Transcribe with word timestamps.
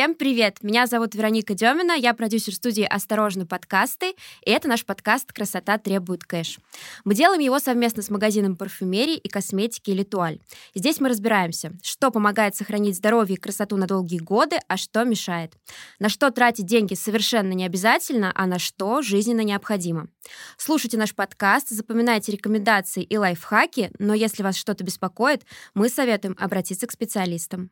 Всем 0.00 0.14
привет! 0.14 0.62
Меня 0.62 0.86
зовут 0.86 1.14
Вероника 1.14 1.52
Демина, 1.52 1.92
я 1.92 2.14
продюсер 2.14 2.54
студии 2.54 2.84
«Осторожно, 2.84 3.44
подкасты», 3.44 4.14
и 4.46 4.50
это 4.50 4.66
наш 4.66 4.86
подкаст 4.86 5.30
«Красота 5.30 5.76
требует 5.76 6.24
кэш». 6.24 6.58
Мы 7.04 7.14
делаем 7.14 7.42
его 7.42 7.58
совместно 7.58 8.02
с 8.02 8.08
магазином 8.08 8.56
парфюмерии 8.56 9.18
и 9.18 9.28
косметики 9.28 9.90
«Литуаль». 9.90 10.38
Здесь 10.74 11.00
мы 11.00 11.10
разбираемся, 11.10 11.72
что 11.82 12.10
помогает 12.10 12.56
сохранить 12.56 12.96
здоровье 12.96 13.36
и 13.36 13.38
красоту 13.38 13.76
на 13.76 13.86
долгие 13.86 14.20
годы, 14.20 14.56
а 14.68 14.78
что 14.78 15.04
мешает. 15.04 15.52
На 15.98 16.08
что 16.08 16.30
тратить 16.30 16.64
деньги 16.64 16.94
совершенно 16.94 17.52
не 17.52 17.66
обязательно, 17.66 18.32
а 18.34 18.46
на 18.46 18.58
что 18.58 19.02
жизненно 19.02 19.42
необходимо. 19.42 20.08
Слушайте 20.56 20.96
наш 20.96 21.14
подкаст, 21.14 21.68
запоминайте 21.68 22.32
рекомендации 22.32 23.02
и 23.02 23.18
лайфхаки, 23.18 23.90
но 23.98 24.14
если 24.14 24.42
вас 24.42 24.56
что-то 24.56 24.82
беспокоит, 24.82 25.42
мы 25.74 25.90
советуем 25.90 26.36
обратиться 26.40 26.86
к 26.86 26.90
специалистам. 26.90 27.70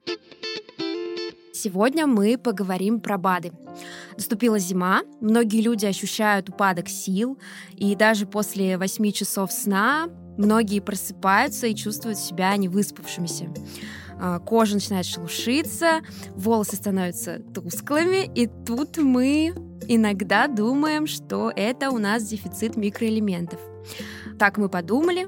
Сегодня 1.60 2.06
мы 2.06 2.38
поговорим 2.38 3.00
про 3.00 3.18
БАДы. 3.18 3.50
Наступила 4.16 4.60
зима, 4.60 5.02
многие 5.20 5.60
люди 5.60 5.86
ощущают 5.86 6.48
упадок 6.48 6.88
сил, 6.88 7.36
и 7.74 7.96
даже 7.96 8.26
после 8.26 8.78
8 8.78 9.10
часов 9.10 9.50
сна 9.50 10.08
многие 10.36 10.78
просыпаются 10.78 11.66
и 11.66 11.74
чувствуют 11.74 12.16
себя 12.16 12.56
невыспавшимися. 12.56 13.52
А, 14.20 14.38
кожа 14.38 14.74
начинает 14.74 15.04
шелушиться, 15.04 16.02
волосы 16.36 16.76
становятся 16.76 17.40
тусклыми, 17.52 18.30
и 18.36 18.46
тут 18.64 18.96
мы 18.98 19.52
иногда 19.88 20.46
думаем, 20.46 21.08
что 21.08 21.52
это 21.56 21.90
у 21.90 21.98
нас 21.98 22.22
дефицит 22.22 22.76
микроэлементов. 22.76 23.58
Так 24.38 24.58
мы 24.58 24.68
подумали, 24.68 25.26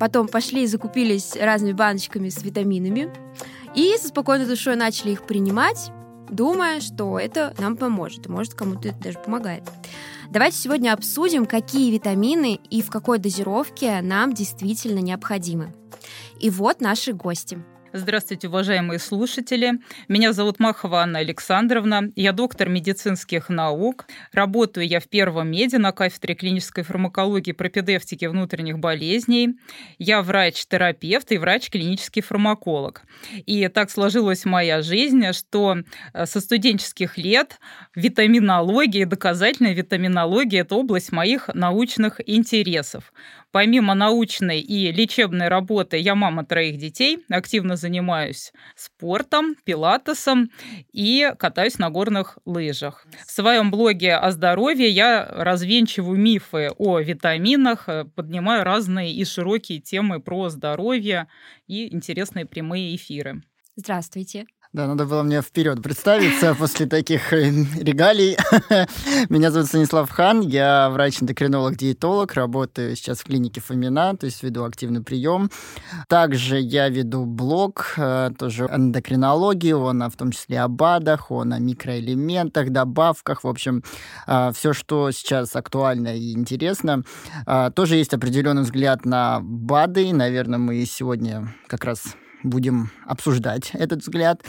потом 0.00 0.26
пошли 0.26 0.64
и 0.64 0.66
закупились 0.66 1.36
разными 1.36 1.72
баночками 1.72 2.30
с 2.30 2.42
витаминами, 2.42 3.12
и 3.74 3.96
со 3.98 4.08
спокойной 4.08 4.46
душой 4.46 4.76
начали 4.76 5.12
их 5.12 5.26
принимать, 5.26 5.90
думая, 6.30 6.80
что 6.80 7.18
это 7.18 7.54
нам 7.58 7.76
поможет, 7.76 8.26
может 8.28 8.54
кому-то 8.54 8.88
это 8.88 8.98
даже 8.98 9.18
помогает. 9.18 9.64
Давайте 10.30 10.58
сегодня 10.58 10.92
обсудим, 10.92 11.46
какие 11.46 11.90
витамины 11.90 12.60
и 12.70 12.82
в 12.82 12.90
какой 12.90 13.18
дозировке 13.18 14.00
нам 14.02 14.34
действительно 14.34 14.98
необходимы. 14.98 15.74
И 16.38 16.50
вот 16.50 16.80
наши 16.80 17.12
гости– 17.12 17.62
Здравствуйте, 17.94 18.48
уважаемые 18.48 18.98
слушатели. 18.98 19.80
Меня 20.08 20.34
зовут 20.34 20.60
Махова 20.60 21.00
Анна 21.00 21.20
Александровна. 21.20 22.12
Я 22.16 22.32
доктор 22.32 22.68
медицинских 22.68 23.48
наук. 23.48 24.04
Работаю 24.30 24.86
я 24.86 25.00
в 25.00 25.08
Первом 25.08 25.50
меди 25.50 25.76
на 25.76 25.92
кафедре 25.92 26.34
клинической 26.34 26.84
фармакологии, 26.84 27.52
пропедевтики 27.52 28.26
внутренних 28.26 28.78
болезней. 28.78 29.54
Я 29.96 30.20
врач-терапевт 30.20 31.32
и 31.32 31.38
врач-клинический 31.38 32.20
фармаколог. 32.20 33.04
И 33.46 33.66
так 33.68 33.90
сложилась 33.90 34.44
моя 34.44 34.82
жизнь, 34.82 35.32
что 35.32 35.78
э, 36.12 36.26
со 36.26 36.40
студенческих 36.40 37.16
лет 37.16 37.58
витаминология 37.94 39.02
и 39.02 39.06
доказательная 39.06 39.72
витаминология– 39.72 40.60
это 40.62 40.74
область 40.74 41.10
моих 41.10 41.48
научных 41.54 42.20
интересов. 42.28 43.14
Помимо 43.50 43.94
научной 43.94 44.60
и 44.60 44.92
лечебной 44.92 45.48
работы, 45.48 45.96
я 45.96 46.14
мама 46.14 46.44
троих 46.44 46.76
детей, 46.76 47.24
активно 47.30 47.76
занимаюсь 47.76 48.52
спортом, 48.76 49.56
пилатесом 49.64 50.50
и 50.92 51.32
катаюсь 51.38 51.78
на 51.78 51.88
горных 51.88 52.38
лыжах. 52.44 53.06
В 53.26 53.30
своем 53.30 53.70
блоге 53.70 54.16
о 54.16 54.30
здоровье 54.32 54.88
я 54.90 55.24
развенчиваю 55.24 56.18
мифы 56.18 56.70
о 56.76 56.98
витаминах, 56.98 57.88
э, 57.88 58.04
поднимаю 58.04 58.64
разные 58.64 59.12
и 59.14 59.24
широкие 59.24 59.80
темы 59.80 60.20
про 60.20 60.50
здоровье 60.50 61.26
и 61.66 61.94
интересные 61.94 62.44
прямые 62.44 62.94
эфиры. 62.96 63.42
Здравствуйте. 63.76 64.46
Да, 64.74 64.86
надо 64.86 65.06
было 65.06 65.22
мне 65.22 65.40
вперед 65.40 65.82
представиться 65.82 66.54
после 66.54 66.84
таких 66.84 67.32
э, 67.32 67.50
регалий. 67.80 68.36
Меня 69.30 69.50
зовут 69.50 69.68
Станислав 69.68 70.10
Хан, 70.10 70.42
я 70.42 70.90
врач-эндокринолог-диетолог, 70.90 72.34
работаю 72.34 72.94
сейчас 72.94 73.20
в 73.20 73.24
клинике 73.24 73.62
Фомина, 73.62 74.14
то 74.14 74.26
есть 74.26 74.42
веду 74.42 74.64
активный 74.64 75.02
прием. 75.02 75.50
Также 76.06 76.60
я 76.60 76.90
веду 76.90 77.24
блог, 77.24 77.94
э, 77.96 78.30
тоже 78.38 78.66
эндокринологии, 78.66 79.72
он 79.72 80.02
в 80.02 80.16
том 80.16 80.32
числе 80.32 80.60
о 80.60 80.68
БАДах, 80.68 81.30
он 81.30 81.54
о 81.54 81.58
микроэлементах, 81.58 82.68
добавках, 82.68 83.44
в 83.44 83.48
общем, 83.48 83.82
э, 84.26 84.52
все, 84.54 84.74
что 84.74 85.10
сейчас 85.12 85.56
актуально 85.56 86.14
и 86.14 86.32
интересно. 86.32 87.04
Тоже 87.74 87.96
есть 87.96 88.12
определенный 88.12 88.62
взгляд 88.62 89.06
на 89.06 89.40
БАДы, 89.40 90.12
наверное, 90.12 90.58
мы 90.58 90.84
сегодня 90.84 91.54
как 91.68 91.84
раз 91.84 92.14
будем 92.42 92.90
обсуждать 93.06 93.70
этот 93.74 94.00
взгляд. 94.00 94.42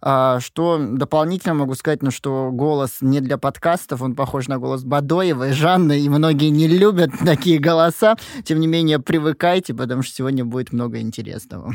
А, 0.00 0.40
что 0.40 0.78
дополнительно 0.78 1.54
могу 1.54 1.74
сказать, 1.74 2.02
ну, 2.02 2.10
что 2.10 2.50
голос 2.52 2.98
не 3.00 3.20
для 3.20 3.38
подкастов, 3.38 4.02
он 4.02 4.14
похож 4.14 4.48
на 4.48 4.58
голос 4.58 4.84
Бадоева 4.84 5.50
и 5.50 5.52
Жанны, 5.52 6.00
и 6.00 6.08
многие 6.08 6.48
не 6.48 6.68
любят 6.68 7.10
такие 7.24 7.58
голоса. 7.58 8.16
Тем 8.44 8.60
не 8.60 8.66
менее, 8.66 8.98
привыкайте, 8.98 9.74
потому 9.74 10.02
что 10.02 10.14
сегодня 10.14 10.44
будет 10.44 10.72
много 10.72 11.00
интересного. 11.00 11.74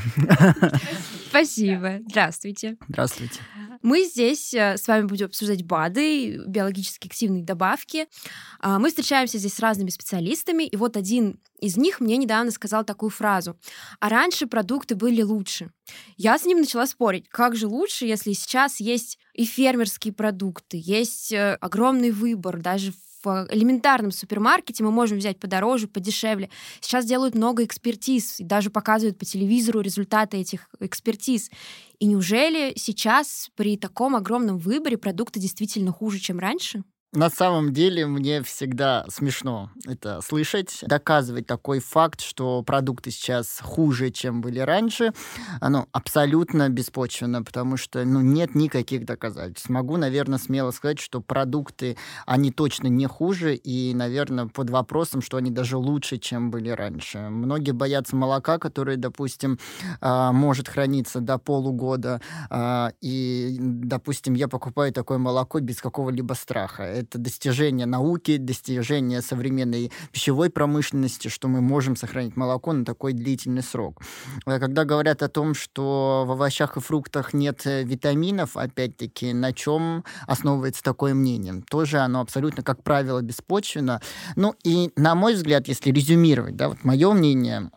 Спасибо. 1.29 1.99
Здравствуйте. 2.07 2.77
Здравствуйте. 2.87 3.39
Мы 3.81 4.03
здесь 4.03 4.53
э, 4.53 4.77
с 4.77 4.87
вами 4.87 5.05
будем 5.05 5.27
обсуждать 5.27 5.63
БАДы, 5.63 6.43
биологически 6.45 7.07
активные 7.07 7.43
добавки. 7.43 8.07
А, 8.59 8.77
мы 8.77 8.89
встречаемся 8.89 9.37
здесь 9.37 9.55
с 9.55 9.59
разными 9.59 9.89
специалистами, 9.89 10.63
и 10.63 10.75
вот 10.75 10.97
один 10.97 11.39
из 11.59 11.77
них 11.77 11.99
мне 11.99 12.17
недавно 12.17 12.51
сказал 12.51 12.83
такую 12.83 13.09
фразу. 13.09 13.57
А 13.99 14.09
раньше 14.09 14.47
продукты 14.47 14.95
были 14.95 15.21
лучше. 15.21 15.60
Я 16.17 16.37
с 16.37 16.45
ним 16.45 16.59
начала 16.59 16.85
спорить. 16.85 17.27
Как 17.29 17.55
же 17.55 17.67
лучше, 17.67 18.05
если 18.05 18.33
сейчас 18.33 18.79
есть 18.79 19.17
и 19.33 19.45
фермерские 19.45 20.13
продукты, 20.13 20.81
есть 20.83 21.31
э, 21.31 21.57
огромный 21.61 22.11
выбор, 22.11 22.61
даже 22.61 22.93
в 23.23 23.47
элементарном 23.51 24.11
супермаркете 24.11 24.83
мы 24.83 24.91
можем 24.91 25.19
взять 25.19 25.39
подороже, 25.39 25.87
подешевле. 25.87 26.49
Сейчас 26.79 27.05
делают 27.05 27.35
много 27.35 27.63
экспертиз 27.63 28.39
и 28.39 28.43
даже 28.43 28.69
показывают 28.69 29.17
по 29.17 29.25
телевизору 29.25 29.81
результаты 29.81 30.37
этих 30.37 30.67
экспертиз. 30.79 31.51
И 31.99 32.05
неужели 32.07 32.73
сейчас 32.75 33.49
при 33.55 33.77
таком 33.77 34.15
огромном 34.15 34.57
выборе 34.57 34.97
продукты 34.97 35.39
действительно 35.39 35.91
хуже, 35.91 36.19
чем 36.19 36.39
раньше? 36.39 36.83
На 37.13 37.29
самом 37.29 37.73
деле 37.73 38.05
мне 38.07 38.41
всегда 38.41 39.05
смешно 39.09 39.69
это 39.85 40.21
слышать, 40.21 40.79
доказывать 40.83 41.45
такой 41.45 41.79
факт, 41.81 42.21
что 42.21 42.63
продукты 42.63 43.11
сейчас 43.11 43.59
хуже, 43.61 44.11
чем 44.11 44.39
были 44.39 44.59
раньше, 44.59 45.11
оно 45.59 45.87
абсолютно 45.91 46.69
беспочвенно, 46.69 47.43
потому 47.43 47.75
что 47.75 48.05
ну, 48.05 48.21
нет 48.21 48.55
никаких 48.55 49.03
доказательств. 49.03 49.67
Могу, 49.67 49.97
наверное, 49.97 50.39
смело 50.39 50.71
сказать, 50.71 50.99
что 50.99 51.19
продукты, 51.19 51.97
они 52.25 52.49
точно 52.49 52.87
не 52.87 53.07
хуже, 53.07 53.55
и, 53.55 53.93
наверное, 53.93 54.45
под 54.45 54.69
вопросом, 54.69 55.21
что 55.21 55.35
они 55.35 55.51
даже 55.51 55.75
лучше, 55.75 56.17
чем 56.17 56.49
были 56.49 56.69
раньше. 56.69 57.27
Многие 57.29 57.71
боятся 57.71 58.15
молока, 58.15 58.57
которое, 58.57 58.95
допустим, 58.95 59.59
а, 59.99 60.31
может 60.31 60.69
храниться 60.69 61.19
до 61.19 61.37
полугода, 61.37 62.21
а, 62.49 62.93
и, 63.01 63.57
допустим, 63.59 64.33
я 64.33 64.47
покупаю 64.47 64.93
такое 64.93 65.17
молоко 65.17 65.59
без 65.59 65.81
какого-либо 65.81 66.35
страха 66.35 67.00
это 67.01 67.17
достижение 67.17 67.85
науки, 67.85 68.37
достижение 68.37 69.21
современной 69.21 69.91
пищевой 70.11 70.49
промышленности, 70.49 71.27
что 71.27 71.47
мы 71.47 71.61
можем 71.61 71.95
сохранить 71.95 72.35
молоко 72.35 72.73
на 72.73 72.85
такой 72.85 73.13
длительный 73.13 73.63
срок. 73.63 74.01
Э, 74.45 74.59
когда 74.59 74.85
говорят 74.85 75.23
о 75.23 75.29
том, 75.29 75.53
что 75.53 76.23
в 76.27 76.31
овощах 76.31 76.77
и 76.77 76.79
фруктах 76.79 77.33
нет 77.33 77.65
э, 77.65 77.83
витаминов, 77.83 78.57
опять-таки, 78.57 79.33
на 79.33 79.53
чем 79.53 80.03
основывается 80.27 80.83
такое 80.83 81.13
мнение? 81.13 81.63
Тоже 81.69 81.99
оно 81.99 82.21
абсолютно, 82.21 82.63
как 82.63 82.83
правило, 82.83 83.21
беспочвенно. 83.21 84.01
Ну 84.35 84.55
и, 84.63 84.91
на 84.95 85.15
мой 85.15 85.35
взгляд, 85.35 85.67
если 85.67 85.91
резюмировать, 85.91 86.55
да, 86.55 86.69
вот 86.69 86.83
мое 86.83 87.11
мнение, 87.13 87.71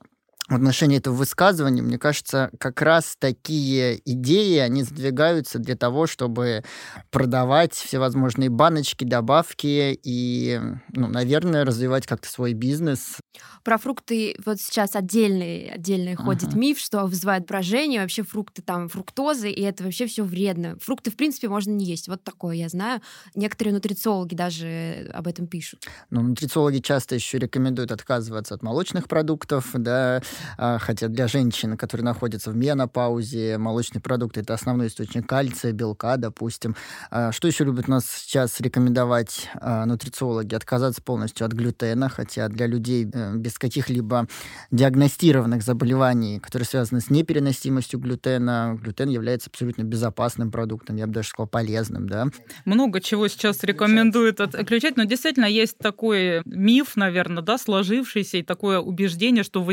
в 0.49 0.55
отношении 0.55 0.99
этого 0.99 1.15
высказывания, 1.15 1.81
мне 1.81 1.99
кажется, 1.99 2.51
как 2.59 2.83
раз 2.83 3.17
такие 3.19 3.99
идеи, 4.05 4.59
они 4.59 4.83
задвигаются 4.83 5.59
для 5.59 5.75
того, 5.75 6.07
чтобы 6.07 6.65
продавать 7.11 7.73
всевозможные 7.73 8.51
баночки, 8.51 9.05
добавки 9.05 9.99
и, 10.03 10.61
ну, 10.93 11.09
наверное, 11.09 11.65
развивать 11.65 12.07
как-то 12.07 12.29
свой 12.29 12.53
бизнес. 12.53 13.17
Про 13.63 13.79
фрукты 13.79 14.37
вот 14.45 14.61
сейчас 14.61 14.95
отдельный, 14.97 15.71
отдельный 15.71 16.13
uh-huh. 16.13 16.25
ходит 16.25 16.55
миф, 16.55 16.79
что 16.79 17.07
вызывает 17.07 17.47
брожение, 17.47 18.03
вообще 18.03 18.23
фрукты 18.23 18.61
там, 18.61 18.91
фруктозы, 18.91 19.51
и 19.51 19.63
это 19.63 19.83
вообще 19.83 20.07
все 20.07 20.25
вредно. 20.25 20.77
Фрукты, 20.83 21.11
в 21.11 21.17
принципе, 21.17 21.49
можно 21.49 21.71
не 21.71 21.87
есть. 21.87 22.07
Вот 22.09 22.23
такое 22.23 22.57
я 22.57 22.69
знаю. 22.69 23.01
Некоторые 23.35 23.73
нутрициологи 23.73 24.35
даже 24.35 25.11
об 25.15 25.27
этом 25.27 25.47
пишут. 25.47 25.87
Ну, 26.11 26.21
нутрициологи 26.21 26.81
часто 26.81 27.15
еще 27.15 27.39
рекомендуют 27.39 27.93
отказываться 27.93 28.55
от 28.55 28.63
молочных 28.63 29.09
продуктов, 29.09 29.71
да, 29.73 30.21
хотя 30.57 31.09
для 31.09 31.29
женщин, 31.29 31.77
которые 31.77 32.05
находятся 32.05 32.51
в 32.51 32.57
менопаузе, 32.57 33.59
молочные 33.59 34.01
продукты– 34.01 34.41
это 34.43 34.55
основной 34.55 34.89
источник 34.89 35.27
кальция, 35.27 35.73
белка, 35.73 36.17
допустим. 36.17 36.77
А, 37.11 37.33
что 37.33 37.49
еще 37.49 37.65
любят 37.65 37.89
нас 37.89 38.05
сейчас 38.07 38.61
рекомендовать 38.61 39.49
а, 39.61 39.85
нутрициологи? 39.87 40.55
Отказаться 40.55 41.03
полностью 41.03 41.47
от 41.47 41.53
глютена, 41.53 42.09
хотя 42.09 42.49
для 42.49 42.67
людей 42.67 43.09
э, 43.13 43.37
без 43.37 43.59
каких-либо 43.59 44.27
диагностированных 44.71 45.63
заболеваний, 45.63 46.41
которые 46.41 46.67
связаны 46.67 47.01
с 47.01 47.11
непереносимостью 47.11 47.99
глютена, 47.99 48.79
глютен 48.81 49.09
является 49.09 49.51
абсолютно 49.51 49.83
безопасным 49.83 50.51
продуктом, 50.51 50.97
я 50.97 51.07
бы 51.07 51.13
даже 51.13 51.29
сказал, 51.29 51.49
полезным. 51.49 52.09
Да? 52.09 52.27
Много 52.65 53.01
чего 53.01 53.29
сейчас 53.29 53.63
рекомендуют 53.65 54.41
отключать, 54.41 54.97
но 54.97 55.05
действительно 55.05 55.47
есть 55.47 55.79
такой 55.79 56.43
миф, 56.45 56.97
наверное, 56.97 57.43
да, 57.43 57.59
сложившийся, 57.59 58.39
и 58.39 58.43
такое 58.43 58.79
убеждение, 58.79 59.45
что 59.45 59.63
в 59.63 59.73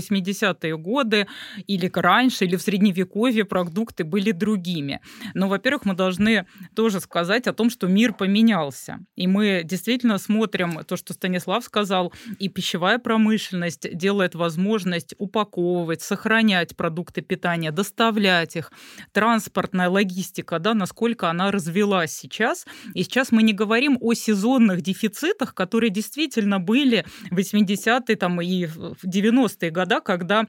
80-е 0.52 0.78
годы 0.78 1.28
или 1.68 1.90
раньше, 1.94 2.46
или 2.46 2.56
в 2.56 2.62
Средневековье 2.62 3.46
продукты 3.46 4.04
были 4.04 4.32
другими. 4.32 5.02
Но, 5.34 5.48
во-первых, 5.48 5.86
мы 5.86 5.94
должны 5.94 6.46
тоже 6.76 7.00
сказать 7.00 7.48
о 7.48 7.54
том, 7.54 7.70
что 7.70 7.88
мир 7.88 8.14
поменялся. 8.14 9.00
И 9.16 9.28
мы 9.28 9.62
действительно 9.64 10.18
смотрим 10.18 10.84
то, 10.86 10.96
что 10.98 11.14
Станислав 11.14 11.64
сказал, 11.64 12.14
и 12.40 12.50
пищевая 12.50 13.00
промышленность 13.00 13.96
делает 13.96 14.36
возможность 14.36 15.16
упаковывать, 15.18 16.02
сохранять 16.02 16.76
продукты 16.76 17.22
питания, 17.22 17.72
доставлять 17.72 18.56
их, 18.56 18.72
транспортная 19.12 19.90
логистика, 19.90 20.60
да, 20.60 20.74
насколько 20.74 21.30
она 21.30 21.52
развелась 21.52 22.12
сейчас. 22.12 22.66
И 22.94 23.04
сейчас 23.04 23.32
мы 23.32 23.44
не 23.44 23.54
говорим 23.54 23.98
о 24.02 24.14
сезонных 24.14 24.82
дефицитах, 24.82 25.54
которые 25.54 25.90
действительно 25.90 26.60
были 26.60 27.06
в 27.30 27.38
80-е 27.38 28.16
там, 28.16 28.42
и 28.42 28.66
в 28.66 29.06
90-е 29.06 29.72
годы, 29.72 30.02
когда 30.04 30.41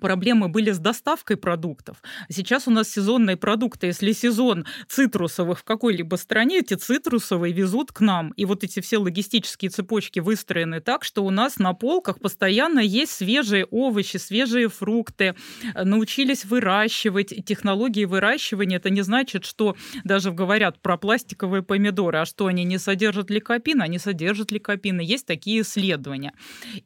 проблемы 0.00 0.48
были 0.48 0.70
с 0.70 0.78
доставкой 0.78 1.36
продуктов. 1.36 2.02
Сейчас 2.28 2.68
у 2.68 2.70
нас 2.70 2.88
сезонные 2.88 3.36
продукты. 3.36 3.88
Если 3.88 4.12
сезон 4.12 4.66
цитрусовых 4.88 5.60
в 5.60 5.64
какой-либо 5.64 6.16
стране, 6.16 6.58
эти 6.58 6.74
цитрусовые 6.74 7.52
везут 7.52 7.92
к 7.92 8.00
нам. 8.00 8.32
И 8.36 8.44
вот 8.44 8.64
эти 8.64 8.80
все 8.80 8.98
логистические 8.98 9.70
цепочки 9.70 10.20
выстроены 10.20 10.80
так, 10.80 11.04
что 11.04 11.24
у 11.24 11.30
нас 11.30 11.58
на 11.58 11.72
полках 11.72 12.20
постоянно 12.20 12.80
есть 12.80 13.12
свежие 13.12 13.64
овощи, 13.66 14.16
свежие 14.16 14.68
фрукты. 14.68 15.34
Научились 15.74 16.44
выращивать. 16.44 17.34
Технологии 17.44 18.04
выращивания, 18.04 18.76
это 18.76 18.90
не 18.90 19.02
значит, 19.02 19.44
что 19.44 19.76
даже 20.04 20.32
говорят 20.32 20.80
про 20.80 20.96
пластиковые 20.96 21.62
помидоры, 21.62 22.18
а 22.18 22.24
что 22.24 22.46
они 22.46 22.64
не 22.64 22.78
содержат 22.78 23.30
ликопин, 23.30 23.82
они 23.82 23.98
содержат 23.98 24.52
ликопин. 24.52 25.00
Есть 25.00 25.26
такие 25.26 25.62
исследования. 25.62 26.32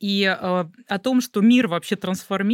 И 0.00 0.22
э, 0.24 0.64
о 0.88 0.98
том, 0.98 1.20
что 1.20 1.40
мир 1.40 1.68
вообще 1.68 1.96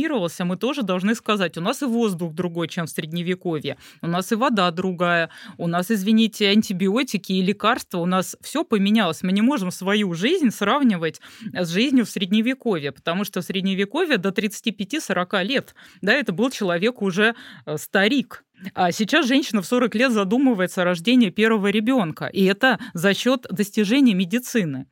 трансформировался, 0.01 0.45
мы 0.45 0.57
тоже 0.57 0.83
должны 0.83 1.15
сказать. 1.15 1.59
У 1.59 1.61
нас 1.61 1.83
и 1.83 1.87
воздух 1.87 2.35
другой, 2.35 2.69
чем 2.69 2.87
в 2.87 2.91
Средневековье. 2.91 3.77
У 4.03 4.07
нас 4.07 4.33
и 4.33 4.35
вода 4.35 4.71
другая. 4.71 5.31
У 5.59 5.67
нас, 5.67 5.91
извините, 5.91 6.49
антибиотики 6.49 7.33
и 7.33 7.43
лекарства. 7.43 7.99
У 7.99 8.07
нас 8.07 8.37
все 8.41 8.65
поменялось. 8.65 9.23
Мы 9.23 9.33
не 9.33 9.43
можем 9.43 9.71
свою 9.71 10.15
жизнь 10.15 10.51
сравнивать 10.51 11.21
с 11.53 11.69
жизнью 11.69 12.05
в 12.05 12.11
Средневековье, 12.11 12.93
потому 12.93 13.25
что 13.25 13.41
в 13.41 13.45
Средневековье 13.45 14.17
до 14.19 14.31
35-40 14.31 15.45
лет, 15.45 15.75
да, 16.03 16.13
это 16.13 16.33
был 16.33 16.51
человек 16.51 17.03
уже 17.03 17.35
э, 17.67 17.77
старик. 17.77 18.45
А 18.75 18.93
сейчас 18.93 19.27
женщина 19.27 19.63
в 19.63 19.67
40 19.67 19.95
лет 19.95 20.13
задумывается 20.13 20.83
о 20.83 20.85
рождении 20.85 21.31
первого 21.31 21.69
ребенка. 21.69 22.27
И 22.27 22.45
это 22.45 22.79
за 22.93 23.15
счет 23.15 23.47
достижений 23.51 24.15
медицины. 24.15 24.87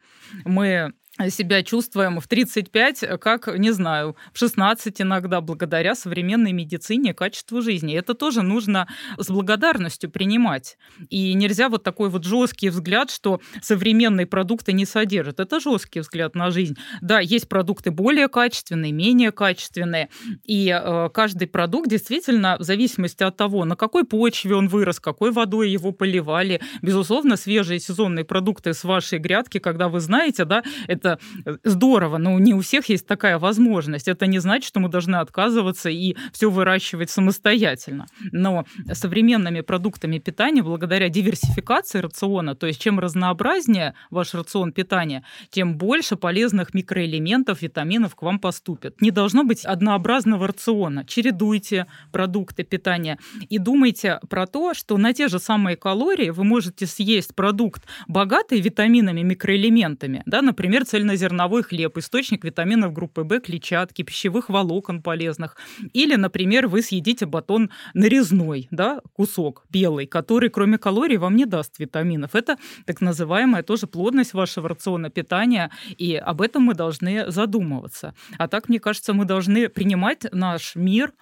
Мы 0.45 0.95
себя 1.31 1.63
чувствуем 1.63 2.21
в 2.21 2.29
35, 2.29 3.21
как, 3.21 3.49
не 3.59 3.73
знаю, 3.73 4.17
в 4.33 4.39
16 4.39 5.03
иногда, 5.03 5.41
благодаря 5.41 5.95
современной 5.95 6.53
медицине 6.53 7.15
качеству 7.15 7.61
жизни. 7.61 7.95
Это 7.95 8.15
тоже 8.15 8.43
нужно 8.43 8.89
с 9.17 9.29
благодарностью 9.29 10.11
принимать. 10.11 10.79
И 11.11 11.35
нельзя 11.35 11.69
вот 11.69 11.83
такой 11.83 12.09
вот 12.09 12.25
жесткий 12.25 12.69
взгляд, 12.71 13.11
что 13.11 13.41
современные 13.63 14.27
продукты 14.27 14.73
не 14.73 14.85
содержат. 14.85 15.41
Это 15.41 15.61
жесткий 15.61 16.01
взгляд 16.01 16.35
на 16.35 16.51
жизнь. 16.51 16.77
Да, 17.01 17.21
есть 17.21 17.49
продукты 17.49 17.91
более 17.91 18.29
качественные, 18.29 18.93
менее 18.93 19.33
качественные. 19.33 20.09
И 20.45 20.69
э, 20.69 21.09
каждый 21.13 21.49
продукт 21.49 21.89
действительно, 21.89 22.57
в 22.59 22.63
зависимости 22.63 23.23
от 23.23 23.37
того, 23.37 23.65
на 23.65 23.77
какой 23.77 24.05
почве 24.05 24.55
он 24.55 24.69
вырос, 24.69 25.01
какой 25.01 25.33
водой 25.33 25.71
его 25.71 25.93
поливали, 25.93 26.61
безусловно, 26.83 27.37
свежие 27.37 27.81
сезонные 27.81 28.25
продукты 28.25 28.75
с 28.75 28.85
вашей 28.85 29.19
грядки, 29.19 29.59
когда 29.59 29.89
вы 29.89 30.01
знаете, 30.01 30.45
да, 30.45 30.63
это 30.87 31.08
это 31.09 31.19
здорово, 31.65 32.19
но 32.19 32.39
не 32.39 32.55
у 32.55 32.61
всех 32.61 32.89
есть 32.89 33.07
такая 33.07 33.39
возможность. 33.39 34.09
Это 34.09 34.27
не 34.27 34.39
значит, 34.39 34.69
что 34.69 34.81
мы 34.81 34.89
должны 34.89 35.17
отказываться 35.17 35.89
и 35.89 36.17
все 36.33 36.51
выращивать 36.51 37.11
самостоятельно. 37.11 38.07
Но 38.33 38.65
современными 38.93 39.61
продуктами 39.61 40.19
питания, 40.19 40.63
благодаря 40.63 41.09
диверсификации 41.09 42.01
рациона, 42.01 42.55
то 42.55 42.67
есть 42.67 42.81
чем 42.81 43.01
разнообразнее 43.01 43.95
ваш 44.11 44.35
рацион 44.35 44.73
питания, 44.73 45.25
тем 45.51 45.77
больше 45.77 46.17
полезных 46.17 46.75
микроэлементов, 46.75 47.63
витаминов 47.63 48.15
к 48.15 48.23
вам 48.23 48.39
поступит. 48.39 49.01
Не 49.01 49.11
должно 49.11 49.45
быть 49.45 49.65
однообразного 49.65 50.49
рациона. 50.49 51.05
Чередуйте 51.07 51.87
продукты 52.13 52.65
питания 52.65 53.19
и 53.49 53.59
думайте 53.59 54.21
про 54.29 54.47
то, 54.47 54.75
что 54.75 54.97
на 54.97 55.13
те 55.13 55.29
же 55.29 55.39
самые 55.39 55.77
калории 55.77 56.31
вы 56.31 56.45
можете 56.45 56.87
съесть 56.87 57.35
продукт, 57.35 57.85
богатый 58.07 58.61
витаминами, 58.61 59.23
микроэлементами, 59.23 60.23
да, 60.27 60.43
например, 60.43 60.85
цельнозерновой 60.99 61.63
хлеб, 61.63 61.97
источник 61.97 62.45
витаминов 62.45 62.93
группы 62.93 63.23
В, 63.23 63.41
клетчатки, 63.41 64.03
пищевых 64.03 64.49
волокон 64.49 65.01
полезных. 65.01 65.57
Или, 65.93 66.17
например, 66.17 66.67
вы 66.67 66.83
съедите 66.83 67.25
батон 67.25 67.71
нарезной, 67.95 68.67
да, 68.73 69.01
кусок 69.13 69.65
белый, 69.71 70.07
который 70.07 70.51
кроме 70.51 70.77
калорий 70.77 71.17
вам 71.17 71.37
не 71.37 71.47
даст 71.47 71.79
витаминов. 71.79 72.35
Это 72.35 72.57
так 72.85 73.01
называемая 73.01 73.63
тоже 73.63 73.87
плотность 73.87 74.35
вашего 74.35 74.69
рациона 74.69 75.09
питания, 75.09 75.71
и 75.97 76.17
об 76.17 76.41
этом 76.41 76.65
мы 76.65 76.75
должны 76.75 77.31
задумываться. 77.31 78.15
А 78.37 78.49
так, 78.49 78.69
мне 78.69 78.81
кажется, 78.81 79.15
мы 79.15 79.25
должны 79.25 79.69
принимать 79.69 80.27
наш 80.33 80.75
мир 80.75 81.13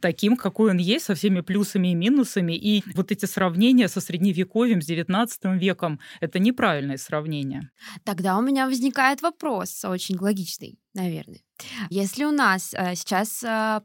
таким, 0.00 0.36
какой 0.36 0.70
он 0.70 0.78
есть, 0.78 1.06
со 1.06 1.14
всеми 1.14 1.40
плюсами 1.40 1.88
и 1.88 1.94
минусами. 1.94 2.52
И 2.52 2.82
вот 2.94 3.12
эти 3.12 3.26
сравнения 3.26 3.88
со 3.88 4.00
средневековьем, 4.00 4.82
с 4.82 4.88
XIX 4.88 5.58
веком, 5.58 6.00
это 6.20 6.38
неправильное 6.38 6.96
сравнение. 6.96 7.70
Тогда 8.04 8.38
у 8.38 8.42
меня 8.42 8.66
возникает 8.66 9.22
вопрос 9.22 9.84
очень 9.84 10.16
логичный, 10.16 10.78
наверное. 10.98 11.40
Если 11.90 12.24
у 12.24 12.30
нас 12.30 12.72
э, 12.72 12.94
сейчас 12.94 13.42
э, 13.42 13.80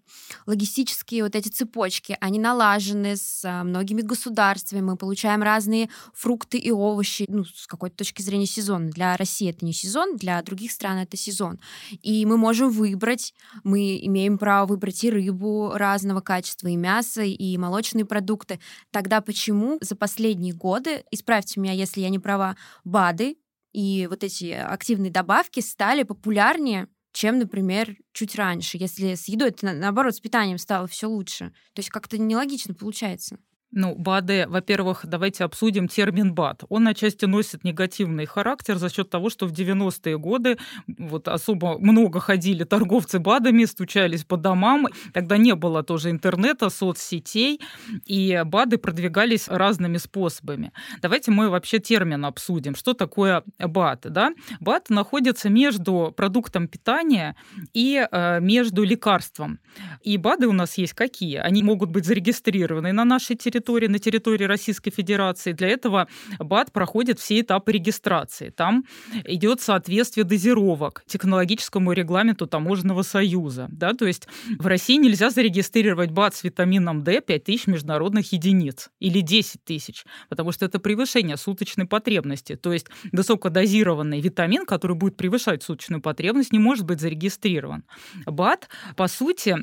логистические 0.46 1.24
вот 1.24 1.36
эти 1.36 1.50
цепочки, 1.50 2.18
они 2.20 2.40
налажены 2.40 3.16
с 3.16 3.44
э, 3.44 3.64
многими 3.64 4.02
государствами, 4.02 4.82
мы 4.82 4.96
получаем 4.96 5.42
разные 5.42 5.90
фрукты 6.14 6.58
и 6.58 6.72
овощи, 6.72 7.26
ну, 7.28 7.46
с 7.46 7.66
какой-то 7.66 7.98
точки 7.98 8.22
зрения 8.22 8.46
сезон. 8.46 8.90
Для 8.90 9.18
России 9.18 9.50
это 9.50 9.66
не 9.66 9.74
сезон, 9.74 10.18
для 10.18 10.42
других 10.44 10.72
стран 10.72 10.98
это 10.98 11.18
сезон. 11.18 11.60
И 12.02 12.26
мы 12.26 12.38
можем 12.38 12.70
выбрать, 12.70 13.34
мы 13.64 14.00
имеем 14.04 14.38
право 14.38 14.68
выбрать 14.68 15.04
и 15.04 15.10
рыбу 15.10 15.72
разного 15.74 16.22
качества, 16.22 16.68
и 16.68 16.76
мясо, 16.76 17.24
и 17.24 17.58
молочные 17.58 18.06
продукты. 18.06 18.60
Тогда 18.92 19.22
почему 19.22 19.78
за 19.82 19.96
последние 19.96 20.54
годы, 20.54 21.04
исправьте 21.12 21.60
меня, 21.60 21.74
если 21.74 22.02
я 22.02 22.10
не 22.10 22.20
права, 22.20 22.56
БАДы 22.84 23.38
и 23.74 24.08
вот 24.10 24.24
эти 24.24 24.52
активные 24.52 25.12
добавки 25.12 25.60
стали 25.60 26.04
популярнее, 26.04 26.88
чем, 27.14 27.40
например, 27.40 27.96
чуть 28.12 28.36
раньше. 28.36 28.78
Если 28.78 29.16
с 29.16 29.28
едой, 29.30 29.52
то 29.52 29.72
наоборот, 29.74 30.16
с 30.16 30.20
питанием 30.20 30.58
стало 30.58 30.88
все 30.88 31.08
лучше. 31.08 31.54
То 31.74 31.80
есть 31.80 31.90
как-то 31.90 32.18
нелогично 32.18 32.74
получается. 32.74 33.38
Ну, 33.76 33.96
БАД, 33.96 34.48
во-первых, 34.48 35.02
давайте 35.04 35.44
обсудим 35.44 35.88
термин 35.88 36.34
БАД. 36.36 36.66
Он 36.70 36.88
отчасти 36.88 37.26
носит 37.26 37.64
негативный 37.64 38.28
характер 38.28 38.78
за 38.78 38.90
счет 38.90 39.10
того, 39.10 39.32
что 39.32 39.48
в 39.48 39.52
90-е 39.52 40.20
годы 40.20 40.60
вот 40.88 41.28
особо 41.28 41.80
много 41.80 42.20
ходили 42.20 42.66
торговцы 42.66 43.18
БАДами, 43.18 43.66
стучались 43.66 44.26
по 44.26 44.38
домам. 44.38 44.88
Тогда 45.12 45.38
не 45.38 45.56
было 45.56 45.82
тоже 45.82 46.12
интернета, 46.12 46.70
соцсетей, 46.70 47.60
и 48.06 48.44
БАДы 48.46 48.78
продвигались 48.78 49.48
разными 49.48 49.98
способами. 49.98 50.72
Давайте 51.02 51.32
мы 51.32 51.50
вообще 51.50 51.80
термин 51.80 52.26
обсудим. 52.26 52.76
Что 52.76 52.94
такое 52.94 53.44
БАД? 53.58 54.02
Да? 54.12 54.34
БАД 54.60 54.92
находится 54.92 55.50
между 55.50 56.14
продуктом 56.16 56.68
питания 56.68 57.36
и 57.74 58.08
э, 58.12 58.40
между 58.40 58.84
лекарством. 58.84 59.60
И 60.04 60.18
БАДы 60.18 60.48
у 60.48 60.54
нас 60.54 60.78
есть 60.78 60.94
какие? 60.94 61.38
Они 61.38 61.64
могут 61.64 61.90
быть 61.90 62.06
зарегистрированы 62.06 62.92
на 62.92 63.04
нашей 63.04 63.36
территории, 63.36 63.63
территории, 63.64 63.88
на 63.88 64.00
территории 64.00 64.46
Российской 64.46 64.92
Федерации. 64.92 65.54
Для 65.54 65.70
этого 65.70 66.08
БАД 66.40 66.72
проходит 66.72 67.20
все 67.20 67.40
этапы 67.40 67.72
регистрации. 67.72 68.50
Там 68.50 68.86
идет 69.26 69.62
соответствие 69.62 70.26
дозировок 70.26 71.04
технологическому 71.08 71.94
регламенту 71.94 72.46
Таможенного 72.46 73.04
союза. 73.04 73.68
Да? 73.72 73.94
То 73.94 74.06
есть 74.06 74.28
в 74.60 74.68
России 74.68 74.98
нельзя 74.98 75.30
зарегистрировать 75.30 76.12
БАД 76.12 76.36
с 76.36 76.44
витамином 76.44 77.04
D 77.04 77.22
5000 77.22 77.68
международных 77.68 78.34
единиц 78.34 78.90
или 79.00 79.22
10 79.22 79.64
тысяч, 79.64 80.06
потому 80.30 80.52
что 80.52 80.66
это 80.66 80.80
превышение 80.80 81.38
суточной 81.38 81.86
потребности. 81.86 82.56
То 82.56 82.74
есть 82.74 82.88
высокодозированный 83.12 84.20
витамин, 84.20 84.66
который 84.66 84.96
будет 84.96 85.16
превышать 85.16 85.64
суточную 85.64 86.02
потребность, 86.02 86.52
не 86.52 86.60
может 86.60 86.86
быть 86.86 87.00
зарегистрирован. 87.00 87.84
БАД, 88.26 88.68
по 88.96 89.08
сути, 89.08 89.56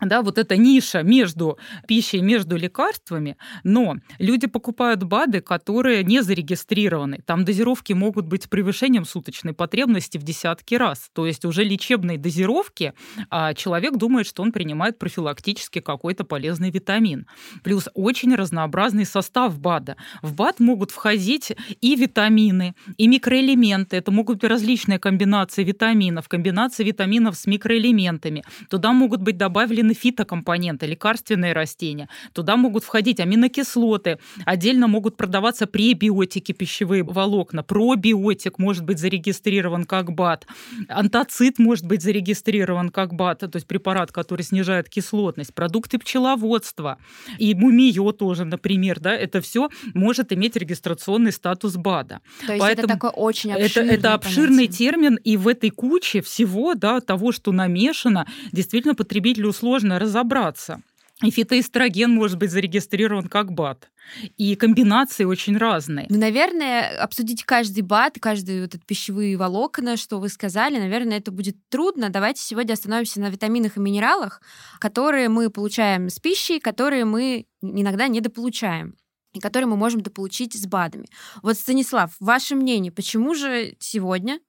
да, 0.00 0.22
вот 0.22 0.38
эта 0.38 0.56
ниша 0.56 1.02
между 1.02 1.58
пищей, 1.86 2.20
между 2.20 2.56
лекарствами, 2.56 3.36
но 3.62 3.96
люди 4.18 4.46
покупают 4.46 5.02
БАДы, 5.04 5.40
которые 5.40 6.04
не 6.04 6.22
зарегистрированы. 6.22 7.20
Там 7.26 7.44
дозировки 7.44 7.92
могут 7.92 8.26
быть 8.26 8.48
превышением 8.48 9.04
суточной 9.04 9.52
потребности 9.52 10.18
в 10.18 10.22
десятки 10.22 10.74
раз. 10.74 11.10
То 11.12 11.26
есть 11.26 11.44
уже 11.44 11.64
лечебные 11.64 12.18
дозировки, 12.18 12.92
а 13.30 13.54
человек 13.54 13.96
думает, 13.96 14.26
что 14.26 14.42
он 14.42 14.52
принимает 14.52 14.98
профилактически 14.98 15.80
какой-то 15.80 16.24
полезный 16.24 16.70
витамин. 16.70 17.26
Плюс 17.62 17.88
очень 17.94 18.34
разнообразный 18.34 19.06
состав 19.06 19.58
БАДа. 19.58 19.96
В 20.22 20.34
БАД 20.34 20.60
могут 20.60 20.90
входить 20.90 21.52
и 21.80 21.96
витамины, 21.96 22.74
и 22.96 23.06
микроэлементы. 23.06 23.96
Это 23.96 24.10
могут 24.10 24.38
быть 24.40 24.50
различные 24.50 24.98
комбинации 24.98 25.64
витаминов, 25.64 26.28
комбинации 26.28 26.84
витаминов 26.84 27.36
с 27.36 27.46
микроэлементами. 27.46 28.44
Туда 28.68 28.92
могут 28.92 29.20
быть 29.22 29.36
добавлены 29.36 29.73
добавлены 29.74 29.94
фитокомпоненты, 29.94 30.86
лекарственные 30.86 31.52
растения. 31.52 32.08
Туда 32.32 32.56
могут 32.56 32.84
входить 32.84 33.20
аминокислоты. 33.20 34.18
Отдельно 34.46 34.86
могут 34.88 35.16
продаваться 35.16 35.66
пребиотики, 35.66 36.52
пищевые 36.52 37.02
волокна. 37.02 37.62
Пробиотик 37.62 38.58
может 38.58 38.84
быть 38.84 38.98
зарегистрирован 38.98 39.84
как 39.84 40.12
БАТ. 40.12 40.46
Антоцит 40.88 41.58
может 41.58 41.86
быть 41.86 42.02
зарегистрирован 42.02 42.90
как 42.90 43.14
БАТ, 43.14 43.40
то 43.40 43.50
есть 43.54 43.66
препарат, 43.66 44.12
который 44.12 44.42
снижает 44.42 44.88
кислотность. 44.88 45.54
Продукты 45.54 45.98
пчеловодства 45.98 46.98
и 47.38 47.54
мумиё 47.54 48.12
тоже, 48.12 48.44
например, 48.44 49.00
да, 49.00 49.14
это 49.14 49.40
все 49.40 49.68
может 49.94 50.32
иметь 50.32 50.56
регистрационный 50.56 51.32
статус 51.32 51.76
БАДа. 51.76 52.20
То 52.46 52.52
есть 52.52 52.60
Поэтому 52.60 52.86
это 52.86 52.94
такой 52.94 53.10
очень 53.10 53.52
обширный 53.52 53.94
Это, 53.94 54.08
это 54.08 54.14
обширный 54.14 54.68
термин, 54.68 55.16
и 55.16 55.36
в 55.36 55.48
этой 55.48 55.70
куче 55.70 56.20
всего, 56.20 56.74
да, 56.74 57.00
того, 57.00 57.32
что 57.32 57.52
намешано, 57.52 58.26
действительно 58.52 58.94
потребителю 58.94 59.52
сложно 59.52 59.63
сложно 59.64 59.98
разобраться. 59.98 60.82
И 61.22 61.30
фитоэстроген 61.30 62.10
может 62.10 62.36
быть 62.36 62.50
зарегистрирован 62.50 63.28
как 63.28 63.52
БАТ. 63.52 63.88
И 64.36 64.56
комбинации 64.56 65.24
очень 65.24 65.56
разные. 65.56 66.06
Ну, 66.10 66.18
наверное, 66.18 67.02
обсудить 67.02 67.44
каждый 67.44 67.80
бат, 67.80 68.18
каждый 68.20 68.60
вот 68.60 68.74
этот 68.74 68.84
пищевые 68.84 69.38
волокна, 69.38 69.96
что 69.96 70.20
вы 70.20 70.28
сказали, 70.28 70.78
наверное, 70.78 71.16
это 71.16 71.30
будет 71.30 71.56
трудно. 71.70 72.10
Давайте 72.10 72.42
сегодня 72.42 72.74
остановимся 72.74 73.20
на 73.20 73.30
витаминах 73.30 73.78
и 73.78 73.80
минералах, 73.80 74.42
которые 74.80 75.30
мы 75.30 75.48
получаем 75.48 76.10
с 76.10 76.18
пищей, 76.18 76.60
которые 76.60 77.06
мы 77.06 77.46
иногда 77.62 78.06
недополучаем 78.08 78.96
и 79.32 79.40
которые 79.40 79.66
мы 79.66 79.76
можем 79.76 80.02
дополучить 80.02 80.52
с 80.52 80.66
БАДами. 80.66 81.06
Вот, 81.42 81.56
Станислав, 81.56 82.10
ваше 82.20 82.54
мнение, 82.54 82.92
почему 82.92 83.34
же 83.34 83.76
сегодня 83.78 84.40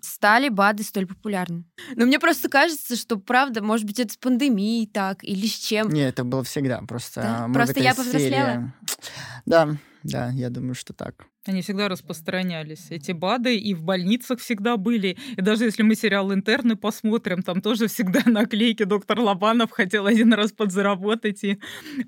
стали 0.00 0.48
БАДы 0.48 0.82
столь 0.82 1.06
популярны. 1.06 1.64
Но 1.96 2.06
мне 2.06 2.18
просто 2.18 2.48
кажется, 2.48 2.96
что 2.96 3.16
правда, 3.16 3.62
может 3.62 3.86
быть, 3.86 3.98
это 3.98 4.12
с 4.12 4.16
пандемией 4.16 4.86
так 4.86 5.24
или 5.24 5.46
с 5.46 5.58
чем. 5.58 5.88
Не, 5.88 6.02
это 6.02 6.24
было 6.24 6.44
всегда. 6.44 6.80
Просто, 6.82 7.22
да? 7.22 7.50
просто 7.52 7.80
я 7.80 7.94
повзрослела. 7.94 8.74
Да, 9.46 9.76
да, 10.02 10.30
я 10.30 10.50
думаю, 10.50 10.74
что 10.74 10.92
так. 10.92 11.26
Они 11.44 11.60
всегда 11.60 11.88
распространялись. 11.88 12.86
Эти 12.90 13.10
БАДы 13.10 13.56
и 13.56 13.74
в 13.74 13.82
больницах 13.82 14.38
всегда 14.38 14.76
были. 14.76 15.16
И 15.36 15.40
даже 15.40 15.64
если 15.64 15.82
мы 15.82 15.96
сериал 15.96 16.32
«Интерны» 16.32 16.76
посмотрим, 16.76 17.42
там 17.42 17.60
тоже 17.60 17.88
всегда 17.88 18.22
наклейки 18.26 18.84
доктор 18.84 19.18
Лобанов 19.18 19.72
хотел 19.72 20.06
один 20.06 20.32
раз 20.34 20.52
подзаработать 20.52 21.42
и 21.42 21.58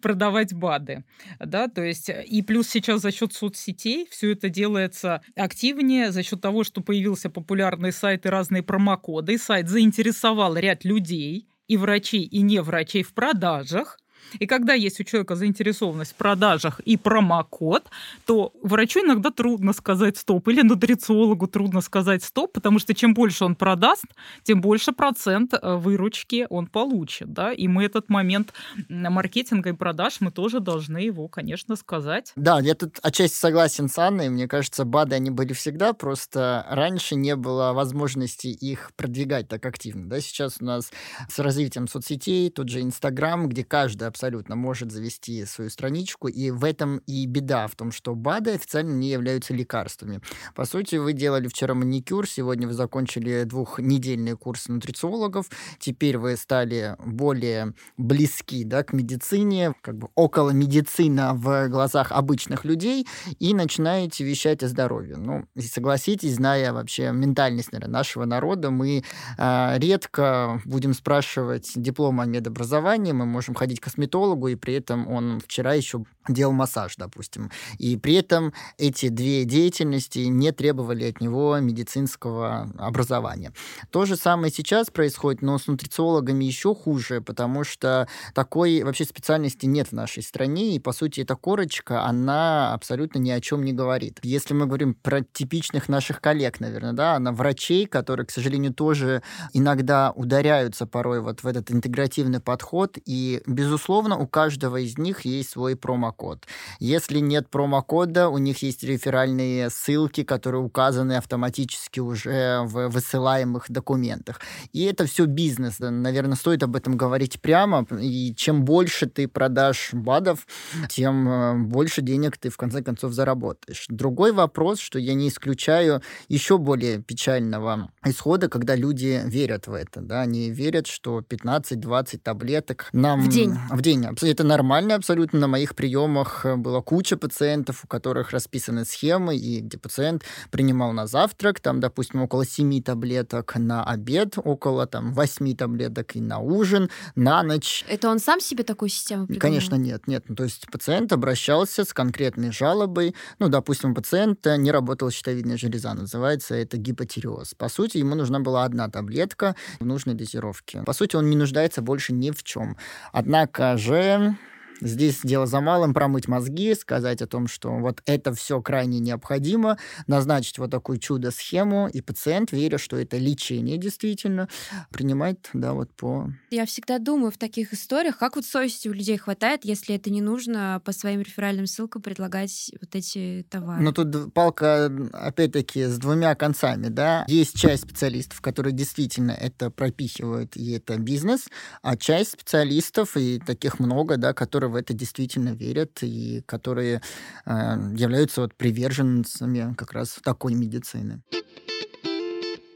продавать 0.00 0.54
БАДы. 0.54 1.04
Да, 1.40 1.66
то 1.66 1.82
есть 1.82 2.10
и 2.26 2.42
плюс 2.42 2.68
сейчас 2.68 3.02
за 3.02 3.10
счет 3.10 3.32
соцсетей 3.32 4.06
все 4.08 4.32
это 4.32 4.48
делается 4.48 5.20
активнее, 5.34 6.12
за 6.12 6.22
счет 6.22 6.40
того, 6.40 6.62
что 6.62 6.80
появился 6.80 7.28
популярный 7.28 7.90
сайт 7.90 8.26
и 8.26 8.28
разные 8.28 8.62
промокоды. 8.62 9.36
Сайт 9.36 9.68
заинтересовал 9.68 10.56
ряд 10.56 10.84
людей, 10.84 11.48
и 11.66 11.76
врачей, 11.76 12.22
и 12.22 12.42
не 12.42 12.60
врачей 12.60 13.02
в 13.02 13.14
продажах. 13.14 13.98
И 14.38 14.46
когда 14.46 14.74
есть 14.74 15.00
у 15.00 15.04
человека 15.04 15.36
заинтересованность 15.36 16.12
в 16.12 16.16
продажах 16.16 16.80
и 16.80 16.96
промокод, 16.96 17.88
то 18.26 18.52
врачу 18.62 19.00
иногда 19.00 19.30
трудно 19.30 19.72
сказать 19.72 20.16
стоп, 20.16 20.48
или 20.48 20.62
нутрициологу 20.62 21.46
трудно 21.46 21.80
сказать 21.80 22.22
стоп, 22.24 22.52
потому 22.52 22.78
что 22.78 22.94
чем 22.94 23.14
больше 23.14 23.44
он 23.44 23.54
продаст, 23.54 24.04
тем 24.42 24.60
больше 24.60 24.92
процент 24.92 25.54
э, 25.54 25.76
выручки 25.76 26.46
он 26.50 26.66
получит. 26.66 27.32
Да? 27.32 27.52
И 27.52 27.68
мы 27.68 27.84
этот 27.84 28.08
момент 28.08 28.52
маркетинга 28.88 29.70
и 29.70 29.72
продаж, 29.72 30.20
мы 30.20 30.30
тоже 30.30 30.60
должны 30.60 30.98
его, 30.98 31.28
конечно, 31.28 31.76
сказать. 31.76 32.32
Да, 32.36 32.60
я 32.60 32.74
тут 32.74 32.98
отчасти 33.02 33.36
согласен 33.36 33.88
с 33.88 33.98
Анной. 33.98 34.28
Мне 34.28 34.48
кажется, 34.48 34.84
БАДы, 34.84 35.16
они 35.16 35.30
были 35.30 35.52
всегда, 35.52 35.92
просто 35.92 36.66
раньше 36.68 37.14
не 37.14 37.36
было 37.36 37.72
возможности 37.72 38.48
их 38.48 38.92
продвигать 38.96 39.48
так 39.48 39.64
активно. 39.66 40.08
Да? 40.08 40.20
Сейчас 40.20 40.56
у 40.60 40.64
нас 40.64 40.90
с 41.28 41.38
развитием 41.38 41.88
соцсетей, 41.88 42.50
тот 42.50 42.68
же 42.68 42.80
Инстаграм, 42.80 43.48
где 43.48 43.64
каждый 43.64 44.08
абсолютно 44.14 44.54
может 44.54 44.92
завести 44.92 45.44
свою 45.44 45.70
страничку, 45.70 46.28
и 46.28 46.52
в 46.52 46.64
этом 46.64 46.98
и 46.98 47.26
беда, 47.26 47.66
в 47.66 47.74
том, 47.74 47.90
что 47.90 48.14
БАДы 48.14 48.52
официально 48.52 48.92
не 48.92 49.08
являются 49.08 49.52
лекарствами. 49.52 50.20
По 50.54 50.64
сути, 50.66 50.96
вы 50.96 51.14
делали 51.14 51.48
вчера 51.48 51.74
маникюр, 51.74 52.28
сегодня 52.28 52.68
вы 52.68 52.74
закончили 52.74 53.42
двухнедельные 53.42 54.36
курсы 54.36 54.70
нутрициологов, 54.70 55.46
теперь 55.80 56.16
вы 56.16 56.36
стали 56.36 56.96
более 57.04 57.74
близки 57.96 58.62
да, 58.62 58.84
к 58.84 58.92
медицине, 58.92 59.74
как 59.80 59.98
бы 59.98 60.08
около 60.14 60.50
медицина 60.50 61.34
в 61.34 61.68
глазах 61.68 62.12
обычных 62.12 62.64
людей, 62.64 63.08
и 63.40 63.52
начинаете 63.52 64.22
вещать 64.22 64.62
о 64.62 64.68
здоровье. 64.68 65.16
Ну, 65.16 65.44
согласитесь, 65.58 66.36
зная 66.36 66.72
вообще 66.72 67.10
ментальность 67.10 67.72
наверное, 67.72 67.92
нашего 67.92 68.26
народа, 68.26 68.70
мы 68.70 69.02
э, 69.38 69.78
редко 69.78 70.62
будем 70.64 70.94
спрашивать 70.94 71.72
диплом 71.74 72.20
о 72.20 72.26
медобразовании, 72.26 73.10
мы 73.10 73.26
можем 73.26 73.56
ходить 73.56 73.80
к 73.80 73.84
косметологу, 73.84 74.03
косметологу, 74.04 74.48
и 74.48 74.56
при 74.56 74.74
этом 74.74 75.08
он 75.08 75.40
вчера 75.40 75.74
еще 75.74 76.04
делал 76.28 76.52
массаж, 76.52 76.96
допустим. 76.96 77.50
И 77.78 77.96
при 77.96 78.14
этом 78.14 78.52
эти 78.78 79.08
две 79.08 79.44
деятельности 79.44 80.20
не 80.20 80.52
требовали 80.52 81.04
от 81.04 81.20
него 81.20 81.58
медицинского 81.58 82.70
образования. 82.78 83.52
То 83.90 84.06
же 84.06 84.16
самое 84.16 84.52
сейчас 84.52 84.90
происходит, 84.90 85.42
но 85.42 85.58
с 85.58 85.66
нутрициологами 85.66 86.44
еще 86.44 86.74
хуже, 86.74 87.20
потому 87.20 87.64
что 87.64 88.08
такой 88.34 88.82
вообще 88.82 89.04
специальности 89.04 89.66
нет 89.66 89.88
в 89.88 89.92
нашей 89.92 90.22
стране, 90.22 90.74
и, 90.74 90.78
по 90.78 90.92
сути, 90.92 91.20
эта 91.20 91.36
корочка, 91.36 92.04
она 92.04 92.72
абсолютно 92.72 93.18
ни 93.18 93.30
о 93.30 93.40
чем 93.40 93.64
не 93.64 93.72
говорит. 93.72 94.18
Если 94.22 94.54
мы 94.54 94.66
говорим 94.66 94.94
про 94.94 95.22
типичных 95.22 95.88
наших 95.88 96.20
коллег, 96.20 96.60
наверное, 96.60 96.92
да, 96.92 97.18
на 97.18 97.32
врачей, 97.32 97.86
которые, 97.86 98.26
к 98.26 98.30
сожалению, 98.30 98.72
тоже 98.72 99.22
иногда 99.52 100.12
ударяются 100.12 100.86
порой 100.86 101.20
вот 101.20 101.42
в 101.42 101.46
этот 101.46 101.70
интегративный 101.70 102.40
подход, 102.40 102.96
и, 103.04 103.42
безусловно, 103.46 103.93
безусловно, 103.94 104.18
у 104.18 104.26
каждого 104.26 104.78
из 104.78 104.98
них 104.98 105.24
есть 105.24 105.50
свой 105.50 105.76
промокод. 105.76 106.46
Если 106.80 107.20
нет 107.20 107.48
промокода, 107.48 108.28
у 108.28 108.38
них 108.38 108.62
есть 108.62 108.82
реферальные 108.82 109.70
ссылки, 109.70 110.24
которые 110.24 110.62
указаны 110.62 111.16
автоматически 111.16 112.00
уже 112.00 112.62
в 112.64 112.88
высылаемых 112.88 113.66
документах. 113.68 114.40
И 114.72 114.84
это 114.84 115.06
все 115.06 115.26
бизнес. 115.26 115.76
Наверное, 115.78 116.36
стоит 116.36 116.62
об 116.62 116.74
этом 116.74 116.96
говорить 116.96 117.40
прямо. 117.40 117.86
И 118.00 118.34
чем 118.34 118.64
больше 118.64 119.06
ты 119.06 119.28
продашь 119.28 119.90
БАДов, 119.92 120.46
тем 120.88 121.28
э, 121.28 121.54
больше 121.58 122.02
денег 122.02 122.36
ты 122.36 122.48
в 122.48 122.56
конце 122.56 122.82
концов 122.82 123.12
заработаешь. 123.12 123.86
Другой 123.88 124.32
вопрос, 124.32 124.80
что 124.80 124.98
я 124.98 125.14
не 125.14 125.28
исключаю 125.28 126.00
еще 126.28 126.58
более 126.58 127.00
печального 127.00 127.90
исхода, 128.04 128.48
когда 128.48 128.74
люди 128.76 129.22
верят 129.24 129.68
в 129.68 129.72
это. 129.72 130.00
Да? 130.00 130.22
Они 130.22 130.50
верят, 130.50 130.86
что 130.86 131.20
15-20 131.20 132.18
таблеток 132.18 132.88
нам... 132.92 133.20
В 133.20 133.28
день. 133.28 133.54
В 133.70 133.83
день. 133.84 134.06
Это 134.22 134.44
нормально 134.44 134.94
абсолютно. 134.94 135.38
На 135.38 135.46
моих 135.46 135.74
приемах 135.74 136.46
э, 136.46 136.56
была 136.56 136.80
куча 136.80 137.16
пациентов, 137.16 137.84
у 137.84 137.86
которых 137.86 138.30
расписаны 138.30 138.84
схемы, 138.86 139.36
и 139.36 139.60
где 139.60 139.76
пациент 139.76 140.24
принимал 140.50 140.92
на 140.92 141.06
завтрак, 141.06 141.60
там, 141.60 141.80
допустим, 141.80 142.22
около 142.22 142.46
7 142.46 142.82
таблеток, 142.82 143.56
на 143.56 143.84
обед 143.84 144.38
около 144.42 144.86
там 144.86 145.12
8 145.12 145.54
таблеток 145.54 146.16
и 146.16 146.20
на 146.20 146.38
ужин, 146.38 146.88
на 147.14 147.42
ночь. 147.42 147.84
Это 147.86 148.08
он 148.08 148.20
сам 148.20 148.40
себе 148.40 148.64
такую 148.64 148.88
систему 148.88 149.26
придумал? 149.26 149.40
Конечно, 149.40 149.74
нет. 149.74 150.06
нет. 150.06 150.24
Ну, 150.28 150.34
то 150.34 150.44
есть 150.44 150.66
пациент 150.70 151.12
обращался 151.12 151.84
с 151.84 151.92
конкретной 151.92 152.52
жалобой. 152.52 153.14
Ну, 153.38 153.48
допустим, 153.48 153.90
у 153.90 153.94
пациента 153.94 154.56
не 154.56 154.72
работала 154.72 155.10
щитовидная 155.10 155.58
железа, 155.58 155.92
называется 155.92 156.54
это 156.54 156.78
гипотиреоз. 156.78 157.54
По 157.54 157.68
сути, 157.68 157.98
ему 157.98 158.14
нужна 158.14 158.40
была 158.40 158.64
одна 158.64 158.88
таблетка 158.88 159.54
в 159.78 159.84
нужной 159.84 160.14
дозировке. 160.14 160.82
По 160.86 160.94
сути, 160.94 161.16
он 161.16 161.28
не 161.28 161.36
нуждается 161.36 161.82
больше 161.82 162.14
ни 162.14 162.30
в 162.30 162.42
чем. 162.42 162.78
Однако 163.12 163.63
же 163.76 164.34
Здесь 164.84 165.20
дело 165.24 165.46
за 165.46 165.60
малым 165.60 165.94
промыть 165.94 166.28
мозги, 166.28 166.74
сказать 166.74 167.22
о 167.22 167.26
том, 167.26 167.48
что 167.48 167.70
вот 167.70 168.02
это 168.04 168.34
все 168.34 168.60
крайне 168.60 169.00
необходимо, 169.00 169.78
назначить 170.06 170.58
вот 170.58 170.70
такую 170.70 170.98
чудо-схему, 170.98 171.88
и 171.88 172.02
пациент, 172.02 172.52
веря, 172.52 172.76
что 172.76 172.96
это 172.96 173.16
лечение 173.16 173.78
действительно, 173.78 174.48
принимает, 174.90 175.48
да, 175.54 175.72
вот 175.72 175.90
по... 175.94 176.30
Я 176.50 176.66
всегда 176.66 176.98
думаю 176.98 177.32
в 177.32 177.38
таких 177.38 177.72
историях, 177.72 178.18
как 178.18 178.36
вот 178.36 178.44
совести 178.44 178.88
у 178.88 178.92
людей 178.92 179.16
хватает, 179.16 179.64
если 179.64 179.96
это 179.96 180.10
не 180.10 180.20
нужно 180.20 180.82
по 180.84 180.92
своим 180.92 181.20
реферальным 181.20 181.66
ссылкам 181.66 182.02
предлагать 182.02 182.70
вот 182.80 182.94
эти 182.94 183.46
товары. 183.48 183.82
Ну, 183.82 183.92
тут 183.92 184.34
палка, 184.34 184.92
опять-таки, 185.12 185.84
с 185.84 185.96
двумя 185.96 186.34
концами, 186.34 186.88
да. 186.88 187.24
Есть 187.26 187.58
часть 187.58 187.84
специалистов, 187.84 188.42
которые 188.42 188.74
действительно 188.74 189.32
это 189.32 189.70
пропихивают, 189.70 190.56
и 190.56 190.72
это 190.72 190.98
бизнес, 190.98 191.48
а 191.82 191.96
часть 191.96 192.32
специалистов, 192.32 193.16
и 193.16 193.38
таких 193.38 193.78
много, 193.78 194.18
да, 194.18 194.34
которые 194.34 194.73
в 194.74 194.76
это 194.76 194.92
действительно 194.92 195.50
верят, 195.50 196.02
и 196.02 196.42
которые 196.46 197.00
э, 197.46 197.50
являются 197.96 198.40
вот 198.40 198.54
приверженцами 198.54 199.72
как 199.74 199.92
раз 199.92 200.18
такой 200.22 200.54
медицины. 200.54 201.22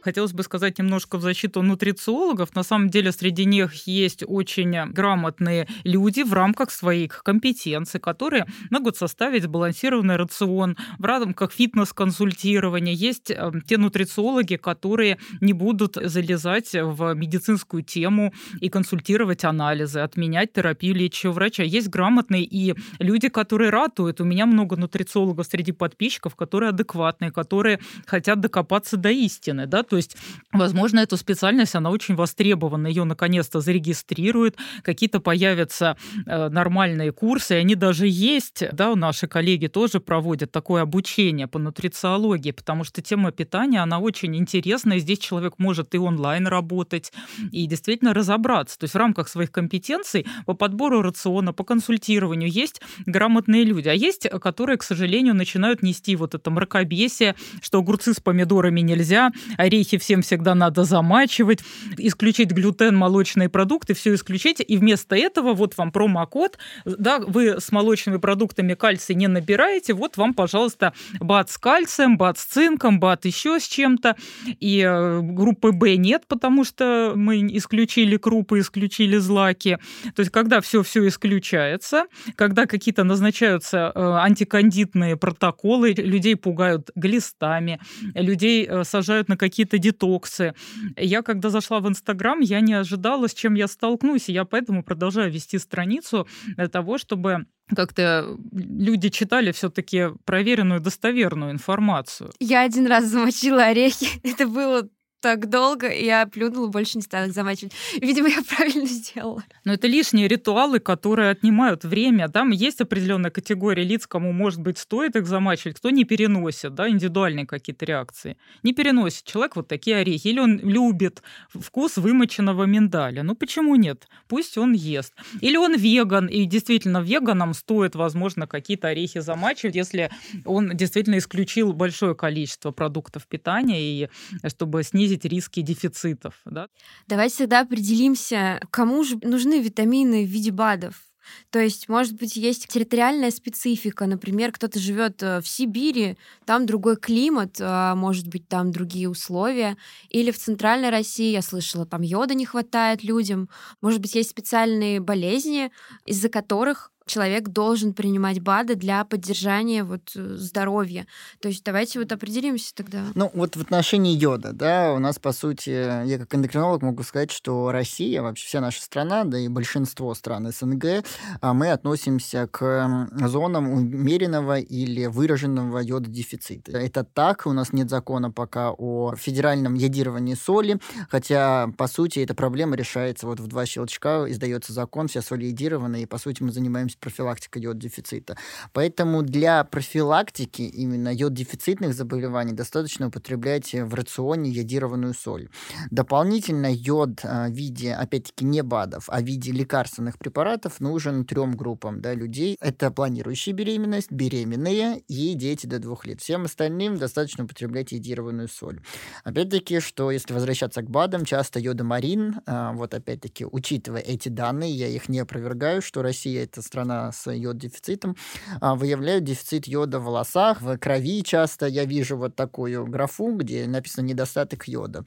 Хотелось 0.03 0.33
бы 0.33 0.43
сказать 0.43 0.79
немножко 0.79 1.19
в 1.19 1.23
защиту 1.23 1.63
нутрициологов. 1.63 2.55
На 2.55 2.63
самом 2.63 2.89
деле 2.89 3.13
среди 3.13 3.45
них 3.45 3.75
есть 3.87 4.23
очень 4.27 4.93
грамотные 4.93 5.67
люди 5.85 6.23
в 6.23 6.33
рамках 6.33 6.71
своих 6.71 7.23
компетенций, 7.25 8.01
которые 8.01 8.47
могут 8.71 8.97
составить 8.97 9.45
сбалансированный 9.45 10.17
рацион 10.17 10.77
в 10.99 11.05
рамках 11.05 11.53
фитнес-консультирования. 11.53 12.93
Есть 12.93 13.31
э, 13.31 13.53
те 13.67 13.77
нутрициологи, 13.77 14.57
которые 14.57 15.19
не 15.41 15.53
будут 15.53 15.97
залезать 15.97 16.71
в 16.73 17.15
медицинскую 17.15 17.83
тему 17.83 18.33
и 18.61 18.69
консультировать 18.69 19.45
анализы, 19.45 20.01
отменять 20.01 20.53
терапию 20.53 20.95
лечащего 20.95 21.33
врача. 21.33 21.63
Есть 21.63 21.89
грамотные 21.89 22.45
и 22.45 22.75
люди, 22.99 23.29
которые 23.29 23.71
ратуют. 23.71 24.21
У 24.21 24.25
меня 24.25 24.47
много 24.47 24.77
нутрициологов 24.77 25.47
среди 25.47 25.73
подписчиков, 25.73 26.37
которые 26.37 26.71
адекватные, 26.71 27.33
которые 27.33 27.81
хотят 28.07 28.41
докопаться 28.41 28.97
до 28.97 29.11
истины. 29.11 29.67
Да? 29.67 29.83
То 29.89 29.97
есть, 29.97 30.17
возможно, 30.53 31.01
эту 31.01 31.17
специальность, 31.17 31.75
она 31.75 31.91
очень 31.91 32.15
востребована, 32.15 32.87
ее 32.87 33.05
наконец-то 33.05 33.61
зарегистрируют, 33.61 34.57
какие-то 34.83 35.21
появятся 35.21 35.97
э, 36.27 36.49
нормальные 36.49 37.13
курсы, 37.13 37.53
они 37.53 37.75
даже 37.75 38.07
есть, 38.07 38.65
да, 38.73 38.95
наши 38.95 39.27
коллеги 39.27 39.67
тоже 39.67 40.01
проводят 40.01 40.53
такое 40.53 40.83
обучение 40.83 41.47
по 41.47 41.59
нутрициологии, 41.59 42.51
потому 42.51 42.85
что 42.85 43.03
тема 43.03 43.33
питания, 43.33 43.81
она 43.81 43.99
очень 43.99 44.37
интересная, 44.37 44.99
здесь 44.99 45.19
человек 45.19 45.55
может 45.59 45.95
и 45.95 45.99
онлайн 45.99 46.47
работать, 46.47 47.13
и 47.53 47.67
действительно 47.67 48.15
разобраться. 48.15 48.79
То 48.79 48.85
есть 48.85 48.95
в 48.95 48.99
рамках 48.99 49.29
своих 49.29 49.51
компетенций 49.51 50.27
по 50.47 50.55
подбору 50.55 51.03
рациона, 51.03 51.53
по 51.53 51.65
консультированию 51.65 52.51
есть 52.51 52.81
грамотные 53.07 53.65
люди, 53.65 53.89
а 53.89 53.95
есть, 53.95 54.29
которые, 54.41 54.79
к 54.79 54.83
сожалению, 54.83 55.35
начинают 55.35 55.83
нести 55.83 56.17
вот 56.17 56.35
это 56.35 56.51
мракобесие, 56.51 57.35
что 57.61 57.79
огурцы 57.79 58.15
с 58.15 58.21
помидорами 58.21 58.81
нельзя, 58.81 59.31
а 59.57 59.69
орехи 59.79 59.99
всем 59.99 60.23
всегда 60.23 60.55
надо 60.55 60.85
замачивать, 60.85 61.61
исключить 61.97 62.51
глютен, 62.51 62.97
молочные 62.97 63.49
продукты, 63.49 63.95
все 63.95 64.15
исключить, 64.15 64.63
и 64.67 64.77
вместо 64.77 65.17
этого 65.17 65.55
вот 65.55 65.77
вам 65.77 65.93
промокод, 65.93 66.59
да, 66.85 67.19
вы 67.21 67.61
с 67.61 67.71
молочными 67.73 68.19
продуктами 68.19 68.75
кальций 68.75 69.15
не 69.15 69.29
набираете, 69.29 69.95
вот 69.95 70.17
вам, 70.17 70.35
пожалуйста, 70.35 70.93
бат 71.21 71.51
с 71.51 71.59
кальцием, 71.59 72.19
бат 72.19 72.39
с 72.39 72.45
цинком, 72.45 72.99
бат 73.01 73.25
еще 73.25 73.61
с 73.61 73.69
чем-то, 73.69 74.17
и 74.61 74.83
э, 74.85 75.21
группы 75.21 75.73
Б 75.73 75.97
нет, 75.97 76.25
потому 76.29 76.65
что 76.65 77.13
мы 77.15 77.39
исключили 77.57 78.17
крупы, 78.17 78.61
исключили 78.61 79.19
злаки. 79.19 79.79
То 80.15 80.21
есть, 80.21 80.33
когда 80.33 80.61
все-все 80.61 81.07
исключается, 81.07 82.07
когда 82.37 82.67
какие-то 82.67 83.05
назначаются 83.05 83.93
э, 83.95 84.01
антикандитные 84.01 85.17
протоколы, 85.17 85.93
людей 85.93 86.37
пугают 86.37 86.91
глистами, 86.95 87.81
людей 88.15 88.67
э, 88.69 88.85
сажают 88.85 89.29
на 89.29 89.37
какие-то 89.37 89.68
какие-то 89.69 89.79
детоксы. 89.79 90.55
Я, 90.97 91.23
когда 91.23 91.51
зашла 91.51 91.81
в 91.81 91.89
Инстаграм, 91.89 92.41
я 92.41 92.61
не 92.61 92.75
ожидала, 92.75 93.27
с 93.29 93.35
чем 93.35 93.55
я 93.55 93.69
столкнусь, 93.69 94.29
и 94.29 94.33
я 94.33 94.45
поэтому 94.45 94.83
продолжаю 94.83 95.31
вести 95.31 95.59
страницу 95.59 96.27
для 96.57 96.69
того, 96.69 96.99
чтобы 96.99 97.47
как-то 97.77 98.37
люди 98.53 99.11
читали 99.11 99.53
все-таки 99.53 100.09
проверенную, 100.25 100.81
достоверную 100.81 101.51
информацию. 101.53 102.31
Я 102.41 102.63
один 102.63 102.87
раз 102.87 103.05
замочила 103.05 103.65
орехи. 103.65 104.07
Это 104.23 104.47
было 104.47 104.89
так 105.21 105.49
долго, 105.49 105.89
и 105.89 106.05
я 106.05 106.27
плюнула, 106.27 106.69
больше 106.69 106.99
не 106.99 107.03
стала 107.03 107.27
их 107.27 107.33
замачивать. 107.33 107.73
Видимо, 108.01 108.29
я 108.29 108.43
правильно 108.43 108.87
сделала. 108.87 109.45
Но 109.65 109.75
это 109.75 109.87
лишние 109.87 110.29
ритуалы, 110.29 110.79
которые 110.79 111.31
отнимают 111.31 111.85
время. 111.85 112.29
Там 112.29 112.51
есть 112.51 112.81
определенная 112.81 113.31
категория 113.31 113.83
лиц, 113.83 114.07
кому, 114.07 114.33
может 114.33 114.61
быть, 114.61 114.79
стоит 114.79 115.17
их 115.17 115.27
замачивать, 115.27 115.77
кто 115.77 115.91
не 115.91 116.05
переносит, 116.05 116.75
да, 116.75 116.89
индивидуальные 116.89 117.47
какие-то 117.47 117.85
реакции. 117.85 118.37
Не 118.63 118.73
переносит 118.73 119.25
человек 119.25 119.57
вот 119.57 119.69
такие 119.69 119.97
орехи. 119.97 120.29
Или 120.29 120.41
он 120.41 120.59
любит 120.59 121.23
вкус 121.51 121.97
вымоченного 121.97 122.65
миндаля. 122.65 123.23
Ну 123.23 123.35
почему 123.35 123.75
нет? 123.77 124.09
Пусть 124.29 124.57
он 124.59 124.73
ест. 124.73 125.15
Или 125.41 125.57
он 125.57 125.77
веган, 125.77 126.27
и 126.27 126.45
действительно 126.45 126.99
веганам 126.99 127.55
стоит, 127.55 127.95
возможно, 127.95 128.47
какие-то 128.47 128.89
орехи 128.89 129.21
замачивать, 129.21 129.75
если 129.75 130.11
он 130.45 130.77
действительно 130.77 131.19
исключил 131.19 131.73
большое 131.73 132.15
количество 132.15 132.71
продуктов 132.71 133.27
питания, 133.27 133.81
и 133.81 134.09
чтобы 134.49 134.83
снизить 134.83 135.08
снизить 135.09 135.25
риски 135.25 135.61
дефицитов. 135.63 136.35
Да? 136.45 136.69
Давайте 137.07 137.39
тогда 137.39 137.61
определимся, 137.61 138.61
кому 138.71 139.05
же 139.05 139.19
нужны 139.23 139.61
витамины 139.61 140.25
в 140.25 140.29
виде 140.29 140.51
БАДов. 140.51 141.03
То 141.51 141.59
есть, 141.59 141.91
может 141.91 142.15
быть, 142.15 142.37
есть 142.37 142.69
территориальная 142.69 143.31
специфика. 143.31 144.07
Например, 144.07 144.51
кто-то 144.51 144.79
живет 144.79 145.23
э, 145.23 145.43
в 145.43 145.49
Сибири, 145.49 146.17
там 146.47 146.65
другой 146.65 146.97
климат, 146.97 147.59
а, 147.61 147.95
может 147.95 148.29
быть, 148.29 148.49
там 148.49 148.71
другие 148.73 149.11
условия. 149.11 149.77
Или 150.09 150.31
в 150.31 150.39
Центральной 150.39 150.89
России, 150.89 151.31
я 151.31 151.43
слышала, 151.43 151.85
там 151.85 152.01
йода 152.01 152.33
не 152.33 152.47
хватает 152.47 153.05
людям. 153.05 153.51
Может 153.83 154.01
быть, 154.01 154.15
есть 154.15 154.31
специальные 154.31 155.01
болезни, 155.01 155.71
из-за 156.07 156.31
которых 156.31 156.91
человек 157.09 157.49
должен 157.49 157.93
принимать 157.93 158.41
БАДы 158.41 158.77
для 158.77 159.05
поддержания 159.05 159.83
вот 159.83 160.13
э, 160.15 160.37
здоровья. 160.37 161.07
То 161.41 161.49
есть 161.49 161.65
давайте 161.65 161.99
вот 161.99 162.13
определимся 162.13 162.75
тогда. 162.75 163.03
Ну, 163.15 163.31
вот 163.35 163.57
в 163.57 163.61
отношении 163.61 164.17
йода, 164.17 164.53
да, 164.53 164.93
у 164.93 164.99
нас, 164.99 165.19
по 165.19 165.33
сути, 165.33 165.71
я 165.71 166.19
как 166.19 166.35
эндокринолог 166.35 166.83
могу 166.83 167.03
сказать, 167.03 167.31
что 167.31 167.73
Россия, 167.73 168.23
вообще 168.23 168.47
вся 168.47 168.61
наша 168.61 168.83
страна, 168.83 169.25
да 169.25 169.39
и 169.39 169.49
большинство 169.49 170.15
стран 170.15 170.53
СНГ, 170.53 171.05
а, 171.41 171.55
мы 171.55 171.71
относимся 171.71 172.47
к 172.47 173.09
зонам 173.27 173.71
умеренного 173.71 174.59
или 174.59 175.07
выраженного 175.07 175.79
йододефицита. 175.79 176.73
Это 176.73 177.05
так, 177.05 177.47
у 177.47 177.53
нас 177.53 177.73
нет 177.73 177.91
закона 177.91 178.31
пока 178.31 178.73
о 178.73 179.15
федеральном 179.17 179.75
йодировании 179.75 180.35
соли, 180.35 180.79
хотя, 181.11 181.69
по 181.77 181.87
сути, 181.87 182.21
эта 182.21 182.35
проблема 182.35 182.77
решается 182.77 183.27
вот 183.27 183.41
в 183.41 183.47
два 183.47 183.67
щелчка, 183.67 184.31
издается 184.31 184.73
закон, 184.73 185.09
вся 185.09 185.23
соль 185.23 185.45
йодированная, 185.45 186.01
и, 186.01 186.07
по 186.07 186.19
сути, 186.19 186.43
мы 186.43 186.53
занимаемся 186.53 186.98
профилактика 186.99 187.59
йод-дефицита. 187.59 188.37
Поэтому 188.73 189.23
для 189.23 189.65
профилактики 189.65 190.63
именно 190.63 191.13
йод-дефицитных 191.13 191.95
заболеваний 191.95 192.53
достаточно 192.53 193.09
употреблять 193.09 193.73
в 193.75 193.95
рационе 193.95 194.51
йодированную 194.51 195.15
соль. 195.15 195.49
Дополнительно 195.91 196.73
йод 196.73 197.21
а, 197.25 197.49
в 197.49 197.53
виде, 197.53 197.93
опять-таки, 197.93 198.45
не 198.45 198.63
БАДов, 198.63 199.05
а 199.09 199.21
в 199.21 199.25
виде 199.25 199.53
лекарственных 199.53 200.19
препаратов 200.19 200.81
нужен 200.81 201.25
трем 201.25 201.57
группам 201.57 202.01
да, 202.01 202.15
людей. 202.15 202.57
Это 202.61 202.91
планирующие 202.91 203.55
беременность, 203.55 204.11
беременные 204.11 205.01
и 205.09 205.35
дети 205.35 205.67
до 205.67 205.79
двух 205.79 206.07
лет. 206.07 206.21
Всем 206.21 206.45
остальным 206.45 206.97
достаточно 206.97 207.45
употреблять 207.45 207.93
йодированную 207.93 208.49
соль. 208.49 208.81
Опять-таки, 209.25 209.81
что 209.81 210.11
если 210.11 210.33
возвращаться 210.33 210.83
к 210.83 210.91
БАДам, 210.91 211.25
часто 211.25 211.61
йодомарин, 211.61 212.41
а, 212.47 212.73
вот 212.73 212.95
опять-таки, 212.95 213.45
учитывая 213.45 214.01
эти 214.01 214.29
данные, 214.29 214.73
я 214.73 214.89
их 214.89 215.09
не 215.09 215.21
опровергаю, 215.21 215.83
что 215.83 216.03
Россия 216.03 216.45
это 216.45 216.63
страна 216.63 216.88
страна 216.89 217.13
с 217.13 217.31
йод-дефицитом, 217.31 218.17
а, 218.61 218.75
выявляют 218.75 219.25
дефицит 219.25 219.69
йода 219.69 219.99
в 219.99 220.05
волосах, 220.05 220.63
в 220.63 220.79
крови 220.79 221.23
часто. 221.23 221.67
Я 221.67 221.85
вижу 221.85 222.17
вот 222.17 222.35
такую 222.35 222.87
графу, 222.87 223.37
где 223.37 223.67
написано 223.67 224.07
недостаток 224.07 224.69
йода 224.69 225.05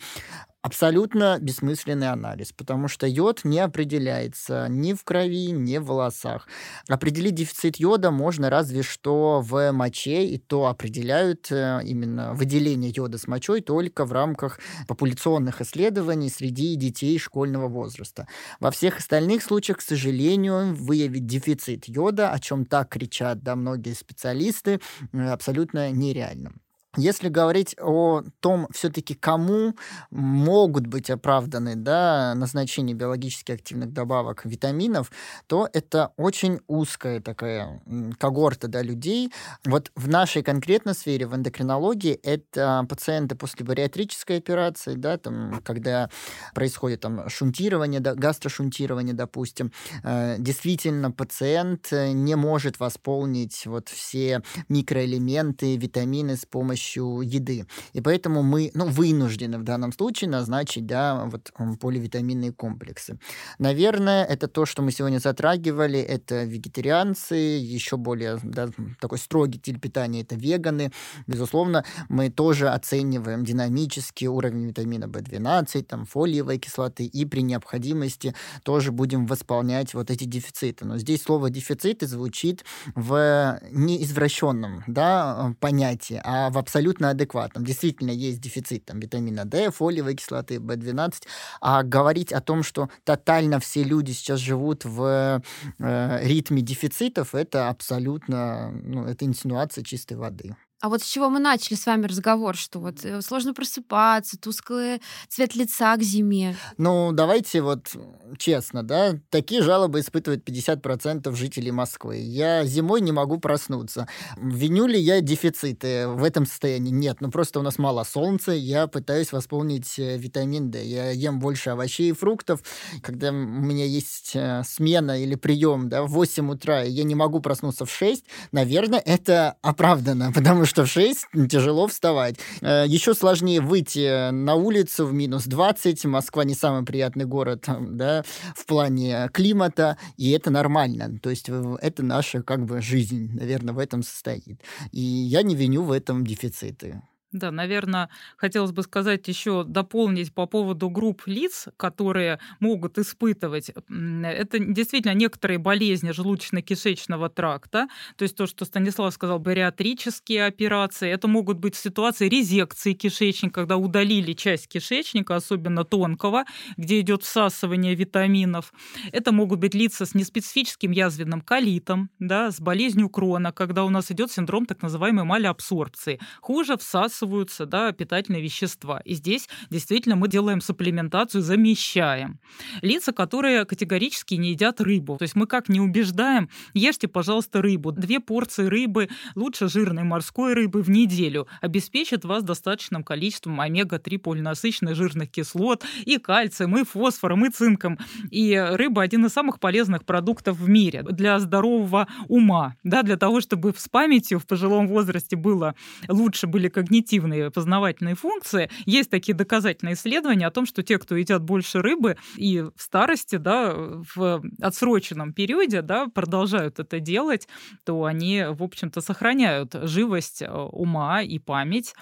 абсолютно 0.61 1.39
бессмысленный 1.39 2.09
анализ, 2.09 2.51
потому 2.51 2.87
что 2.87 3.07
йод 3.07 3.41
не 3.43 3.59
определяется 3.59 4.67
ни 4.69 4.93
в 4.93 5.03
крови, 5.03 5.51
ни 5.51 5.77
в 5.77 5.85
волосах. 5.85 6.47
Определить 6.87 7.35
дефицит 7.35 7.77
йода 7.77 8.11
можно 8.11 8.49
разве 8.49 8.83
что 8.83 9.41
в 9.41 9.71
моче, 9.71 10.25
и 10.25 10.37
то 10.37 10.67
определяют 10.67 11.51
э, 11.51 11.81
именно 11.83 12.33
выделение 12.33 12.91
йода 12.95 13.17
с 13.17 13.27
мочой 13.27 13.61
только 13.61 14.05
в 14.05 14.11
рамках 14.11 14.59
популяционных 14.87 15.61
исследований 15.61 16.29
среди 16.29 16.75
детей 16.75 17.17
школьного 17.17 17.67
возраста. 17.67 18.27
Во 18.59 18.71
всех 18.71 18.99
остальных 18.99 19.43
случаях, 19.43 19.79
к 19.79 19.81
сожалению, 19.81 20.75
выявить 20.75 21.25
дефицит 21.25 21.87
йода, 21.87 22.31
о 22.31 22.39
чем 22.39 22.65
так 22.65 22.89
кричат 22.89 23.41
да, 23.41 23.55
многие 23.55 23.93
специалисты, 23.93 24.79
э, 25.11 25.29
абсолютно 25.29 25.91
нереально. 25.91 26.53
Если 26.97 27.29
говорить 27.29 27.73
о 27.79 28.21
том, 28.41 28.67
все-таки 28.73 29.13
кому 29.13 29.75
могут 30.09 30.87
быть 30.87 31.09
оправданы 31.09 31.77
да, 31.77 32.33
назначение 32.35 32.93
биологически 32.93 33.53
активных 33.53 33.93
добавок 33.93 34.43
витаминов, 34.43 35.09
то 35.47 35.69
это 35.71 36.11
очень 36.17 36.59
узкая 36.67 37.21
такая 37.21 37.81
когорта 38.19 38.67
да, 38.67 38.81
людей. 38.81 39.31
Вот 39.63 39.89
в 39.95 40.09
нашей 40.09 40.43
конкретной 40.43 40.93
сфере, 40.93 41.27
в 41.27 41.33
эндокринологии, 41.33 42.19
это 42.23 42.85
пациенты 42.89 43.35
после 43.35 43.65
бариатрической 43.65 44.39
операции, 44.39 44.95
да, 44.95 45.17
там, 45.17 45.61
когда 45.63 46.09
происходит 46.53 46.99
там, 46.99 47.29
шунтирование, 47.29 48.01
да, 48.01 48.15
гастрошунтирование, 48.15 49.13
допустим. 49.13 49.71
Э, 50.03 50.35
действительно, 50.39 51.09
пациент 51.09 51.87
не 51.93 52.35
может 52.35 52.81
восполнить 52.81 53.65
вот 53.65 53.87
все 53.87 54.43
микроэлементы, 54.67 55.77
витамины 55.77 56.35
с 56.35 56.45
помощью 56.45 56.80
помощью 56.81 57.21
еды. 57.21 57.65
И 57.93 58.01
поэтому 58.01 58.43
мы 58.43 58.71
ну, 58.73 58.85
вынуждены 58.85 59.57
в 59.57 59.63
данном 59.63 59.93
случае 59.93 60.29
назначить 60.29 60.85
да, 60.85 61.25
вот, 61.25 61.51
поливитаминные 61.79 62.51
комплексы. 62.51 63.17
Наверное, 63.59 64.25
это 64.25 64.47
то, 64.47 64.65
что 64.65 64.81
мы 64.81 64.91
сегодня 64.91 65.19
затрагивали, 65.19 65.99
это 65.99 66.43
вегетарианцы, 66.43 67.35
еще 67.35 67.97
более 67.97 68.39
да, 68.43 68.69
такой 68.99 69.17
строгий 69.17 69.59
стиль 69.59 69.79
питания, 69.79 70.21
это 70.21 70.35
веганы. 70.35 70.91
Безусловно, 71.27 71.83
мы 72.09 72.29
тоже 72.29 72.69
оцениваем 72.69 73.43
динамический 73.43 74.27
уровень 74.27 74.67
витамина 74.67 75.05
В12, 75.05 75.83
там, 75.83 76.05
фолиевой 76.05 76.57
кислоты, 76.57 77.05
и 77.05 77.25
при 77.25 77.41
необходимости 77.41 78.33
тоже 78.63 78.91
будем 78.91 79.25
восполнять 79.27 79.93
вот 79.93 80.09
эти 80.11 80.23
дефициты. 80.23 80.85
Но 80.85 80.97
здесь 80.97 81.21
слово 81.21 81.49
дефициты 81.49 82.07
звучит 82.07 82.65
в 82.95 83.59
неизвращенном 83.71 84.83
да, 84.87 85.53
понятии, 85.59 86.21
а 86.23 86.49
в 86.49 86.57
абсолютно 86.57 86.70
адекватном. 87.11 87.65
Действительно, 87.65 88.11
есть 88.11 88.39
дефицит 88.39 88.85
там, 88.85 88.99
витамина 88.99 89.45
D, 89.45 89.71
фолиевой 89.71 90.15
кислоты, 90.15 90.55
B12, 90.55 91.13
а 91.61 91.83
говорить 91.83 92.31
о 92.33 92.41
том, 92.41 92.63
что 92.63 92.89
тотально 93.03 93.59
все 93.59 93.83
люди 93.83 94.11
сейчас 94.11 94.39
живут 94.39 94.85
в 94.85 95.41
э, 95.79 96.27
ритме 96.27 96.61
дефицитов, 96.61 97.35
это 97.35 97.69
абсолютно, 97.69 98.71
ну, 98.71 99.05
это 99.05 99.25
инсинуация 99.25 99.83
чистой 99.83 100.17
воды. 100.17 100.55
А 100.81 100.89
вот 100.89 101.03
с 101.03 101.05
чего 101.05 101.29
мы 101.29 101.39
начали 101.39 101.75
с 101.75 101.85
вами 101.85 102.07
разговор, 102.07 102.55
что 102.55 102.79
вот 102.79 103.05
э, 103.05 103.21
сложно 103.21 103.53
просыпаться, 103.53 104.37
тусклый 104.39 104.99
цвет 105.29 105.55
лица 105.55 105.95
к 105.95 106.01
зиме. 106.01 106.57
Ну, 106.77 107.11
давайте 107.11 107.61
вот 107.61 107.95
честно, 108.39 108.81
да, 108.81 109.13
такие 109.29 109.61
жалобы 109.61 109.99
испытывают 109.99 110.43
50% 110.47 111.33
жителей 111.35 111.71
Москвы. 111.71 112.17
Я 112.17 112.65
зимой 112.65 113.01
не 113.01 113.11
могу 113.11 113.37
проснуться. 113.37 114.07
Виню 114.37 114.87
ли 114.87 114.99
я 114.99 115.21
дефициты 115.21 116.07
в 116.07 116.23
этом 116.23 116.47
состоянии? 116.47 116.89
Нет, 116.89 117.17
ну 117.19 117.29
просто 117.29 117.59
у 117.59 117.61
нас 117.61 117.77
мало 117.77 118.03
солнца, 118.03 118.51
я 118.51 118.87
пытаюсь 118.87 119.31
восполнить 119.31 119.99
э, 119.99 120.17
витамин 120.17 120.71
D. 120.71 120.83
Я 120.83 121.11
ем 121.11 121.39
больше 121.39 121.69
овощей 121.69 122.09
и 122.09 122.13
фруктов. 122.13 122.63
Когда 123.03 123.29
у 123.29 123.33
меня 123.33 123.85
есть 123.85 124.31
э, 124.33 124.63
смена 124.65 125.21
или 125.21 125.35
прием 125.35 125.89
да, 125.89 126.01
в 126.01 126.09
8 126.09 126.49
утра, 126.49 126.83
и 126.83 126.89
я 126.89 127.03
не 127.03 127.13
могу 127.13 127.39
проснуться 127.39 127.85
в 127.85 127.91
6, 127.91 128.25
наверное, 128.51 128.99
это 128.99 129.57
оправдано, 129.61 130.31
потому 130.35 130.65
что 130.65 130.70
что 130.71 130.85
в 130.85 130.87
6 130.87 131.27
тяжело 131.49 131.87
вставать. 131.87 132.37
Э, 132.61 132.85
Еще 132.87 133.13
сложнее 133.13 133.59
выйти 133.59 134.31
на 134.31 134.55
улицу 134.55 135.05
в 135.05 135.13
минус 135.13 135.43
20. 135.45 136.05
Москва 136.05 136.45
не 136.45 136.53
самый 136.53 136.85
приятный 136.85 137.25
город 137.25 137.65
да, 137.67 138.23
в 138.55 138.65
плане 138.65 139.29
климата, 139.33 139.97
и 140.15 140.31
это 140.31 140.49
нормально. 140.49 141.19
То 141.21 141.29
есть 141.29 141.49
это 141.49 142.03
наша 142.03 142.41
как 142.41 142.63
бы 142.65 142.81
жизнь, 142.81 143.31
наверное, 143.33 143.73
в 143.73 143.79
этом 143.79 144.01
состоит. 144.01 144.61
И 144.93 145.01
я 145.01 145.43
не 145.43 145.55
виню 145.55 145.83
в 145.83 145.91
этом 145.91 146.25
дефициты. 146.25 147.01
Да, 147.31 147.49
наверное, 147.49 148.09
хотелось 148.35 148.73
бы 148.73 148.83
сказать 148.83 149.25
еще, 149.29 149.63
дополнить 149.63 150.33
по 150.33 150.47
поводу 150.47 150.89
групп 150.89 151.23
лиц, 151.27 151.67
которые 151.77 152.39
могут 152.59 152.97
испытывать. 152.97 153.69
Это 153.69 154.59
действительно 154.59 155.13
некоторые 155.13 155.57
болезни 155.57 156.11
желудочно-кишечного 156.11 157.29
тракта, 157.29 157.87
то 158.17 158.23
есть 158.23 158.35
то, 158.35 158.47
что 158.47 158.65
Станислав 158.65 159.13
сказал, 159.13 159.39
бариатрические 159.39 160.45
операции. 160.45 161.09
Это 161.09 161.29
могут 161.29 161.57
быть 161.57 161.75
ситуации 161.75 162.27
резекции 162.27 162.91
кишечника, 162.93 163.61
когда 163.61 163.77
удалили 163.77 164.33
часть 164.33 164.67
кишечника, 164.67 165.37
особенно 165.37 165.85
тонкого, 165.85 166.43
где 166.75 166.99
идет 166.99 167.23
всасывание 167.23 167.95
витаминов. 167.95 168.73
Это 169.13 169.31
могут 169.31 169.59
быть 169.59 169.73
лица 169.73 170.05
с 170.05 170.13
неспецифическим 170.15 170.91
язвенным 170.91 171.39
колитом, 171.39 172.09
да, 172.19 172.51
с 172.51 172.59
болезнью 172.59 173.07
крона, 173.09 173.53
когда 173.53 173.85
у 173.85 173.89
нас 173.89 174.11
идет 174.11 174.31
синдром 174.33 174.65
так 174.65 174.81
называемой 174.81 175.23
малеабсорбции. 175.23 176.19
Хуже 176.41 176.75
всасывание 176.77 177.20
всасываются 177.21 177.65
да, 177.65 177.91
питательные 177.91 178.41
вещества. 178.41 179.01
И 179.05 179.13
здесь 179.13 179.47
действительно 179.69 180.15
мы 180.15 180.27
делаем 180.27 180.61
сапплементацию, 180.61 181.41
замещаем. 181.41 182.39
Лица, 182.81 183.11
которые 183.11 183.65
категорически 183.65 184.35
не 184.35 184.51
едят 184.51 184.81
рыбу. 184.81 185.17
То 185.17 185.23
есть 185.23 185.35
мы 185.35 185.45
как 185.45 185.69
не 185.69 185.79
убеждаем, 185.79 186.49
ешьте, 186.73 187.07
пожалуйста, 187.07 187.61
рыбу. 187.61 187.91
Две 187.91 188.19
порции 188.19 188.65
рыбы, 188.65 189.09
лучше 189.35 189.67
жирной 189.67 190.03
морской 190.03 190.53
рыбы 190.53 190.81
в 190.81 190.89
неделю, 190.89 191.47
обеспечат 191.61 192.25
вас 192.25 192.43
достаточным 192.43 193.03
количеством 193.03 193.61
омега-3 193.61 194.17
полинасыщенных 194.17 194.95
жирных 194.95 195.29
кислот 195.29 195.83
и 196.05 196.17
кальцием, 196.17 196.77
и 196.77 196.83
фосфором, 196.83 197.45
и 197.45 197.49
цинком. 197.49 197.99
И 198.31 198.55
рыба 198.57 199.03
один 199.03 199.25
из 199.25 199.33
самых 199.33 199.59
полезных 199.59 200.05
продуктов 200.05 200.57
в 200.57 200.67
мире 200.67 201.03
для 201.03 201.39
здорового 201.39 202.07
ума, 202.27 202.75
да, 202.83 203.03
для 203.03 203.17
того, 203.17 203.41
чтобы 203.41 203.73
с 203.77 203.87
памятью 203.87 204.39
в 204.39 204.45
пожилом 204.47 204.87
возрасте 204.87 205.35
было 205.35 205.75
лучше 206.07 206.47
были 206.47 206.69
когнитивные 206.69 207.10
когнитивные 207.11 207.51
познавательные 207.51 208.15
функции. 208.15 208.69
Есть 208.85 209.09
такие 209.09 209.33
доказательные 209.33 209.95
исследования 209.95 210.47
о 210.47 210.51
том, 210.51 210.65
что 210.65 210.83
те, 210.83 210.97
кто 210.97 211.15
едят 211.15 211.43
больше 211.43 211.81
рыбы 211.81 212.17
и 212.37 212.61
в 212.61 212.73
старости, 212.77 213.35
да, 213.35 213.73
в 214.15 214.41
отсроченном 214.61 215.33
периоде, 215.33 215.81
да, 215.81 216.07
продолжают 216.07 216.79
это 216.79 216.99
делать, 216.99 217.47
то 217.85 218.05
они, 218.05 218.45
в 218.49 218.63
общем-то, 218.63 219.01
сохраняют 219.01 219.73
живость 219.73 220.41
э, 220.41 220.49
ума 220.49 221.21
и 221.21 221.39
память. 221.39 221.93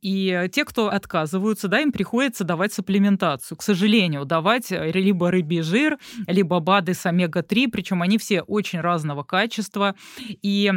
И 0.00 0.48
те, 0.52 0.64
кто 0.64 0.88
отказываются, 0.88 1.68
да, 1.68 1.80
им 1.80 1.92
приходится 1.92 2.44
давать 2.44 2.72
сапплементацию. 2.72 3.58
К 3.58 3.62
сожалению, 3.62 4.24
давать 4.24 4.70
либо 4.70 5.30
рыбий 5.30 5.62
жир, 5.62 5.98
либо 6.26 6.60
БАДы 6.60 6.94
с 6.94 7.04
омега-3, 7.06 7.68
причем 7.70 8.02
они 8.02 8.18
все 8.18 8.42
очень 8.42 8.80
разного 8.80 9.24
качества. 9.24 9.94
И 10.42 10.70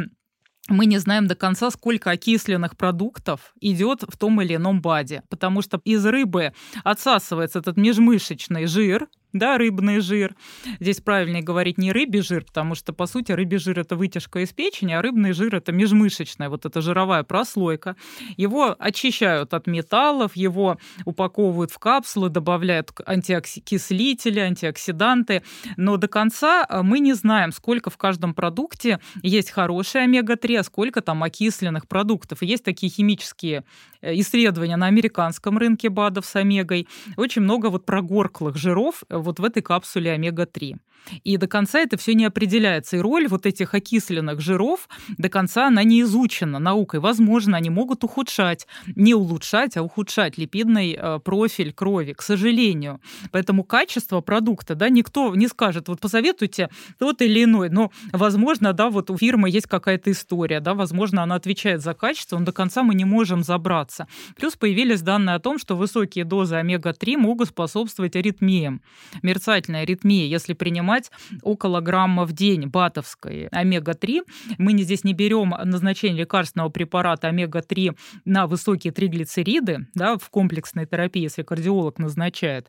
мы 0.68 0.86
не 0.86 0.98
знаем 0.98 1.26
до 1.26 1.34
конца, 1.34 1.70
сколько 1.70 2.10
окисленных 2.10 2.76
продуктов 2.76 3.52
идет 3.60 4.02
в 4.02 4.16
том 4.16 4.40
или 4.40 4.56
ином 4.56 4.80
БАДе, 4.80 5.22
потому 5.28 5.62
что 5.62 5.80
из 5.84 6.04
рыбы 6.04 6.52
отсасывается 6.84 7.58
этот 7.60 7.76
межмышечный 7.76 8.66
жир, 8.66 9.08
да, 9.38 9.58
рыбный 9.58 10.00
жир. 10.00 10.34
Здесь 10.80 11.00
правильнее 11.00 11.42
говорить 11.42 11.78
не 11.78 11.92
рыбий 11.92 12.20
жир, 12.20 12.44
потому 12.44 12.74
что, 12.74 12.92
по 12.92 13.06
сути, 13.06 13.32
рыбий 13.32 13.58
жир– 13.58 13.78
это 13.80 13.96
вытяжка 13.96 14.40
из 14.40 14.52
печени, 14.52 14.92
а 14.92 15.02
рыбный 15.02 15.32
жир– 15.32 15.54
это 15.56 15.72
межмышечная, 15.72 16.48
вот 16.48 16.66
эта 16.66 16.80
жировая 16.80 17.22
прослойка. 17.22 17.96
Его 18.36 18.74
очищают 18.78 19.54
от 19.54 19.66
металлов, 19.66 20.36
его 20.36 20.78
упаковывают 21.04 21.70
в 21.70 21.78
капсулы, 21.78 22.28
добавляют 22.28 22.92
антиокислители, 23.06 24.40
антиоксиданты, 24.40 25.42
но 25.76 25.96
до 25.96 26.08
конца 26.08 26.66
э, 26.68 26.82
мы 26.82 27.00
не 27.00 27.14
знаем, 27.14 27.52
сколько 27.52 27.90
в 27.90 27.96
каждом 27.96 28.34
продукте 28.34 29.00
есть 29.22 29.50
хорошие 29.50 30.04
омега-3, 30.04 30.56
а 30.56 30.64
сколько 30.64 31.00
там 31.00 31.22
окисленных 31.22 31.88
продуктов. 31.88 32.42
Есть 32.42 32.64
такие 32.64 32.90
химические 32.90 33.64
э, 34.00 34.14
исследования 34.20 34.76
на 34.76 34.86
американском 34.86 35.58
рынке 35.58 35.88
БАДов 35.88 36.26
с 36.26 36.36
омегой. 36.36 36.88
Очень 37.16 37.42
много 37.42 37.66
вот 37.66 37.86
прогорклых 37.86 38.56
жиров 38.56 39.02
вот 39.26 39.38
в 39.38 39.44
этой 39.44 39.62
капсуле 39.62 40.12
омега-3. 40.12 40.76
И 41.24 41.36
до 41.36 41.46
конца 41.46 41.80
это 41.80 41.96
все 41.96 42.14
не 42.14 42.24
определяется. 42.24 42.96
И 42.96 43.00
роль 43.00 43.28
вот 43.28 43.46
этих 43.46 43.74
окисленных 43.74 44.40
жиров 44.40 44.88
до 45.18 45.28
конца 45.28 45.68
она 45.68 45.84
не 45.84 46.02
изучена 46.02 46.58
наукой. 46.58 47.00
Возможно, 47.00 47.56
они 47.56 47.70
могут 47.70 48.04
ухудшать, 48.04 48.66
не 48.94 49.14
улучшать, 49.14 49.76
а 49.76 49.82
ухудшать 49.82 50.38
липидный 50.38 50.96
э, 50.98 51.20
профиль 51.24 51.72
крови, 51.72 52.12
к 52.12 52.22
сожалению. 52.22 53.00
Поэтому 53.30 53.64
качество 53.64 54.20
продукта, 54.20 54.74
да, 54.74 54.88
никто 54.88 55.34
не 55.34 55.48
скажет, 55.48 55.88
вот 55.88 56.00
посоветуйте 56.00 56.70
тот 56.98 57.22
или 57.22 57.44
иной. 57.44 57.70
Но, 57.70 57.90
возможно, 58.12 58.72
да, 58.72 58.90
вот 58.90 59.10
у 59.10 59.16
фирмы 59.16 59.50
есть 59.50 59.66
какая-то 59.66 60.10
история, 60.10 60.60
да, 60.60 60.74
возможно, 60.74 61.22
она 61.22 61.36
отвечает 61.36 61.82
за 61.82 61.94
качество, 61.94 62.38
но 62.38 62.44
до 62.44 62.52
конца 62.52 62.82
мы 62.82 62.94
не 62.94 63.04
можем 63.04 63.42
забраться. 63.42 64.06
Плюс 64.36 64.56
появились 64.56 65.02
данные 65.02 65.36
о 65.36 65.38
том, 65.38 65.58
что 65.58 65.76
высокие 65.76 66.24
дозы 66.24 66.56
омега-3 66.56 67.16
могут 67.16 67.48
способствовать 67.48 68.16
аритмиям 68.16 68.82
мерцательной 69.22 69.82
аритмии, 69.82 70.26
если 70.26 70.52
принимать 70.52 71.10
около 71.42 71.80
грамма 71.80 72.24
в 72.24 72.32
день 72.32 72.66
батовской 72.66 73.48
омега-3. 73.48 74.22
Мы 74.58 74.76
здесь 74.82 75.04
не 75.04 75.14
берем 75.14 75.50
назначение 75.50 76.20
лекарственного 76.20 76.68
препарата 76.68 77.28
омега-3 77.28 77.96
на 78.24 78.46
высокие 78.46 78.92
триглицериды 78.92 79.88
да, 79.94 80.16
в 80.18 80.30
комплексной 80.30 80.86
терапии, 80.86 81.22
если 81.22 81.42
кардиолог 81.42 81.98
назначает. 81.98 82.68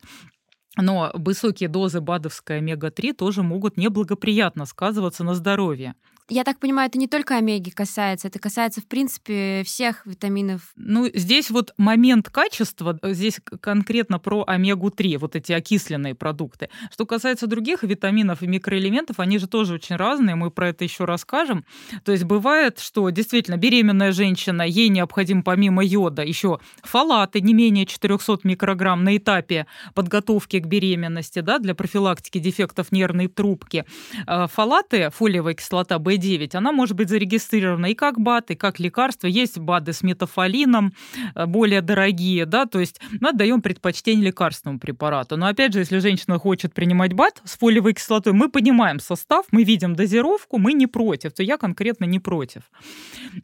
Но 0.78 1.12
высокие 1.14 1.70
дозы 1.70 2.02
БАДовской 2.02 2.58
омега-3 2.58 3.14
тоже 3.14 3.44
могут 3.44 3.78
неблагоприятно 3.78 4.66
сказываться 4.66 5.24
на 5.24 5.34
здоровье 5.34 5.96
Я 6.30 6.44
так 6.44 6.60
понимаю, 6.60 6.90
это 6.90 7.00
не 7.00 7.08
только 7.08 7.38
омеги 7.38 7.70
касается, 7.70 8.28
это 8.28 8.38
касается, 8.38 8.82
в 8.82 8.86
принципе, 8.86 9.64
всех 9.66 10.06
витаминов. 10.06 10.74
Ну, 10.76 11.10
здесь 11.14 11.50
вот 11.50 11.74
момент 11.78 12.30
качества, 12.30 13.00
э, 13.02 13.14
здесь 13.14 13.40
конкретно 13.62 14.20
про 14.20 14.44
омегу-3, 14.46 15.20
вот 15.20 15.38
эти 15.38 15.54
окисленные 15.54 16.16
продукты. 16.16 16.70
Что 16.92 17.06
касается 17.06 17.48
других 17.48 17.84
витаминов 17.84 18.44
и 18.44 18.48
микроэлементов, 18.48 19.22
они 19.22 19.38
же 19.38 19.48
тоже 19.48 19.76
очень 19.76 19.96
разные, 19.96 20.36
мы 20.36 20.52
про 20.52 20.70
это 20.70 20.84
еще 20.84 21.06
расскажем. 21.06 21.64
То 22.04 22.12
есть 22.12 22.26
бывает, 22.26 22.80
что 22.80 23.10
действительно 23.10 23.56
беременная 23.56 24.12
женщина, 24.12 24.64
ей 24.64 24.90
необходим 24.90 25.44
помимо 25.44 25.82
йода 25.82 26.24
еще 26.24 26.60
фалаты 26.84 27.40
не 27.40 27.54
менее 27.54 27.86
400 27.86 28.40
микрограмм 28.44 29.06
на 29.06 29.16
этапе 29.16 29.66
подготовки 29.94 30.60
к 30.60 30.66
беременности, 30.66 31.40
да, 31.40 31.60
для 31.60 31.74
профилактики 31.74 32.40
дефектов 32.40 32.92
нервной 32.92 33.28
трубки. 33.30 33.86
Э, 34.28 34.48
фалаты, 34.48 35.10
фолиевая 35.10 35.54
кислота 35.54 36.00
b 36.00 36.17
9 36.18 36.56
она 36.56 36.72
может 36.72 36.96
быть 36.96 37.10
зарегистрирована 37.10 37.88
и 37.88 37.94
как 37.96 38.20
БАД, 38.20 38.52
и 38.52 38.56
как 38.56 38.80
лекарство. 38.80 39.28
Есть 39.28 39.58
БАДы 39.58 39.94
с 39.94 40.04
метафолином, 40.04 40.94
э, 41.36 41.46
более 41.46 41.82
дорогие, 41.82 42.46
да, 42.46 42.66
то 42.66 42.80
есть 42.80 43.00
мы 43.22 43.30
отдаем 43.30 43.62
предпочтение 43.62 44.26
лекарственному 44.26 44.80
препарату. 44.80 45.38
Но 45.38 45.48
опять 45.48 45.74
же, 45.74 45.80
если 45.80 46.00
женщина 46.00 46.40
хочет 46.40 46.74
принимать 46.74 47.14
БАД 47.14 47.42
с 47.46 47.58
фолиевой 47.58 47.94
кислотой, 47.94 48.34
мы 48.34 48.50
понимаем 48.50 49.00
состав, 49.00 49.46
мы 49.52 49.64
видим 49.64 49.96
дозировку, 49.96 50.58
мы 50.58 50.74
не 50.74 50.88
против, 50.88 51.34
то 51.34 51.44
я 51.44 51.58
конкретно 51.58 52.06
не 52.06 52.20
против. 52.20 52.64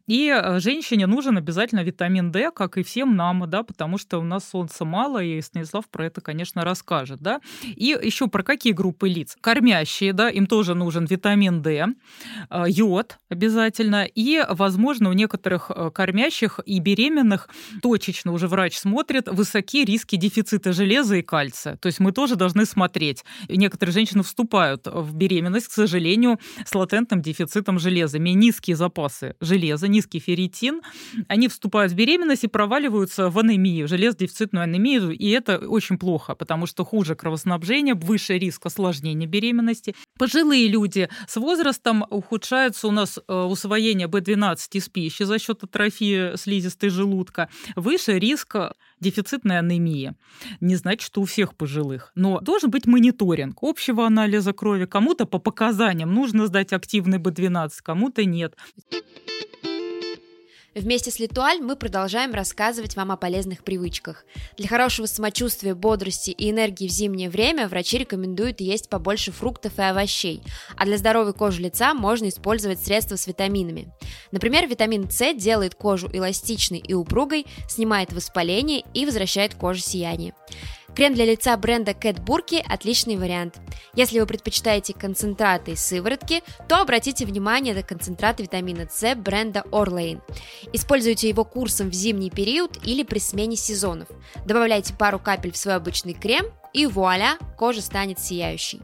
И 0.08 0.30
э, 0.30 0.60
женщине 0.60 1.08
нужен 1.08 1.38
обязательно 1.38 1.84
витамин 1.84 2.32
D, 2.32 2.52
как 2.52 2.78
и 2.78 2.84
всем 2.84 3.16
нам, 3.16 3.50
да, 3.50 3.64
потому 3.64 3.98
что 3.98 4.20
у 4.20 4.24
нас 4.24 4.50
солнца 4.50 4.86
мало, 4.86 5.24
и 5.24 5.42
Станислав 5.42 5.88
про 5.90 6.06
это, 6.06 6.22
конечно, 6.22 6.64
расскажет, 6.64 7.22
да. 7.22 7.40
И 7.64 7.98
еще 8.04 8.28
про 8.28 8.44
какие 8.44 8.74
группы 8.74 9.10
лиц? 9.10 9.36
Кормящие, 9.42 10.14
да, 10.14 10.30
им 10.30 10.48
тоже 10.48 10.76
нужен 10.76 11.06
витамин 11.06 11.62
D, 11.62 11.88
э, 12.50 12.63
йод 12.68 13.18
обязательно, 13.30 14.06
и, 14.06 14.44
возможно, 14.50 15.10
у 15.10 15.14
некоторых 15.14 15.70
э, 15.70 15.92
кормящих 15.94 16.60
и 16.66 16.80
беременных 16.80 17.50
точечно 17.82 18.32
уже 18.32 18.48
врач 18.48 18.78
смотрит 18.78 19.28
высокие 19.28 19.86
риски 19.86 20.16
дефицита 20.16 20.74
железа 20.74 21.18
и 21.18 21.22
кальция. 21.22 21.78
То 21.78 21.88
есть 21.88 22.00
мы 22.00 22.12
тоже 22.12 22.36
должны 22.36 22.66
смотреть. 22.66 23.24
Некоторые 23.50 23.94
женщины 23.94 24.24
вступают 24.24 24.88
в 24.88 25.14
беременность, 25.16 25.68
к 25.68 25.72
сожалению, 25.72 26.40
с 26.66 26.74
латентным 26.76 27.22
дефицитом 27.22 27.80
железа. 27.80 28.18
Имея 28.18 28.36
низкие 28.36 28.76
запасы 28.76 29.36
железа, 29.42 29.88
низкий 29.88 30.20
ферритин, 30.20 30.82
они 31.28 31.48
вступают 31.48 31.92
в 31.92 31.96
беременность 31.96 32.44
и 32.44 32.48
проваливаются 32.48 33.30
в 33.30 33.40
анемию, 33.40 33.88
железодефицитную 33.88 34.64
анемию, 34.64 35.12
и 35.12 35.30
это 35.30 35.58
очень 35.58 35.98
плохо, 35.98 36.36
потому 36.36 36.66
что 36.66 36.86
хуже 36.86 37.16
кровоснабжение, 37.16 37.94
выше 37.94 38.38
риск 38.38 38.66
осложнения 38.66 39.28
беременности. 39.28 39.96
Пожилые 40.18 40.68
люди 40.68 41.10
с 41.28 41.36
возрастом 41.38 42.06
ухудшаются 42.54 42.88
у 42.88 42.92
нас 42.92 43.20
э, 43.28 43.34
усвоение 43.34 44.08
B12 44.08 44.58
из 44.74 44.90
пищи 44.90 45.24
за 45.24 45.40
счет 45.40 45.64
атрофии 45.64 46.36
слизистой 46.36 46.90
желудка, 46.90 47.50
выше 47.76 48.20
риск 48.20 48.56
дефицитной 49.00 49.60
анемии. 49.60 50.14
Не 50.62 50.76
значит, 50.76 51.02
что 51.02 51.22
у 51.22 51.26
всех 51.26 51.56
пожилых, 51.56 52.12
но 52.16 52.40
должен 52.40 52.70
быть 52.70 52.86
мониторинг 52.86 53.58
общего 53.62 54.06
анализа 54.06 54.54
крови. 54.54 54.86
Кому-то 54.86 55.26
по 55.26 55.40
показаниям 55.40 56.14
нужно 56.14 56.48
сдать 56.48 56.74
активный 56.74 57.18
B12, 57.18 57.72
кому-то 57.84 58.24
нет. 58.26 58.56
Вместе 60.76 61.12
с 61.12 61.20
Литуаль 61.20 61.62
мы 61.62 61.76
продолжаем 61.76 62.34
рассказывать 62.34 62.96
вам 62.96 63.12
о 63.12 63.18
полезных 63.18 63.64
привычках. 63.64 64.26
Для 64.58 64.68
хорошего 64.68 65.06
самочувствия, 65.06 65.76
бодрости 65.76 66.32
и 66.32 66.50
энергии 66.50 66.88
в 66.88 66.92
зимнее 66.92 67.30
время 67.30 67.68
врачи 67.68 68.00
рекомендуют 68.00 68.60
есть 68.60 68.90
побольше 68.90 69.32
фруктов 69.32 69.78
и 69.78 69.84
овощей, 69.84 70.42
а 70.76 70.86
для 70.86 70.98
здоровой 70.98 71.34
кожи 71.34 71.62
лица 71.62 71.94
можно 71.94 72.28
использовать 72.28 72.84
средства 72.84 73.18
с 73.18 73.28
витаминами. 73.28 73.94
Например, 74.32 74.68
витамин 74.68 75.12
С 75.12 75.34
делает 75.36 75.76
кожу 75.76 76.10
эластичной 76.12 76.80
и 76.80 76.96
упругой, 76.96 77.46
снимает 77.70 78.12
воспаление 78.12 78.84
и 78.96 79.06
возвращает 79.06 79.54
коже 79.54 79.82
сияние. 79.82 80.34
Крем 80.96 81.16
для 81.16 81.26
лица 81.26 81.58
бренда 81.58 81.92
Cat 81.92 82.24
Burki– 82.24 82.64
отличный 82.70 83.18
вариант. 83.18 83.60
Если 83.96 84.20
вы 84.20 84.28
предпочитаете 84.28 84.94
концентраты 84.94 85.72
из 85.72 85.84
сыворотки, 85.84 86.44
то 86.70 86.82
обратите 86.82 87.26
внимание 87.26 87.74
на 87.74 87.82
концентраты 87.82 88.44
витамина 88.44 88.88
С 88.92 89.16
бренда 89.16 89.64
Orlane. 89.72 90.22
Используйте 90.72 91.30
его 91.30 91.46
курсом 91.46 91.90
в 91.90 91.94
зимний 91.94 92.30
период 92.30 92.78
или 92.86 93.02
при 93.02 93.18
смене 93.18 93.56
сезонов. 93.56 94.08
Добавляйте 94.46 94.94
пару 94.94 95.18
капель 95.18 95.52
в 95.52 95.58
свой 95.58 95.76
обычный 95.76 96.14
крем 96.14 96.46
и 96.74 96.86
вуаля, 96.86 97.38
кожа 97.58 97.82
станет 97.82 98.20
сияющей. 98.20 98.82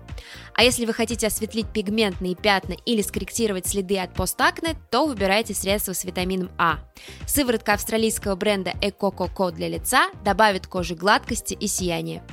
А 0.54 0.64
если 0.64 0.86
вы 0.86 0.94
хотите 0.94 1.28
осветлить 1.28 1.72
пигментные 1.72 2.36
пятна 2.36 2.74
или 2.86 3.02
скорректировать 3.02 3.66
следы 3.66 3.98
от 3.98 4.14
постакне, 4.14 4.76
то 4.92 5.06
выбирайте 5.06 5.54
средства 5.54 5.94
с 5.94 6.04
витамином 6.04 6.52
А. 6.58 6.80
Сыворотка 7.28 7.74
австралийского 7.74 8.36
бренда 8.36 8.72
Eco 8.82 9.52
для 9.52 9.70
лица 9.70 10.10
добавит 10.24 10.68
коже 10.68 10.96
гладкости 10.96 11.54
и 11.54 11.68
сияния. 11.68 12.24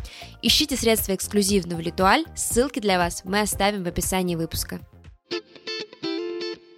Ищите 0.43 0.77
средства 0.77 1.15
эксклюзивно 1.15 1.77
в 1.77 1.81
Литуаль, 1.81 2.25
ссылки 2.35 2.81
для 2.81 2.99
вас 2.99 3.23
мы 3.25 3.41
оставим 3.41 3.85
в 3.85 3.89
описании 3.89 4.37
выпуска. 4.37 4.81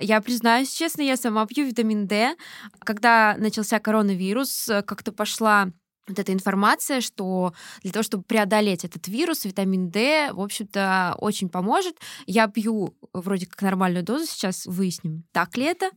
Я 0.00 0.20
признаюсь 0.20 0.72
честно, 0.72 1.02
я 1.02 1.16
сама 1.16 1.44
пью 1.46 1.66
витамин 1.66 2.06
D. 2.06 2.36
Когда 2.80 3.34
начался 3.36 3.80
коронавирус, 3.80 4.66
как-то 4.86 5.10
пошла 5.10 5.72
вот 6.08 6.18
эта 6.18 6.32
информация, 6.32 7.00
что 7.00 7.52
для 7.82 7.92
того, 7.92 8.02
чтобы 8.02 8.24
преодолеть 8.24 8.84
этот 8.84 9.08
вирус, 9.08 9.44
витамин 9.44 9.90
D, 9.90 10.32
в 10.32 10.40
общем-то, 10.40 11.16
очень 11.18 11.48
поможет. 11.48 11.98
Я 12.26 12.48
пью 12.48 12.96
вроде 13.12 13.46
как 13.46 13.62
нормальную 13.62 14.04
дозу, 14.04 14.26
сейчас 14.26 14.66
выясним, 14.66 15.24
так 15.32 15.56
ли 15.56 15.64
это. 15.64 15.90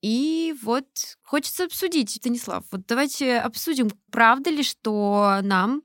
И 0.00 0.54
вот 0.62 0.86
хочется 1.22 1.64
обсудить, 1.64 2.10
Станислав, 2.10 2.64
вот 2.70 2.86
давайте 2.86 3.38
обсудим, 3.38 3.90
правда 4.10 4.50
ли, 4.50 4.62
что 4.62 5.38
нам 5.42 5.82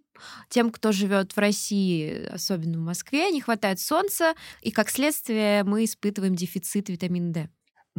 тем, 0.49 0.71
кто 0.71 0.91
живет 0.91 1.33
в 1.33 1.37
России, 1.37 2.25
особенно 2.25 2.79
в 2.79 2.81
Москве, 2.81 3.29
не 3.31 3.41
хватает 3.41 3.79
солнца, 3.79 4.33
и 4.61 4.71
как 4.71 4.89
следствие 4.89 5.63
мы 5.63 5.83
испытываем 5.83 6.35
дефицит 6.35 6.89
витамина 6.89 7.33
D. 7.33 7.49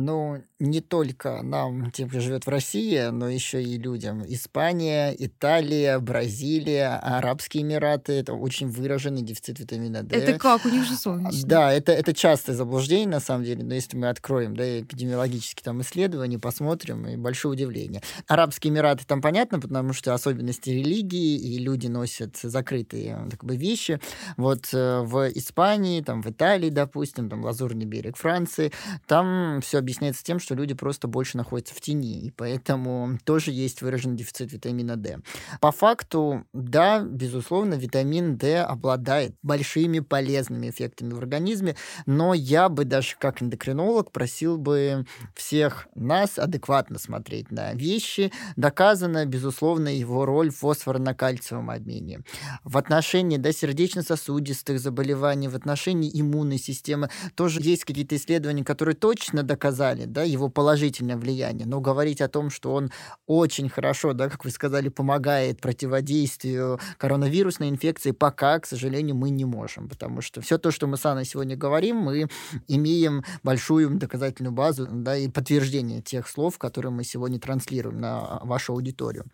Ну, 0.01 0.41
не 0.61 0.81
только 0.81 1.43
нам, 1.43 1.91
тем, 1.91 2.09
кто 2.09 2.21
живет 2.21 2.47
в 2.47 2.49
России, 2.49 3.09
но 3.11 3.29
еще 3.29 3.61
и 3.61 3.77
людям. 3.79 4.23
Испания, 4.29 5.13
Италия, 5.19 5.99
Бразилия, 5.99 7.01
Арабские 7.03 7.65
Эмираты. 7.65 8.13
Это 8.13 8.35
очень 8.35 8.69
выраженный 8.69 9.23
дефицит 9.23 9.59
витамина 9.59 10.05
D. 10.05 10.15
Это 10.15 10.39
как? 10.39 10.65
У 10.65 10.69
них 10.69 10.85
же 10.85 10.95
солнечно. 10.95 11.49
Да, 11.49 11.73
это, 11.73 11.91
это 11.91 12.15
частое 12.15 12.55
заблуждение, 12.55 13.09
на 13.09 13.19
самом 13.19 13.43
деле. 13.43 13.65
Но 13.65 13.75
если 13.75 13.97
мы 13.97 14.09
откроем 14.09 14.57
да, 14.57 14.81
эпидемиологические 14.81 15.65
там 15.65 15.81
исследования, 15.81 16.39
посмотрим, 16.39 17.05
и 17.09 17.17
большое 17.17 17.55
удивление. 17.55 18.01
Арабские 18.29 18.73
Эмираты 18.73 19.05
там 19.05 19.21
понятно, 19.21 19.59
потому 19.59 19.93
что 19.95 20.15
особенности 20.15 20.71
религии, 20.71 21.37
и 21.39 21.59
люди 21.59 21.89
носят 21.89 22.37
закрытые 22.37 23.27
так 23.29 23.45
бы, 23.45 23.57
вещи. 23.57 23.99
Вот 24.37 24.69
э, 24.73 25.01
в 25.01 25.29
Испании, 25.31 26.03
там, 26.03 26.23
в 26.23 26.31
Италии, 26.31 26.71
допустим, 26.71 27.29
там, 27.29 27.43
Лазурный 27.43 27.85
берег 27.85 28.17
Франции, 28.17 28.71
там 29.09 29.61
все 29.61 29.79
объясняется 29.89 30.23
тем, 30.23 30.39
что 30.39 30.55
люди 30.55 30.75
просто 30.75 31.09
больше 31.09 31.39
находятся 31.39 31.75
в 31.75 31.81
тени, 31.81 32.21
и 32.21 32.31
поэтому 32.31 33.19
тоже 33.25 33.53
есть 33.53 33.81
выраженный 33.81 34.17
дефицит 34.17 34.53
витамина 34.53 34.97
D. 34.97 35.21
По 35.63 35.73
факту, 35.73 36.45
да, 36.53 37.01
безусловно, 37.01 37.75
витамин 37.75 38.37
D 38.37 38.61
обладает 38.61 39.35
большими 39.43 40.01
полезными 40.01 40.69
эффектами 40.69 41.15
в 41.15 41.19
организме, 41.19 41.75
но 42.05 42.35
я 42.35 42.69
бы 42.69 42.85
даже 42.85 43.17
как 43.19 43.43
эндокринолог 43.43 44.13
просил 44.13 44.59
бы 44.59 45.07
всех 45.35 45.89
нас 45.95 46.39
адекватно 46.39 46.99
смотреть 46.99 47.51
на 47.51 47.73
вещи. 47.73 48.31
Доказана, 48.57 49.25
безусловно, 49.25 49.89
его 49.89 50.27
роль 50.27 50.51
в 50.51 50.59
фосфорно-кальциевом 50.59 51.71
обмене. 51.71 52.21
В 52.63 52.77
отношении 52.77 53.39
да, 53.39 53.53
сердечно-сосудистых 53.53 54.81
заболеваний, 54.81 55.49
в 55.49 55.57
отношении 55.57 56.11
иммунной 56.13 56.59
системы 56.59 57.09
тоже 57.35 57.61
есть 57.63 57.85
какие-то 57.85 58.17
исследования, 58.17 58.65
которые 58.65 58.95
точно 58.95 59.43
доказали, 59.43 59.78
сказали, 59.79 60.07
да, 60.07 60.25
его 60.25 60.49
положительное 60.49 61.17
влияние, 61.17 61.65
но 61.65 61.81
говорить 61.81 62.21
о 62.21 62.29
том, 62.29 62.51
что 62.51 62.75
он 62.75 62.91
очень 63.27 63.69
хорошо, 63.69 64.13
да, 64.13 64.29
как 64.29 64.45
вы 64.45 64.51
сказали, 64.51 64.89
помогает 64.89 65.61
противодействию 65.61 66.81
коронавирусной 66.97 67.69
инфекции, 67.69 68.11
пока, 68.11 68.59
к 68.59 68.67
сожалению, 68.67 69.15
мы 69.15 69.31
не 69.31 69.45
можем, 69.45 69.89
потому 69.89 70.21
что 70.21 70.41
все 70.41 70.59
то, 70.59 70.73
что 70.73 70.89
мы 70.89 70.97
с 70.97 71.07
Анной 71.07 71.25
сегодня 71.25 71.57
говорим, 71.57 71.97
мы 71.97 72.29
имеем 72.67 73.23
большую 73.45 73.91
доказательную 73.91 74.53
базу, 74.53 74.89
да, 74.91 75.17
и 75.17 75.29
подтверждение 75.29 76.03
тех 76.03 76.27
слов, 76.27 76.59
которые 76.59 76.91
мы 76.91 77.05
сегодня 77.05 77.39
транслируем 77.39 78.01
на 78.01 78.41
вашу 78.43 78.73
аудиторию. 78.73 79.27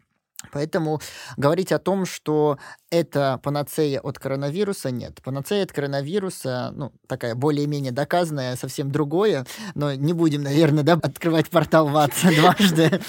Поэтому 0.52 1.00
говорить 1.37 1.72
о 1.72 1.78
том, 1.78 2.07
что 2.07 2.59
это 2.90 3.40
панацея 3.42 4.00
от 4.00 4.18
коронавируса, 4.18 4.90
нет. 4.90 5.20
Панацея 5.22 5.64
от 5.64 5.72
коронавируса, 5.72 6.72
ну, 6.74 6.92
такая 7.09 7.35
более-менее 7.35 7.92
доказанная, 7.92 8.57
совсем 8.57 8.90
другое, 8.90 9.46
но 9.74 9.94
не 9.94 10.12
будем, 10.12 10.42
наверное, 10.42 10.85
да, 10.85 10.92
открывать 10.94 11.50
портал 11.50 11.88
ВАТСа 11.88 12.28
дважды. 12.37 13.00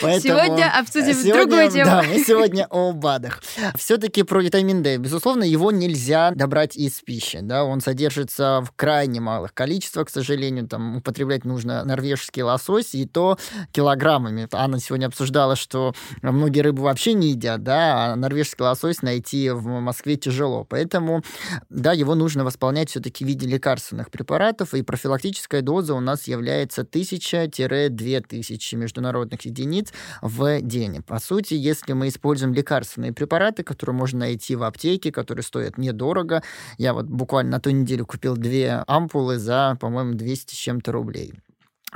Поэтому... 0.00 0.40
Сегодня 0.40 0.78
обсудим 0.78 1.14
сегодня, 1.14 1.34
другую 1.34 1.70
тему. 1.70 1.90
Да, 1.90 2.02
мы 2.02 2.24
сегодня 2.24 2.66
о 2.70 2.92
БАДах. 2.92 3.42
Все-таки 3.76 4.22
про 4.22 4.40
витамин 4.40 4.82
D. 4.82 4.96
Безусловно, 4.96 5.44
его 5.44 5.70
нельзя 5.70 6.30
добрать 6.30 6.76
из 6.76 7.00
пищи, 7.00 7.40
да, 7.42 7.64
он 7.64 7.80
содержится 7.80 8.62
в 8.62 8.72
крайне 8.74 9.20
малых 9.20 9.52
количествах, 9.52 10.06
к 10.06 10.10
сожалению, 10.10 10.66
там 10.68 10.96
употреблять 10.96 11.44
нужно 11.44 11.84
норвежский 11.84 12.42
лосось, 12.42 12.94
и 12.94 13.04
то 13.04 13.38
килограммами. 13.72 14.48
Анна 14.52 14.80
сегодня 14.80 15.06
обсуждала, 15.06 15.56
что 15.56 15.94
многие 16.22 16.60
рыбы 16.60 16.82
вообще 16.84 17.14
не 17.14 17.30
едят, 17.30 17.62
да, 17.62 18.12
а 18.12 18.16
норвежский 18.16 18.64
лосось 18.64 19.02
найти 19.02 19.50
в 19.50 19.66
Москве 19.66 20.16
тяжело. 20.16 20.64
Поэтому, 20.64 21.22
да, 21.68 21.92
его 21.92 22.14
нужно 22.14 22.44
восполнять 22.44 22.90
все-таки 22.90 23.24
в 23.24 23.28
виде 23.28 23.46
лекарственных 23.46 24.10
препаратов, 24.10 24.74
и 24.74 24.82
профилактическая 24.82 25.62
доза 25.62 25.94
у 25.94 26.00
нас 26.00 26.28
является 26.28 26.82
1000-2000 26.82 28.76
международных 28.76 29.42
единиц 29.42 29.92
в 30.22 30.60
день. 30.60 31.02
По 31.02 31.18
сути, 31.18 31.54
если 31.54 31.92
мы 31.92 32.08
используем 32.08 32.54
лекарственные 32.54 33.12
препараты, 33.12 33.62
которые 33.64 33.96
можно 33.96 34.20
найти 34.20 34.54
в 34.56 34.62
аптеке, 34.62 35.10
которые 35.10 35.42
стоят 35.42 35.78
недорого, 35.78 36.42
я 36.78 36.94
вот 36.94 37.06
буквально 37.06 37.52
на 37.52 37.60
ту 37.60 37.70
неделю 37.70 38.06
купил 38.06 38.36
две 38.36 38.84
ампулы 38.86 39.38
за, 39.38 39.76
по-моему, 39.80 40.14
200 40.14 40.54
с 40.54 40.58
чем-то 40.58 40.92
рублей 40.92 41.34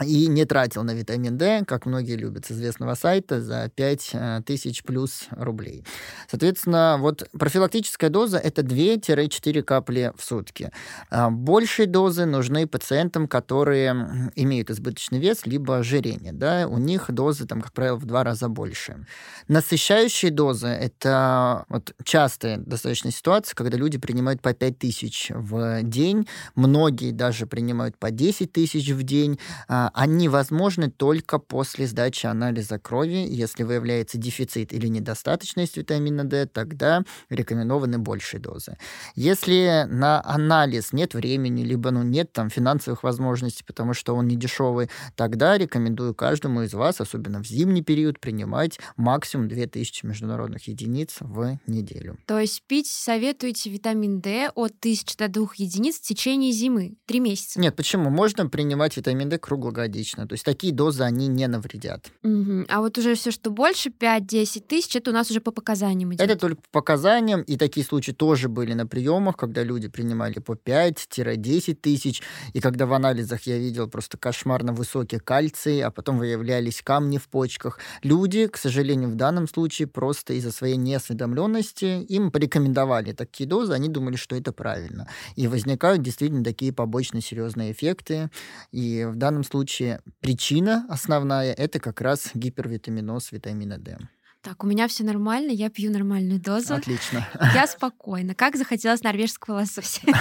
и 0.05 0.27
не 0.29 0.45
тратил 0.45 0.85
на 0.85 0.93
витамин 0.93 1.37
D, 1.37 1.65
как 1.67 1.87
многие 1.87 2.17
любят 2.17 2.47
с 2.47 2.53
известного 2.53 2.95
сайта, 2.95 3.41
за 3.41 3.71
5 3.75 4.11
э, 4.13 4.43
тысяч 4.47 4.83
плюс 4.83 5.27
рублей. 5.31 5.85
Соответственно, 6.31 6.97
вот 7.01 7.29
профилактическая 7.33 8.11
доза– 8.11 8.39
это 8.39 8.63
2-4 8.63 9.63
капли 9.63 10.13
в 10.17 10.25
сутки. 10.25 10.71
А 11.11 11.31
большие 11.31 11.87
дозы 11.87 12.27
нужны 12.27 12.67
пациентам, 12.67 13.27
которые 13.27 14.31
имеют 14.37 14.71
избыточный 14.71 15.19
вес, 15.19 15.47
либо 15.47 15.79
ожирение. 15.79 16.33
Да? 16.33 16.69
У 16.69 16.79
них 16.79 17.11
дозы, 17.11 17.47
там, 17.47 17.61
как 17.61 17.73
правило, 17.73 17.97
в 17.97 18.05
два 18.05 18.23
раза 18.25 18.49
больше. 18.49 19.05
Насыщающие 19.49 20.31
дозы– 20.31 20.67
это 20.69 21.65
вот 21.69 21.95
частая 22.05 22.59
достаточно 22.59 23.11
ситуация, 23.11 23.55
когда 23.57 23.77
люди 23.77 23.99
принимают 23.99 24.41
по 24.43 24.55
5 24.55 24.79
тысяч 24.79 25.33
в 25.35 25.83
день, 25.83 26.29
многие 26.55 27.11
даже 27.11 27.47
принимают 27.47 27.97
по 27.99 28.11
10 28.11 28.53
тысяч 28.53 28.91
в 28.91 29.03
день, 29.03 29.39
а 29.67 29.88
они 29.94 30.29
возможны 30.29 30.90
только 30.90 31.38
после 31.38 31.87
сдачи 31.87 32.27
анализа 32.27 32.79
крови. 32.79 33.27
Если 33.29 33.62
выявляется 33.62 34.18
дефицит 34.18 34.72
или 34.72 34.87
недостаточность 34.88 35.77
витамина 35.77 36.24
D, 36.24 36.46
тогда 36.46 37.03
рекомендованы 37.31 37.98
большие 37.98 38.40
дозы. 38.40 38.77
Если 39.14 39.87
на 39.88 40.22
анализ 40.24 40.92
нет 40.92 41.14
времени, 41.14 41.62
либо 41.62 41.90
ну, 41.90 42.03
нет 42.03 42.33
там 42.33 42.51
финансовых 42.51 43.03
возможностей, 43.03 43.64
потому 43.64 43.94
что 43.94 44.14
он 44.14 44.29
не 44.29 44.37
дешевый, 44.37 44.90
тогда 45.16 45.59
рекомендую 45.59 46.14
каждому 46.14 46.62
из 46.62 46.74
вас, 46.74 47.01
особенно 47.01 47.42
в 47.42 47.46
зимний 47.46 47.83
период, 47.83 48.20
принимать 48.20 48.79
максимум 48.96 49.48
2000 49.48 50.07
международных 50.07 50.68
единиц 50.68 51.16
в 51.20 51.59
неделю. 51.66 52.18
То 52.27 52.38
есть 52.38 52.62
пить 52.66 52.88
советуете 52.88 53.70
витамин 53.70 54.20
D 54.20 54.51
от 54.55 54.72
1000 54.81 55.16
до 55.18 55.29
2 55.29 55.46
единиц 55.57 55.96
в 55.96 56.03
течение 56.03 56.53
зимы, 56.53 56.96
3 57.07 57.20
месяца? 57.20 57.61
Нет, 57.61 57.74
почему? 57.74 58.11
Можно 58.11 58.48
принимать 58.48 58.96
витамин 58.96 59.29
D 59.29 59.38
круглогодично 59.38 59.78
круглогодично. 59.79 60.27
То 60.27 60.35
есть 60.35 60.45
такие 60.45 60.73
дозы, 60.73 61.05
они 61.05 61.29
не 61.29 61.47
навредят. 61.47 62.11
Угу. 62.23 62.67
А 62.69 62.81
вот 62.81 62.99
уже 62.99 63.14
все, 63.14 63.31
что 63.31 63.51
больше 63.51 63.91
5-10 63.91 64.61
тысяч, 64.67 64.97
это 64.97 65.11
у 65.11 65.14
нас 65.14 65.31
уже 65.31 65.41
по 65.41 65.51
показаниям 65.51 66.12
идет. 66.12 66.21
Это 66.21 66.37
только 66.37 66.62
по 66.62 66.81
показаниям, 66.81 67.43
и 67.43 67.57
такие 67.57 67.87
случаи 67.87 68.12
тоже 68.12 68.49
были 68.49 68.75
на 68.75 68.87
приемах, 68.87 69.37
когда 69.37 69.62
люди 69.62 69.88
принимали 69.88 70.41
по 70.41 70.53
5-10 70.53 71.75
тысяч, 71.75 72.23
и 72.55 72.61
когда 72.61 72.87
в 72.87 72.93
анализах 72.93 73.43
я 73.43 73.59
видел 73.59 73.88
просто 73.88 74.19
кошмарно 74.19 74.73
высокие 74.73 75.21
кальции, 75.21 75.81
а 75.81 75.91
потом 75.91 76.19
выявлялись 76.19 76.83
камни 76.83 77.19
в 77.19 77.29
почках. 77.29 77.79
Люди, 78.03 78.47
к 78.47 78.57
сожалению, 78.57 79.11
в 79.11 79.14
данном 79.14 79.49
случае 79.49 79.88
просто 79.88 80.35
из-за 80.35 80.51
своей 80.51 80.77
неосведомленности 80.77 82.05
им 82.09 82.31
порекомендовали 82.31 83.12
такие 83.12 83.49
дозы, 83.49 83.73
они 83.73 83.88
думали, 83.88 84.17
что 84.17 84.37
это 84.37 84.53
правильно. 84.53 85.09
И 85.37 85.47
возникают 85.49 86.03
действительно 86.03 86.45
такие 86.45 86.73
побочные 86.73 87.23
серьезные 87.23 87.73
эффекты. 87.73 88.31
И 88.73 89.05
в 89.05 89.17
данном 89.17 89.45
случае 89.45 89.68
случае 89.69 90.01
причина 90.21 90.87
основная– 90.89 91.53
это 91.59 91.79
как 91.79 92.01
раз 92.01 92.31
гипервитаминоз 92.35 93.33
витамина 93.33 93.79
D. 93.79 93.99
Так, 94.40 94.62
у 94.62 94.68
меня 94.68 94.87
все 94.87 95.03
нормально, 95.03 95.51
я 95.51 95.68
пью 95.68 95.90
нормальную 95.90 96.40
дозу. 96.40 96.74
Отлично. 96.74 97.27
Я 97.55 97.66
спокойна. 97.66 98.37
Как 98.37 98.55
захотелось 98.57 99.03
норвежского 99.03 99.57
лосося. 99.57 100.01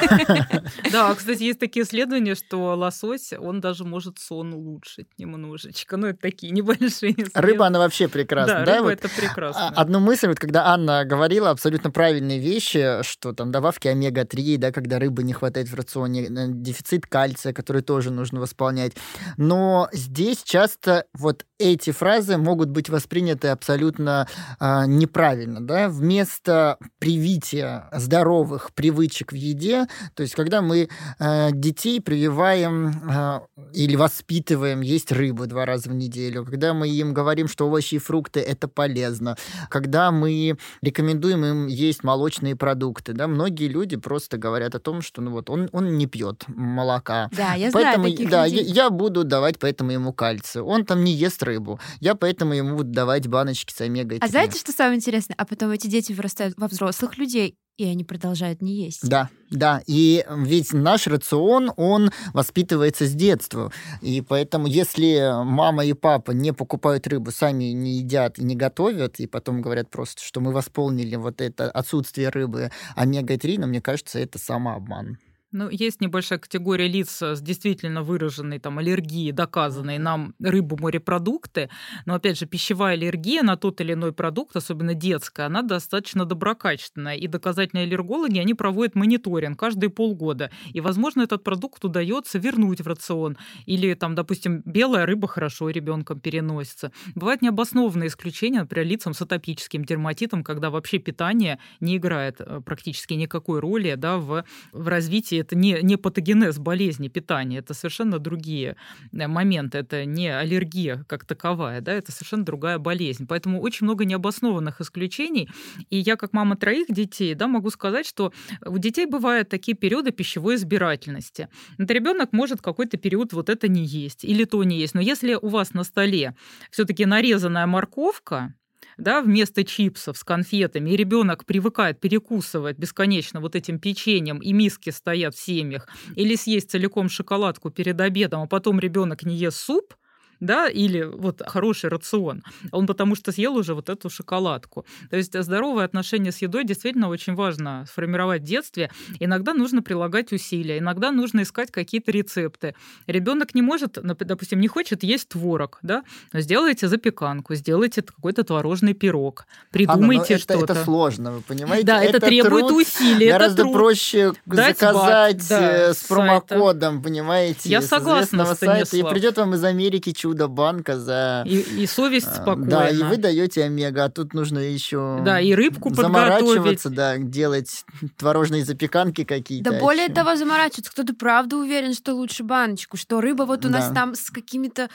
Да, 0.92 1.14
кстати, 1.14 1.44
есть 1.44 1.60
такие 1.60 1.86
исследования, 1.86 2.34
что 2.34 2.76
лосось, 2.76 3.34
он 3.34 3.62
даже 3.62 3.84
может 3.84 4.18
сон 4.20 4.54
улучшить 4.54 5.08
немножечко. 5.18 5.98
Ну, 5.98 6.08
это 6.08 6.20
такие 6.20 6.52
небольшие 6.52 7.16
Рыба, 7.34 7.68
она 7.68 7.80
вообще 7.80 8.08
прекрасна. 8.08 8.66
Да, 8.66 8.78
рыба 8.78 8.92
это 8.92 9.10
прекрасно. 9.10 9.70
Одну 9.70 10.00
мысль, 10.00 10.28
вот 10.28 10.40
когда 10.40 10.68
Анна 10.68 11.06
говорила 11.06 11.52
абсолютно 11.52 11.92
правильные 11.92 12.40
вещи, 12.40 13.04
что 13.04 13.34
там 13.34 13.52
добавки 13.52 13.88
омега-3, 13.88 14.58
да, 14.58 14.72
когда 14.72 14.98
рыбы 14.98 15.24
не 15.24 15.34
хватает 15.34 15.70
в 15.70 15.76
рационе, 15.76 16.24
э, 16.26 16.48
дефицит 16.50 17.06
кальция, 17.06 17.54
который 17.54 17.82
тоже 17.82 18.12
нужно 18.12 18.40
восполнять. 18.40 18.94
Но 19.38 19.90
здесь 19.92 20.44
часто 20.44 21.06
вот 21.14 21.46
эти 21.60 21.92
фразы 21.92 22.38
могут 22.38 22.70
быть 22.70 22.90
восприняты 22.90 23.50
абсолютно 23.50 24.07
э, 24.08 24.86
неправильно. 24.88 25.66
Да? 25.66 25.90
Вместо 25.90 26.78
привития 27.00 27.90
здоровых 27.94 28.74
привычек 28.74 29.32
в 29.32 29.36
еде, 29.36 29.88
то 30.16 30.24
есть 30.24 30.36
когда 30.36 30.62
мы 30.62 30.90
э, 31.20 31.50
детей 31.52 32.02
прививаем 32.02 32.90
э, 33.10 33.40
или 33.74 33.96
воспитываем 33.96 34.82
есть 34.82 35.12
рыбу 35.12 35.48
два 35.48 35.66
раза 35.66 35.90
в 35.90 35.94
неделю, 35.94 36.46
когда 36.46 36.74
мы 36.74 36.88
им 36.90 37.14
говорим, 37.14 37.48
что 37.48 37.68
овощи 37.68 37.96
и 37.96 38.00
фрукты 38.00 38.40
это 38.40 38.68
полезно, 38.68 39.38
когда 39.70 40.12
мы 40.12 40.58
рекомендуем 40.82 41.46
им 41.46 41.68
есть 41.68 42.04
молочные 42.04 42.56
продукты, 42.56 43.14
да, 43.14 43.28
многие 43.28 43.68
люди 43.68 43.98
просто 43.98 44.38
говорят 44.38 44.76
о 44.76 44.80
том, 44.80 45.02
что 45.02 45.22
ну 45.22 45.32
вот 45.32 45.50
он, 45.50 45.70
он 45.72 45.98
не 45.98 46.08
пьет 46.08 46.46
молока. 46.48 47.30
Да, 47.32 47.54
я 47.54 47.72
поэтому, 47.72 48.04
знаю 48.04 48.12
таких 48.12 48.30
да, 48.30 48.48
людей. 48.48 48.64
Я, 48.64 48.84
я 48.84 48.90
буду 48.90 49.24
давать 49.24 49.60
поэтому 49.60 49.92
ему 49.92 50.14
кальций. 50.14 50.62
Он 50.62 50.86
там 50.86 51.04
не 51.04 51.12
ест 51.12 51.44
рыбу. 51.44 51.80
Я 52.00 52.16
поэтому 52.16 52.54
ему 52.54 52.78
буду 52.78 52.92
давать 52.92 53.28
баночки 53.28 53.74
с 53.74 53.82
омегой. 54.02 54.20
А 54.20 54.28
знаете, 54.28 54.60
что 54.60 54.72
самое 54.72 54.98
интересное? 54.98 55.36
А 55.38 55.46
потом 55.46 55.72
эти 55.72 55.88
дети 55.88 56.14
вырастают 56.14 56.58
во 56.58 56.68
взрослых 56.68 57.18
людей, 57.18 57.56
и 57.78 57.86
они 57.86 58.04
продолжают 58.04 58.62
не 58.62 58.86
есть. 58.86 59.08
Да, 59.08 59.30
да. 59.52 59.82
И 59.86 60.26
ведь 60.30 60.74
наш 60.74 61.08
рацион, 61.08 61.72
он 61.78 62.12
воспитывается 62.34 63.06
с 63.06 63.14
детства. 63.14 63.72
И 64.02 64.22
поэтому, 64.22 64.68
если 64.68 65.32
мама 65.44 65.86
и 65.86 65.94
папа 65.94 66.32
не 66.32 66.54
покупают 66.54 67.08
рыбу, 67.08 67.32
сами 67.32 67.66
не 67.66 68.00
едят 68.00 68.40
и 68.40 68.44
не 68.44 68.56
готовят, 68.56 69.20
и 69.20 69.28
потом 69.28 69.62
говорят 69.62 69.90
просто, 69.90 70.24
что 70.24 70.42
мы 70.42 70.52
восполнили 70.52 71.16
вот 71.16 71.40
это 71.42 71.70
отсутствие 71.70 72.30
рыбы 72.30 72.72
омега-3, 72.96 73.60
но 73.60 73.68
мне 73.68 73.82
кажется, 73.82 74.20
это 74.20 74.40
самообман. 74.40 75.20
Ну, 75.58 75.70
есть 75.72 76.02
небольшая 76.02 76.38
категория 76.38 76.88
лиц 76.88 77.20
с 77.20 77.42
действительно 77.42 78.04
выраженной 78.04 78.60
там 78.60 78.78
аллергией, 78.78 79.32
доказанной 79.32 79.98
нам 79.98 80.36
рыбу, 80.40 80.78
морепродукты. 80.80 81.72
Но, 82.06 82.14
опять 82.14 82.38
же, 82.38 82.46
пищевая 82.46 82.94
аллергия 82.94 83.42
на 83.42 83.58
тот 83.58 83.82
или 83.82 83.94
иной 83.94 84.14
продукт, 84.14 84.56
особенно 84.56 84.94
детская, 84.94 85.48
она 85.48 85.64
достаточно 85.64 86.26
доброкачественная. 86.26 87.16
И 87.16 87.26
доказательные 87.26 87.86
аллергологи, 87.86 88.38
они 88.38 88.54
проводят 88.54 88.94
мониторинг 88.94 89.60
каждые 89.60 89.90
полгода. 89.90 90.52
И, 90.74 90.80
возможно, 90.80 91.24
этот 91.24 91.44
продукт 91.44 91.84
удается 91.84 92.38
вернуть 92.38 92.82
в 92.82 92.88
рацион. 92.88 93.36
Или, 93.66 93.96
там, 93.96 94.14
допустим, 94.14 94.62
белая 94.64 95.08
рыба 95.08 95.28
хорошо 95.28 95.72
ребенком 95.72 96.20
переносится. 96.20 96.92
Бывают 97.16 97.42
необоснованные 97.42 98.10
исключения, 98.10 98.60
например, 98.60 98.86
лицам 98.86 99.16
с 99.16 99.22
атопическим 99.24 99.84
дерматитом, 99.84 100.44
когда 100.44 100.70
вообще 100.70 101.00
питание 101.00 101.58
не 101.80 101.98
играет 101.98 102.36
э, 102.42 102.62
практически 102.64 103.16
никакой 103.16 103.60
роли 103.60 103.96
да, 103.96 104.18
в, 104.18 104.46
в 104.72 104.88
развитии 104.88 105.47
это 105.48 105.56
не, 105.56 105.80
не 105.82 105.98
патогенез 105.98 106.60
болезни 106.60 107.08
питания, 107.08 107.60
это 107.60 107.74
совершенно 107.74 108.20
другие 108.20 108.76
э, 109.12 109.28
моменты, 109.28 109.78
это 109.78 110.06
не 110.06 110.28
аллергия 110.28 111.06
как 111.08 111.26
таковая, 111.26 111.82
да, 111.82 111.94
это 111.94 112.12
совершенно 112.12 112.44
другая 112.44 112.78
болезнь. 112.78 113.26
Поэтому 113.28 113.62
очень 113.62 113.86
много 113.86 114.06
необоснованных 114.06 114.82
исключений. 114.82 115.50
И 115.90 115.98
я, 115.98 116.16
как 116.16 116.34
мама 116.34 116.58
троих 116.58 116.88
детей, 116.90 117.34
да, 117.34 117.48
могу 117.48 117.70
сказать, 117.70 118.06
что 118.06 118.34
у 118.66 118.78
детей 118.78 119.06
бывают 119.06 119.50
такие 119.50 119.76
периоды 119.76 120.12
пищевой 120.12 120.56
избирательности. 120.56 121.48
Это 121.78 121.94
ребенок 121.94 122.34
может 122.34 122.62
какой-то 122.62 122.98
период 122.98 123.34
вот 123.34 123.50
это 123.50 123.68
не 123.68 123.86
есть 123.86 124.26
или 124.26 124.44
то 124.44 124.64
не 124.64 124.78
есть. 124.78 124.96
Но 124.96 125.02
если 125.02 125.36
у 125.36 125.48
вас 125.48 125.74
на 125.74 125.84
столе 125.84 126.36
все-таки 126.72 127.06
нарезанная 127.06 127.68
морковка, 127.68 128.54
да, 128.98 129.22
вместо 129.22 129.64
чипсов 129.64 130.18
с 130.18 130.24
конфетами, 130.24 130.92
и 130.92 130.96
ребенок 130.96 131.46
привыкает 131.46 132.00
перекусывать 132.00 132.78
бесконечно 132.78 133.42
вот 133.42 133.56
этим 133.56 133.80
печеньем, 133.80 134.40
и 134.40 134.54
миски 134.54 134.90
стоят 134.90 135.36
в 135.36 135.42
семьях, 135.42 135.88
или 136.16 136.36
съесть 136.36 136.72
целиком 136.72 137.10
шоколадку 137.10 137.70
перед 137.70 138.00
обедом, 138.02 138.42
а 138.42 138.48
потом 138.48 138.80
ребенок 138.80 139.24
не 139.24 139.36
ест 139.36 139.58
суп, 139.58 139.94
да, 140.40 140.68
или 140.68 141.04
вот 141.04 141.42
хороший 141.46 141.90
рацион, 141.90 142.44
он 142.72 142.88
потому 142.88 143.16
что 143.16 143.32
съел 143.32 143.56
уже 143.56 143.74
вот 143.74 143.90
эту 143.90 144.10
шоколадку. 144.10 144.86
То 145.10 145.18
есть 145.18 145.42
здоровое 145.42 145.86
отношение 145.86 146.32
с 146.32 146.42
едой 146.42 146.64
действительно 146.64 147.10
очень 147.10 147.36
важно 147.36 147.86
сформировать 147.88 148.42
в 148.42 148.46
детстве. 148.46 148.92
Иногда 149.20 149.54
нужно 149.54 149.82
прилагать 149.82 150.32
усилия, 150.32 150.80
иногда 150.80 151.12
нужно 151.12 151.42
искать 151.42 151.72
какие-то 151.72 152.12
рецепты. 152.12 152.76
Ребенок 153.08 153.56
не 153.56 153.62
может, 153.62 153.98
допустим, 154.02 154.60
не 154.60 154.68
хочет 154.68 155.04
есть 155.04 155.30
творог, 155.30 155.80
да, 155.82 156.04
сделайте 156.34 156.88
запеканку, 156.88 157.56
сделайте 157.56 158.02
какой-то 158.02 158.44
творожный 158.44 158.94
пирог, 158.94 159.46
придумайте 159.72 160.36
Анна, 160.36 160.40
что-то. 160.40 160.74
Это 160.74 160.84
сложно, 160.84 161.32
вы 161.34 161.42
понимаете? 161.42 161.86
Да, 161.86 162.04
это, 162.04 162.18
это 162.18 162.28
требует 162.28 162.68
труд, 162.68 162.88
усилий. 162.88 163.30
Гораздо 163.30 163.64
это 163.64 163.72
проще 163.72 164.34
Дать 164.46 164.80
заказать 164.80 165.38
бат, 165.38 165.50
да, 165.50 165.72
э, 165.72 165.94
с 165.94 166.04
промокодом, 166.04 167.02
понимаете? 167.02 167.70
Я 167.70 167.82
согласна, 167.82 168.46
сайта, 168.56 168.96
И 168.98 169.04
придет 169.04 169.38
вам 169.38 169.56
из 169.56 169.64
Америки 169.64 170.12
чудо-банка 170.28 171.00
за... 171.00 171.44
И, 171.46 171.60
и 171.60 171.88
совесть 171.88 172.34
спокойна. 172.34 172.66
Да, 172.66 172.90
и 172.90 173.02
вы 173.02 173.18
даете 173.18 173.64
омега, 173.64 174.06
а 174.06 174.10
тут 174.10 174.34
нужно 174.34 174.60
еще... 174.60 175.22
Да, 175.24 175.40
и 175.40 175.54
рыбку 175.54 175.94
заморачиваться, 175.94 176.90
да, 176.90 177.18
делать 177.18 177.86
творожные 178.18 178.66
запеканки 178.66 179.24
какие-то. 179.24 179.72
Да 179.72 179.80
более 179.80 180.10
того, 180.10 180.36
заморачиваться. 180.36 180.92
Кто-то 180.92 181.14
правда 181.14 181.58
уверен, 181.58 181.94
что 181.94 182.14
лучше 182.14 182.44
баночку, 182.44 182.98
что 182.98 183.22
рыба 183.22 183.44
вот 183.44 183.66
у 183.66 183.70
нас 183.70 183.92
там 183.94 184.16
с 184.16 184.30
какими-то... 184.30 184.90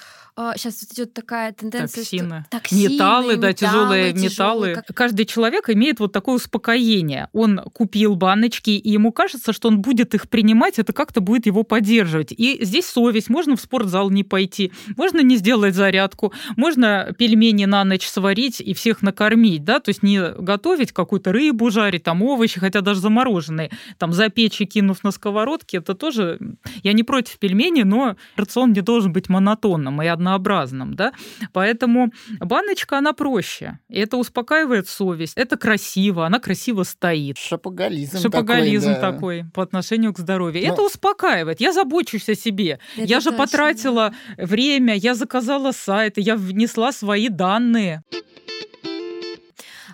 Сейчас 0.56 0.76
а, 0.76 0.86
вот 0.86 0.92
идет 0.94 1.12
такая 1.12 1.52
тенденция, 1.52 2.02
Токсины. 2.02 2.44
Что... 2.48 2.58
Токсины 2.58 2.92
металлы, 2.94 3.36
да, 3.36 3.52
тяжелые 3.52 4.12
металлы. 4.14 4.74
Как... 4.74 4.86
Каждый 4.94 5.26
человек 5.26 5.68
имеет 5.68 6.00
вот 6.00 6.12
такое 6.12 6.36
успокоение. 6.36 7.28
Он 7.32 7.60
купил 7.74 8.16
баночки, 8.16 8.70
и 8.70 8.90
ему 8.90 9.12
кажется, 9.12 9.52
что 9.52 9.68
он 9.68 9.82
будет 9.82 10.14
их 10.14 10.30
принимать, 10.30 10.78
это 10.78 10.94
как-то 10.94 11.20
будет 11.20 11.44
его 11.44 11.64
поддерживать. 11.64 12.32
И 12.32 12.64
здесь 12.64 12.86
совесть. 12.86 13.28
Можно 13.28 13.56
в 13.56 13.60
спортзал 13.60 14.08
не 14.08 14.24
пойти, 14.24 14.72
можно 14.96 15.21
не 15.22 15.36
сделать 15.36 15.74
зарядку, 15.74 16.32
можно 16.56 17.14
пельмени 17.18 17.64
на 17.64 17.84
ночь 17.84 18.06
сварить 18.06 18.60
и 18.60 18.74
всех 18.74 19.02
накормить, 19.02 19.64
да, 19.64 19.80
то 19.80 19.90
есть 19.90 20.02
не 20.02 20.20
готовить 20.32 20.92
какую-то 20.92 21.32
рыбу, 21.32 21.70
жарить 21.70 22.02
там 22.02 22.22
овощи, 22.22 22.60
хотя 22.60 22.80
даже 22.80 23.00
замороженные, 23.00 23.70
там 23.98 24.12
запечь 24.12 24.60
и 24.60 24.66
кинув 24.66 25.04
на 25.04 25.10
сковородке, 25.10 25.78
это 25.78 25.94
тоже... 25.94 26.38
Я 26.82 26.92
не 26.92 27.02
против 27.02 27.38
пельменей, 27.38 27.84
но 27.84 28.16
рацион 28.36 28.72
не 28.72 28.80
должен 28.80 29.12
быть 29.12 29.28
монотонным 29.28 30.02
и 30.02 30.06
однообразным, 30.06 30.94
да, 30.94 31.12
поэтому 31.52 32.12
баночка, 32.40 32.98
она 32.98 33.12
проще, 33.12 33.78
и 33.88 33.98
это 33.98 34.16
успокаивает 34.16 34.88
совесть, 34.88 35.36
это 35.36 35.56
красиво, 35.56 36.26
она 36.26 36.38
красиво 36.38 36.82
стоит. 36.82 37.38
Шапоголизм, 37.38 38.18
Шапоголизм 38.18 38.94
такой, 38.94 39.00
да. 39.00 39.12
такой 39.12 39.44
по 39.54 39.62
отношению 39.62 40.12
к 40.12 40.18
здоровью. 40.18 40.66
Но... 40.66 40.72
Это 40.72 40.82
успокаивает. 40.82 41.60
Я 41.60 41.72
забочусь 41.72 42.28
о 42.28 42.34
себе. 42.34 42.78
Это 42.96 43.06
я 43.06 43.20
же 43.20 43.30
точно. 43.30 43.38
потратила 43.38 44.14
время, 44.36 44.94
я 44.94 45.11
заказала 45.14 45.72
сайт, 45.72 46.18
я 46.18 46.36
внесла 46.36 46.92
свои 46.92 47.28
данные. 47.28 48.02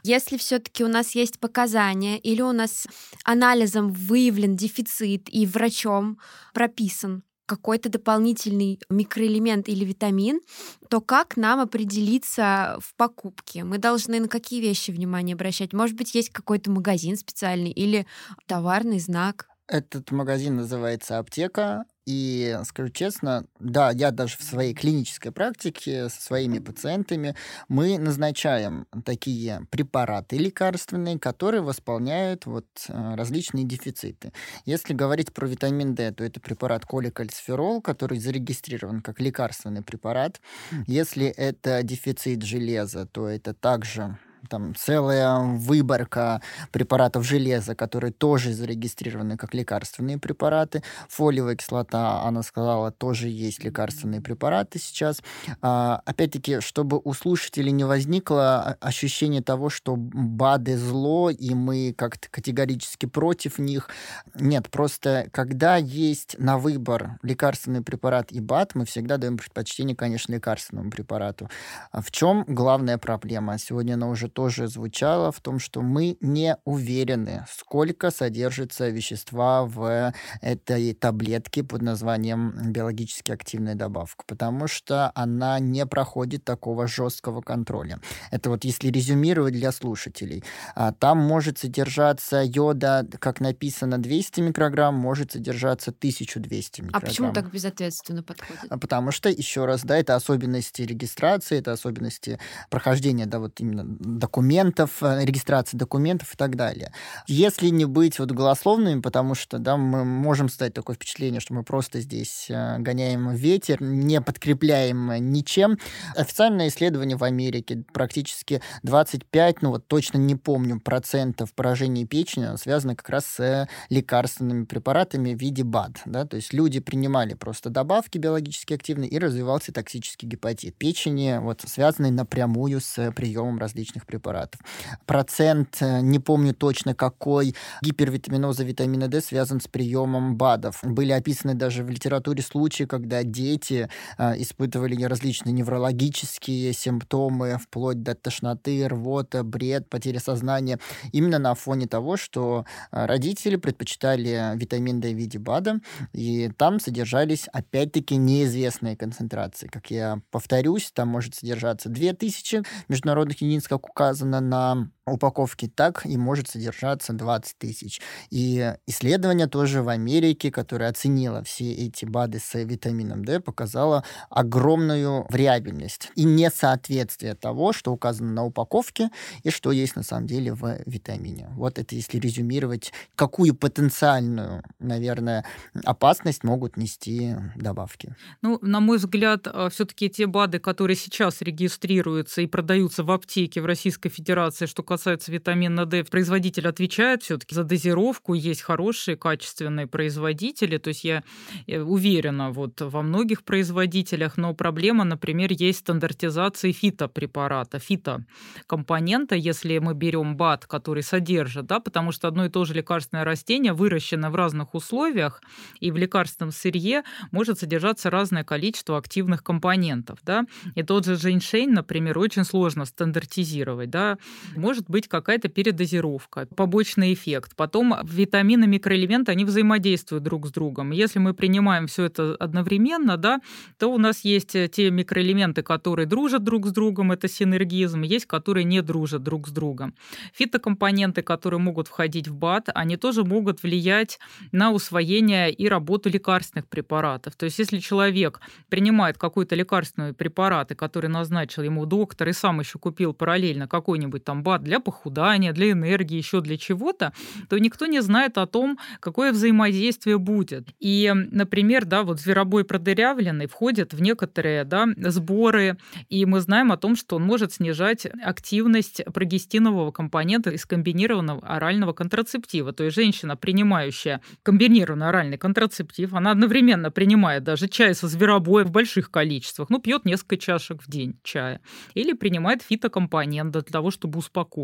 Если 0.04 0.36
все-таки 0.36 0.84
у 0.84 0.88
нас 0.88 1.14
есть 1.14 1.38
показания 1.38 2.18
или 2.18 2.40
у 2.40 2.52
нас 2.52 2.86
анализом 3.24 3.92
выявлен 3.92 4.56
дефицит 4.56 5.28
и 5.32 5.44
врачом 5.44 6.18
прописан 6.54 7.24
какой-то 7.48 7.88
дополнительный 7.88 8.78
микроэлемент 8.90 9.68
или 9.68 9.84
витамин, 9.84 10.40
то 10.88 11.00
как 11.00 11.36
нам 11.36 11.60
определиться 11.60 12.78
в 12.80 12.94
покупке? 12.94 13.64
Мы 13.64 13.78
должны 13.78 14.20
на 14.20 14.28
какие 14.28 14.60
вещи 14.60 14.90
внимание 14.90 15.34
обращать? 15.34 15.72
Может 15.72 15.96
быть, 15.96 16.14
есть 16.14 16.30
какой-то 16.30 16.70
магазин 16.70 17.16
специальный 17.16 17.70
или 17.70 18.06
товарный 18.46 19.00
знак? 19.00 19.48
Этот 19.66 20.10
магазин 20.12 20.56
называется 20.56 21.18
«Аптека». 21.18 21.84
И 22.08 22.58
скажу 22.64 22.88
честно, 22.88 23.44
да, 23.60 23.90
я 23.90 24.10
даже 24.12 24.38
в 24.38 24.42
своей 24.42 24.72
клинической 24.72 25.30
практике 25.30 26.08
со 26.08 26.22
своими 26.22 26.58
пациентами 26.58 27.34
мы 27.68 27.98
назначаем 27.98 28.86
такие 29.04 29.66
препараты 29.68 30.38
лекарственные, 30.38 31.18
которые 31.18 31.60
восполняют 31.60 32.46
вот 32.46 32.64
э, 32.88 33.14
различные 33.14 33.66
дефициты. 33.66 34.32
Если 34.64 34.94
говорить 34.94 35.34
про 35.34 35.46
витамин 35.46 35.94
D, 35.94 36.10
то 36.12 36.24
это 36.24 36.40
препарат 36.40 36.86
коликальциферол, 36.86 37.82
который 37.82 38.18
зарегистрирован 38.18 39.02
как 39.02 39.20
лекарственный 39.20 39.82
препарат. 39.82 40.40
Если 40.86 41.26
это 41.26 41.82
дефицит 41.82 42.42
железа, 42.42 43.04
то 43.04 43.28
это 43.28 43.52
также 43.52 44.16
там 44.48 44.74
целая 44.74 45.38
выборка 45.38 46.40
препаратов 46.70 47.24
железа, 47.24 47.74
которые 47.74 48.12
тоже 48.12 48.52
зарегистрированы 48.52 49.36
как 49.36 49.54
лекарственные 49.54 50.18
препараты. 50.18 50.82
Фолиевая 51.08 51.56
кислота, 51.56 52.22
она 52.22 52.42
сказала, 52.42 52.90
тоже 52.90 53.28
есть 53.28 53.64
лекарственные 53.64 54.20
препараты 54.20 54.78
сейчас. 54.78 55.22
А, 55.60 56.02
опять-таки, 56.04 56.60
чтобы 56.60 57.00
у 57.02 57.12
слушателей 57.12 57.72
не 57.72 57.84
возникло 57.84 58.76
ощущение 58.80 59.42
того, 59.42 59.70
что 59.70 59.96
БАДы 59.96 60.76
зло, 60.76 61.30
и 61.30 61.54
мы 61.54 61.94
как-то 61.96 62.28
категорически 62.30 63.06
против 63.06 63.58
них. 63.58 63.88
Нет, 64.34 64.70
просто 64.70 65.28
когда 65.32 65.76
есть 65.76 66.36
на 66.38 66.58
выбор 66.58 67.18
лекарственный 67.22 67.82
препарат 67.82 68.32
и 68.32 68.40
БАД, 68.40 68.74
мы 68.74 68.84
всегда 68.84 69.16
даем 69.16 69.36
предпочтение, 69.36 69.96
конечно, 69.96 70.32
лекарственному 70.32 70.90
препарату. 70.90 71.48
А 71.90 72.02
в 72.02 72.10
чем 72.10 72.44
главная 72.46 72.98
проблема? 72.98 73.58
Сегодня 73.58 73.94
она 73.94 74.08
уже 74.08 74.27
тоже 74.28 74.68
звучало 74.68 75.32
в 75.32 75.40
том, 75.40 75.58
что 75.58 75.82
мы 75.82 76.16
не 76.20 76.56
уверены, 76.64 77.44
сколько 77.50 78.10
содержится 78.10 78.88
вещества 78.88 79.64
в 79.64 80.12
этой 80.40 80.94
таблетке 80.94 81.64
под 81.64 81.82
названием 81.82 82.72
биологически 82.72 83.32
активная 83.32 83.74
добавка, 83.74 84.24
потому 84.26 84.66
что 84.68 85.12
она 85.14 85.58
не 85.58 85.86
проходит 85.86 86.44
такого 86.44 86.86
жесткого 86.86 87.40
контроля. 87.40 88.00
Это 88.30 88.50
вот 88.50 88.64
если 88.64 88.88
резюмировать 88.88 89.54
для 89.54 89.72
слушателей. 89.72 90.44
А, 90.74 90.92
там 90.92 91.18
может 91.18 91.58
содержаться 91.58 92.42
йода, 92.44 93.06
как 93.18 93.40
написано, 93.40 93.98
200 93.98 94.40
микрограмм, 94.40 94.94
может 94.94 95.32
содержаться 95.32 95.90
1200 95.90 96.82
микрограмм. 96.82 97.02
А 97.02 97.06
почему 97.06 97.32
так 97.32 97.50
безответственно 97.50 98.22
подходит? 98.22 98.64
А 98.70 98.78
потому 98.78 99.10
что, 99.10 99.28
еще 99.28 99.64
раз, 99.64 99.84
да, 99.84 99.96
это 99.96 100.14
особенности 100.14 100.82
регистрации, 100.82 101.58
это 101.58 101.72
особенности 101.72 102.38
прохождения, 102.70 103.26
да, 103.26 103.38
вот 103.38 103.60
именно 103.60 103.84
документов, 104.18 105.02
э, 105.02 105.24
регистрации 105.24 105.76
документов 105.76 106.34
и 106.34 106.36
так 106.36 106.56
далее. 106.56 106.92
Если 107.26 107.68
не 107.68 107.84
быть 107.84 108.18
вот 108.18 108.30
голословными, 108.32 109.00
потому 109.00 109.34
что 109.34 109.58
да, 109.58 109.76
мы 109.76 110.04
можем 110.04 110.48
стать 110.48 110.74
такое 110.74 110.96
впечатление, 110.96 111.40
что 111.40 111.54
мы 111.54 111.62
просто 111.62 112.00
здесь 112.00 112.46
э, 112.48 112.78
гоняем 112.78 113.30
ветер, 113.34 113.82
не 113.82 114.20
подкрепляем 114.20 115.12
ничем. 115.32 115.78
Официальное 116.16 116.68
исследование 116.68 117.16
в 117.16 117.24
Америке 117.24 117.84
практически 117.92 118.62
25, 118.82 119.62
ну 119.62 119.70
вот 119.70 119.86
точно 119.86 120.18
не 120.18 120.34
помню, 120.34 120.80
процентов 120.80 121.54
поражений 121.54 122.06
печени 122.06 122.56
связано 122.56 122.96
как 122.96 123.08
раз 123.08 123.26
с 123.26 123.68
лекарственными 123.90 124.64
препаратами 124.64 125.34
в 125.34 125.38
виде 125.38 125.62
БАД. 125.64 126.02
Да? 126.06 126.24
То 126.24 126.36
есть 126.36 126.52
люди 126.52 126.80
принимали 126.80 127.34
просто 127.34 127.70
добавки 127.70 128.18
биологически 128.18 128.74
активные 128.74 129.08
и 129.08 129.18
развивался 129.18 129.72
токсический 129.72 130.28
гепатит 130.28 130.76
печени, 130.76 131.38
вот 131.40 131.62
связанный 131.66 132.10
напрямую 132.10 132.80
с 132.80 133.12
приемом 133.12 133.58
различных 133.58 134.06
препаратов. 134.08 134.60
Процент, 135.06 135.76
э, 135.80 136.00
не 136.00 136.18
помню 136.18 136.54
точно 136.54 136.94
какой, 136.94 137.54
гипервитаминоза 137.82 138.64
витамина 138.64 139.06
D 139.08 139.20
связан 139.20 139.60
с 139.60 139.68
приемом 139.68 140.36
БАДов. 140.36 140.80
Были 140.82 141.12
описаны 141.12 141.54
даже 141.54 141.84
в 141.84 141.90
литературе 141.90 142.42
случаи, 142.42 142.84
когда 142.84 143.22
дети 143.22 143.88
э, 144.18 144.42
испытывали 144.42 145.00
различные 145.04 145.52
неврологические 145.52 146.72
симптомы, 146.72 147.58
вплоть 147.58 148.02
до 148.02 148.14
тошноты, 148.14 148.88
рвота, 148.88 149.44
бред, 149.44 149.88
потери 149.88 150.18
сознания, 150.18 150.78
именно 151.12 151.38
на 151.38 151.54
фоне 151.54 151.86
того, 151.86 152.16
что 152.16 152.64
э, 152.90 153.06
родители 153.06 153.56
предпочитали 153.56 154.56
витамин 154.56 155.00
D 155.00 155.12
в 155.12 155.16
виде 155.16 155.38
БАДа, 155.38 155.80
и 156.14 156.50
там 156.56 156.80
содержались, 156.80 157.46
опять-таки, 157.52 158.16
неизвестные 158.16 158.96
концентрации. 158.96 159.68
Как 159.68 159.90
я 159.90 160.20
повторюсь, 160.30 160.90
там 160.92 161.08
может 161.08 161.34
содержаться 161.34 161.88
2000 161.88 162.62
международных 162.88 163.42
единиц, 163.42 163.68
указано, 163.98 164.40
указано 164.40 164.40
на 164.40 164.90
упаковки 165.12 165.68
так 165.68 166.04
и 166.06 166.16
может 166.16 166.48
содержаться 166.48 167.12
20 167.12 167.58
тысяч. 167.58 168.00
И 168.30 168.74
исследование 168.86 169.46
тоже 169.46 169.82
в 169.82 169.88
Америке, 169.88 170.50
которое 170.50 170.90
оценило 170.90 171.42
все 171.42 171.72
эти 171.72 172.04
БАДы 172.04 172.38
с 172.38 172.54
витамином 172.58 173.24
D, 173.24 173.40
показало 173.40 174.04
огромную 174.30 175.26
вариабельность 175.30 176.10
и 176.14 176.24
несоответствие 176.24 177.34
того, 177.34 177.72
что 177.72 177.92
указано 177.92 178.32
на 178.32 178.44
упаковке 178.44 179.10
и 179.42 179.50
что 179.50 179.72
есть 179.72 179.96
на 179.96 180.02
самом 180.02 180.26
деле 180.26 180.52
в 180.52 180.78
витамине. 180.86 181.48
Вот 181.52 181.78
это 181.78 181.94
если 181.94 182.18
резюмировать, 182.18 182.92
какую 183.14 183.54
потенциальную, 183.54 184.62
наверное, 184.78 185.44
опасность 185.84 186.44
могут 186.44 186.76
нести 186.76 187.34
добавки. 187.56 188.14
Ну, 188.42 188.58
на 188.62 188.80
мой 188.80 188.98
взгляд, 188.98 189.46
э, 189.46 189.68
все-таки 189.70 190.08
те 190.08 190.26
БАДы, 190.26 190.58
которые 190.58 190.96
сейчас 190.96 191.42
регистрируются 191.42 192.42
и 192.42 192.46
продаются 192.46 193.02
в 193.02 193.10
аптеке 193.10 193.60
в 193.60 193.66
Российской 193.66 194.08
Федерации, 194.08 194.66
что 194.66 194.82
касается 194.82 194.97
касается 194.98 195.30
витамина 195.30 195.86
D, 195.86 196.02
производитель 196.02 196.66
отвечает 196.66 197.22
все-таки 197.22 197.54
за 197.54 197.62
дозировку, 197.62 198.34
есть 198.34 198.62
хорошие, 198.62 199.16
качественные 199.16 199.86
производители, 199.86 200.76
то 200.78 200.88
есть 200.88 201.04
я 201.04 201.22
уверена 201.68 202.50
вот 202.50 202.80
во 202.80 203.02
многих 203.02 203.44
производителях, 203.44 204.36
но 204.36 204.54
проблема, 204.54 205.04
например, 205.04 205.52
есть 205.52 205.78
стандартизация 205.78 206.72
фитопрепарата, 206.72 207.78
фитокомпонента, 207.78 209.36
если 209.36 209.78
мы 209.78 209.94
берем 209.94 210.36
БАТ, 210.36 210.66
который 210.66 211.04
содержит, 211.04 211.66
да, 211.66 211.78
потому 211.78 212.10
что 212.10 212.26
одно 212.26 212.46
и 212.46 212.48
то 212.48 212.64
же 212.64 212.74
лекарственное 212.74 213.22
растение 213.22 213.74
выращено 213.74 214.30
в 214.30 214.34
разных 214.34 214.74
условиях, 214.74 215.40
и 215.78 215.92
в 215.92 215.96
лекарственном 215.96 216.50
сырье 216.50 217.04
может 217.30 217.60
содержаться 217.60 218.10
разное 218.10 218.42
количество 218.42 218.98
активных 218.98 219.44
компонентов, 219.44 220.18
да, 220.24 220.44
и 220.74 220.82
тот 220.82 221.04
же 221.06 221.14
женьшень, 221.14 221.70
например, 221.70 222.18
очень 222.18 222.42
сложно 222.42 222.84
стандартизировать, 222.84 223.90
да, 223.90 224.18
может 224.56 224.87
быть 224.88 225.06
какая-то 225.08 225.48
передозировка, 225.48 226.46
побочный 226.56 227.12
эффект. 227.12 227.52
Потом 227.56 227.94
витамины, 228.04 228.66
микроэлементы, 228.66 229.32
они 229.32 229.44
взаимодействуют 229.44 230.24
друг 230.24 230.46
с 230.46 230.50
другом. 230.50 230.90
Если 230.90 231.18
мы 231.18 231.34
принимаем 231.34 231.86
все 231.86 232.04
это 232.04 232.34
одновременно, 232.40 233.16
да, 233.16 233.40
то 233.78 233.88
у 233.88 233.98
нас 233.98 234.24
есть 234.24 234.54
э, 234.54 234.68
те 234.68 234.90
микроэлементы, 234.90 235.62
которые 235.62 236.06
дружат 236.06 236.42
друг 236.42 236.66
с 236.66 236.72
другом, 236.72 237.12
это 237.12 237.28
синергизм, 237.28 238.02
есть, 238.02 238.26
которые 238.26 238.64
не 238.64 238.82
дружат 238.82 239.22
друг 239.22 239.48
с 239.48 239.50
другом. 239.50 239.94
Фитокомпоненты, 240.32 241.22
которые 241.22 241.60
могут 241.60 241.88
входить 241.88 242.28
в 242.28 242.34
БАТ, 242.34 242.70
они 242.74 242.96
тоже 242.96 243.24
могут 243.24 243.62
влиять 243.62 244.18
на 244.52 244.72
усвоение 244.72 245.52
и 245.52 245.68
работу 245.68 246.08
лекарственных 246.08 246.66
препаратов. 246.66 247.36
То 247.36 247.44
есть 247.44 247.58
если 247.58 247.78
человек 247.78 248.40
принимает 248.68 249.18
какой-то 249.18 249.54
лекарственный 249.54 250.14
препарат, 250.14 250.72
который 250.76 251.08
назначил 251.08 251.62
ему 251.62 251.86
доктор, 251.86 252.28
и 252.28 252.32
сам 252.32 252.60
еще 252.60 252.78
купил 252.78 253.12
параллельно 253.12 253.68
какой-нибудь 253.68 254.24
там 254.24 254.42
БАТ 254.42 254.62
для 254.68 254.80
похудания, 254.80 255.52
для 255.52 255.72
энергии, 255.72 256.16
еще 256.16 256.40
для 256.40 256.58
чего-то, 256.58 257.12
то 257.48 257.58
никто 257.58 257.86
не 257.86 258.02
знает 258.02 258.38
о 258.38 258.46
том, 258.46 258.78
какое 259.00 259.32
взаимодействие 259.32 260.18
будет. 260.18 260.68
И, 260.78 261.10
например, 261.14 261.86
да, 261.86 262.02
вот 262.02 262.20
зверобой 262.20 262.64
продырявленный 262.64 263.46
входит 263.46 263.94
в 263.94 264.02
некоторые 264.02 264.64
да, 264.64 264.86
сборы, 264.96 265.78
и 266.10 266.26
мы 266.26 266.40
знаем 266.40 266.70
о 266.70 266.76
том, 266.76 266.96
что 266.96 267.16
он 267.16 267.22
может 267.22 267.52
снижать 267.54 268.06
активность 268.22 269.02
прогестинового 269.12 269.90
компонента 269.90 270.50
из 270.50 270.66
комбинированного 270.66 271.40
орального 271.46 271.92
контрацептива. 271.94 272.72
То 272.72 272.84
есть 272.84 272.96
женщина, 272.96 273.36
принимающая 273.36 274.20
комбинированный 274.42 275.08
оральный 275.08 275.38
контрацептив, 275.38 276.12
она 276.12 276.32
одновременно 276.32 276.90
принимает 276.90 277.44
даже 277.44 277.68
чай 277.68 277.94
со 277.94 278.06
зверобоем 278.06 278.66
в 278.66 278.70
больших 278.70 279.10
количествах, 279.10 279.70
ну, 279.70 279.80
пьет 279.80 280.04
несколько 280.04 280.36
чашек 280.36 280.82
в 280.82 280.90
день 280.90 281.18
чая, 281.22 281.60
или 281.94 282.12
принимает 282.12 282.62
фитокомпонент 282.62 283.52
для 283.52 283.62
того, 283.62 283.90
чтобы 283.90 284.18
успокоиться. 284.18 284.57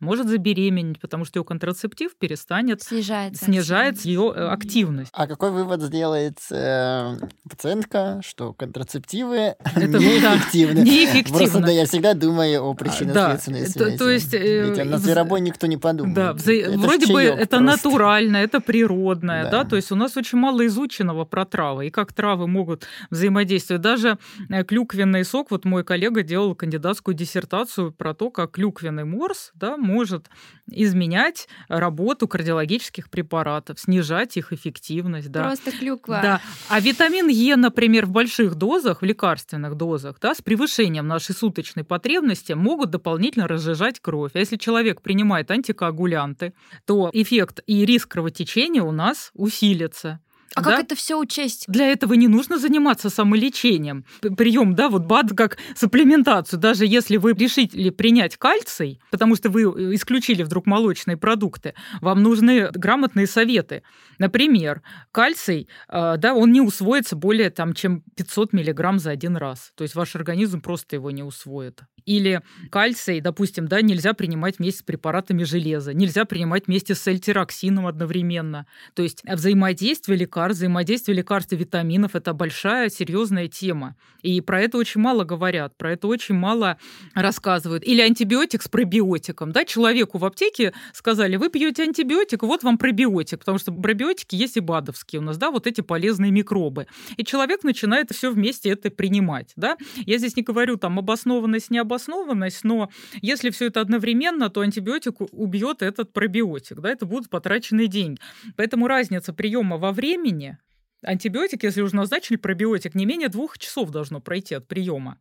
Может 0.00 0.28
забеременеть, 0.28 1.00
потому 1.00 1.24
что 1.24 1.38
ее 1.38 1.44
контрацептив 1.44 2.16
перестанет 2.16 2.82
снижается, 2.82 3.44
снижает 3.44 4.00
ее 4.00 4.32
э, 4.34 4.48
активность. 4.48 5.10
А 5.12 5.26
какой 5.26 5.50
вывод 5.50 5.82
сделает 5.82 6.38
э, 6.50 7.16
пациентка, 7.48 8.20
что 8.24 8.52
контрацептивы 8.52 9.36
это, 9.36 9.56
неэффективны? 9.98 10.80
неэффективны. 10.80 11.38
Просто 11.38 11.60
да, 11.60 11.70
я 11.70 11.86
всегда 11.86 12.14
думаю 12.14 12.64
о 12.64 12.74
причинно-следственной 12.74 13.60
да, 13.60 13.66
связи. 13.66 13.92
То, 13.92 13.98
то 13.98 14.10
есть, 14.10 14.34
э, 14.34 14.70
Ведь 14.70 14.84
на 14.84 14.98
зверобой 14.98 15.40
никто 15.40 15.66
не 15.66 15.76
подумает. 15.76 16.14
Да, 16.14 16.32
вза... 16.32 16.52
вроде 16.76 17.12
бы 17.12 17.22
это 17.22 17.58
просто. 17.58 17.60
натурально, 17.60 18.36
это 18.36 18.60
природное, 18.60 19.44
да. 19.44 19.50
да, 19.50 19.64
то 19.64 19.76
есть 19.76 19.92
у 19.92 19.96
нас 19.96 20.16
очень 20.16 20.38
мало 20.38 20.66
изученного 20.66 21.24
про 21.24 21.44
травы 21.44 21.88
и 21.88 21.90
как 21.90 22.12
травы 22.12 22.46
могут 22.46 22.86
взаимодействовать. 23.10 23.82
Даже 23.82 24.18
э, 24.48 24.64
клюквенный 24.64 25.24
сок, 25.24 25.50
вот 25.50 25.64
мой 25.64 25.84
коллега 25.84 26.22
делал 26.22 26.54
кандидатскую 26.54 27.14
диссертацию 27.14 27.92
про 27.92 28.14
то, 28.14 28.30
как 28.30 28.52
клюквенный 28.52 29.04
морс 29.26 29.50
да, 29.54 29.76
может 29.76 30.28
изменять 30.70 31.48
работу 31.68 32.28
кардиологических 32.28 33.10
препаратов, 33.10 33.78
снижать 33.80 34.36
их 34.36 34.52
эффективность. 34.52 35.30
Да. 35.30 35.44
Просто 35.44 35.72
клюква. 35.72 36.20
Да. 36.22 36.40
А 36.68 36.80
витамин 36.80 37.28
Е, 37.28 37.56
например, 37.56 38.06
в 38.06 38.10
больших 38.10 38.54
дозах, 38.54 39.02
в 39.02 39.04
лекарственных 39.04 39.74
дозах, 39.76 40.18
да, 40.20 40.34
с 40.34 40.42
превышением 40.42 41.06
нашей 41.06 41.34
суточной 41.34 41.84
потребности 41.84 42.52
могут 42.52 42.90
дополнительно 42.90 43.48
разжижать 43.48 44.00
кровь. 44.00 44.32
А 44.34 44.38
если 44.38 44.56
человек 44.56 45.02
принимает 45.02 45.50
антикоагулянты, 45.50 46.52
то 46.84 47.10
эффект 47.12 47.60
и 47.66 47.84
риск 47.84 48.10
кровотечения 48.12 48.82
у 48.82 48.92
нас 48.92 49.30
усилится. 49.34 50.20
А 50.54 50.62
да? 50.62 50.70
как 50.70 50.84
это 50.84 50.96
все 50.96 51.18
учесть? 51.18 51.64
Для 51.68 51.88
этого 51.88 52.14
не 52.14 52.28
нужно 52.28 52.58
заниматься 52.58 53.10
самолечением. 53.10 54.04
Прием, 54.20 54.74
да, 54.74 54.88
вот 54.88 55.04
БАД 55.04 55.36
как 55.36 55.58
сапплементацию. 55.74 56.58
Даже 56.58 56.86
если 56.86 57.16
вы 57.16 57.32
решили 57.32 57.90
принять 57.90 58.36
кальций, 58.36 59.00
потому 59.10 59.36
что 59.36 59.50
вы 59.50 59.62
э, 59.62 59.94
исключили 59.94 60.42
вдруг 60.42 60.66
молочные 60.66 61.16
продукты, 61.16 61.74
вам 62.00 62.22
нужны 62.22 62.70
грамотные 62.72 63.26
советы. 63.26 63.82
Например, 64.18 64.82
кальций, 65.12 65.68
э, 65.88 66.16
да, 66.16 66.34
он 66.34 66.52
не 66.52 66.60
усвоится 66.60 67.16
более 67.16 67.50
там, 67.50 67.74
чем 67.74 68.02
500 68.16 68.52
миллиграмм 68.52 68.98
за 68.98 69.10
один 69.10 69.36
раз. 69.36 69.72
То 69.74 69.82
есть 69.82 69.94
ваш 69.94 70.16
организм 70.16 70.60
просто 70.60 70.96
его 70.96 71.10
не 71.10 71.22
усвоит. 71.22 71.82
Или 72.06 72.40
кальций, 72.70 73.20
допустим, 73.20 73.66
да, 73.66 73.82
нельзя 73.82 74.14
принимать 74.14 74.58
вместе 74.58 74.80
с 74.80 74.82
препаратами 74.82 75.42
железа, 75.42 75.92
нельзя 75.92 76.24
принимать 76.24 76.68
вместе 76.68 76.94
с 76.94 77.06
эльтироксином 77.06 77.86
одновременно. 77.86 78.66
То 78.94 79.02
есть 79.02 79.22
взаимодействие 79.24 80.16
лекарств, 80.16 80.58
взаимодействие 80.58 81.16
лекарств 81.16 81.52
и 81.52 81.56
витаминов– 81.56 82.14
это 82.14 82.32
большая, 82.32 82.90
серьезная 82.90 83.48
тема. 83.48 83.96
И 84.22 84.40
про 84.40 84.60
это 84.60 84.78
очень 84.78 85.00
мало 85.00 85.24
говорят, 85.24 85.76
про 85.76 85.92
это 85.92 86.06
очень 86.06 86.36
мало 86.36 86.78
рассказывают. 87.14 87.84
Или 87.84 88.00
антибиотик 88.00 88.62
с 88.62 88.68
пробиотиком. 88.68 89.50
Да? 89.50 89.64
Человеку 89.64 90.18
в 90.18 90.24
аптеке 90.24 90.72
сказали, 90.92 91.34
вы 91.36 91.50
пьете 91.50 91.82
антибиотик, 91.82 92.44
вот 92.44 92.62
вам 92.62 92.78
пробиотик, 92.78 93.40
потому 93.40 93.58
что 93.58 93.72
пробиотики 93.72 94.36
есть 94.36 94.56
и 94.56 94.60
БАДовские 94.60 95.20
у 95.20 95.24
нас, 95.24 95.38
да, 95.38 95.50
вот 95.50 95.66
эти 95.66 95.80
полезные 95.80 96.30
микробы. 96.30 96.86
И 97.16 97.24
человек 97.24 97.64
начинает 97.64 98.12
все 98.12 98.30
вместе 98.30 98.70
это 98.70 98.90
принимать. 98.90 99.52
Да? 99.56 99.76
Я 99.96 100.18
здесь 100.18 100.36
не 100.36 100.44
говорю 100.44 100.76
там 100.76 101.00
обоснованность, 101.00 101.70
необоснованность, 101.70 101.95
обоснованность, 101.96 102.64
но 102.64 102.90
если 103.22 103.50
все 103.50 103.66
это 103.66 103.80
одновременно, 103.80 104.50
то 104.50 104.60
антибиотик 104.60 105.20
убьет 105.32 105.82
этот 105.82 106.12
пробиотик, 106.12 106.80
да, 106.80 106.90
это 106.90 107.06
будут 107.06 107.30
потраченные 107.30 107.88
деньги. 107.88 108.20
Поэтому 108.56 108.86
разница 108.86 109.32
приема 109.32 109.78
во 109.78 109.92
времени 109.92 110.58
антибиотик, 111.02 111.64
если 111.64 111.82
уже 111.82 111.96
назначили 111.96 112.36
пробиотик, 112.36 112.94
не 112.94 113.06
менее 113.06 113.28
двух 113.28 113.58
часов 113.58 113.90
должно 113.90 114.20
пройти 114.20 114.54
от 114.54 114.68
приема. 114.68 115.18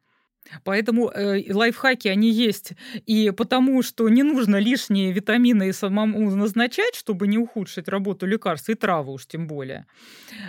Поэтому 0.63 1.09
э, 1.09 1.51
лайфхаки, 1.51 2.07
они 2.07 2.29
есть 2.29 2.73
и 3.07 3.31
потому, 3.31 3.81
что 3.81 4.07
не 4.09 4.23
нужно 4.23 4.57
лишние 4.57 5.11
витамины 5.11 5.73
самому 5.73 6.29
назначать, 6.35 6.95
чтобы 6.95 7.27
не 7.27 7.37
ухудшить 7.37 7.87
работу 7.87 8.27
лекарств, 8.27 8.69
и 8.69 8.75
травы 8.75 9.13
уж 9.13 9.25
тем 9.25 9.47
более. 9.47 9.85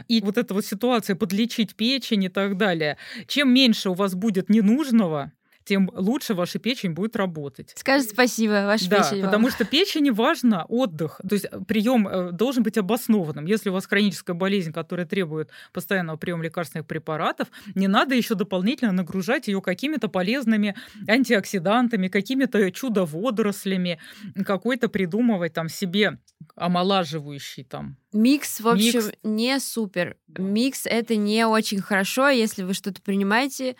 И 0.08 0.20
вот 0.20 0.36
эта 0.36 0.52
вот 0.52 0.66
ситуация 0.66 1.16
подлечить 1.16 1.74
печень 1.76 2.24
и 2.24 2.28
так 2.28 2.56
далее. 2.56 2.98
Чем 3.26 3.54
меньше 3.54 3.90
у 3.90 3.94
вас 3.94 4.14
будет 4.14 4.50
ненужного, 4.50 5.32
тем 5.66 5.90
лучше 5.92 6.34
ваша 6.34 6.58
печень 6.58 6.92
будет 6.92 7.16
работать. 7.16 7.72
Скажет 7.76 8.10
спасибо, 8.10 8.64
ваша 8.66 8.88
да, 8.88 9.02
печень. 9.02 9.22
Потому 9.22 9.44
вам. 9.44 9.52
что 9.52 9.64
печени 9.64 10.10
важно 10.10 10.64
отдых. 10.64 11.20
То 11.28 11.34
есть 11.34 11.46
э, 11.50 11.60
прием 11.66 12.06
э, 12.06 12.32
должен 12.32 12.62
быть 12.62 12.78
обоснованным. 12.78 13.46
Если 13.46 13.68
у 13.68 13.72
вас 13.72 13.86
хроническая 13.86 14.34
болезнь, 14.34 14.72
которая 14.72 15.06
требует 15.06 15.50
постоянного 15.72 16.16
приема 16.16 16.44
лекарственных 16.44 16.86
препаратов, 16.86 17.48
не 17.74 17.88
надо 17.88 18.14
еще 18.14 18.36
дополнительно 18.36 18.92
нагружать 18.92 19.48
ее 19.48 19.60
какими-то 19.60 20.08
полезными 20.08 20.76
антиоксидантами, 21.08 22.08
какими-то 22.08 22.70
чудо-водорослями, 22.70 23.98
какой-то 24.44 24.88
придумывать 24.88 25.52
там 25.52 25.68
себе 25.68 26.18
омолаживающий 26.54 27.64
там 27.64 27.96
Микс, 28.12 28.60
в 28.60 28.68
общем, 28.68 29.00
Микс. 29.00 29.12
не 29.22 29.60
супер. 29.60 30.16
Микс 30.28 30.86
это 30.86 31.16
не 31.16 31.46
очень 31.46 31.80
хорошо, 31.80 32.28
если 32.28 32.62
вы 32.62 32.72
что-то 32.72 33.02
принимаете 33.02 33.76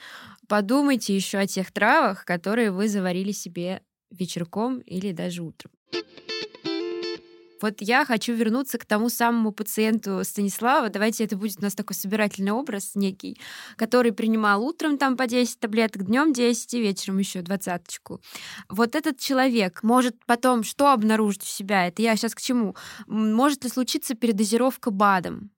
подумайте 0.49 1.15
еще 1.15 1.39
о 1.39 1.47
тех 1.47 1.73
травах, 1.73 2.25
которые 2.25 2.71
вы 2.71 2.89
заварили 2.89 3.33
себе 3.33 3.83
вечерком 4.11 4.79
или 4.81 5.13
даже 5.13 5.43
утром. 5.43 5.73
Вот 7.63 7.77
я 7.81 8.05
хочу 8.05 8.35
вернуться 8.35 8.79
к 8.79 8.85
тому 8.85 9.09
самому 9.09 9.51
пациенту 9.51 10.23
Станислава. 10.25 10.91
Давайте 10.91 11.25
это 11.25 11.37
будет 11.37 11.59
у 11.59 11.63
нас 11.63 11.75
такой 11.75 11.97
собирательный 11.97 12.53
образ 12.53 12.93
некий, 12.95 13.41
который 13.77 14.13
принимал 14.13 14.63
утром 14.63 14.99
там 14.99 15.17
по 15.17 15.27
10 15.27 15.59
таблеток, 15.59 16.05
днем 16.05 16.33
10 16.33 16.75
и 16.75 16.81
вечером 16.81 17.19
еще 17.19 17.41
двадцаточку. 17.43 18.21
Вот 18.69 18.95
этот 18.95 19.19
человек 19.19 19.83
может 19.83 20.17
потом 20.27 20.65
что 20.65 20.93
обнаружить 20.93 21.43
у 21.43 21.47
себя? 21.47 21.87
Это 21.87 22.03
я 22.03 22.15
сейчас 22.17 22.35
к 22.35 22.41
чему? 22.41 22.77
Может 23.07 23.65
ли 23.65 23.71
случиться 23.71 24.15
передозировка 24.15 24.91
БАДом? 24.91 25.51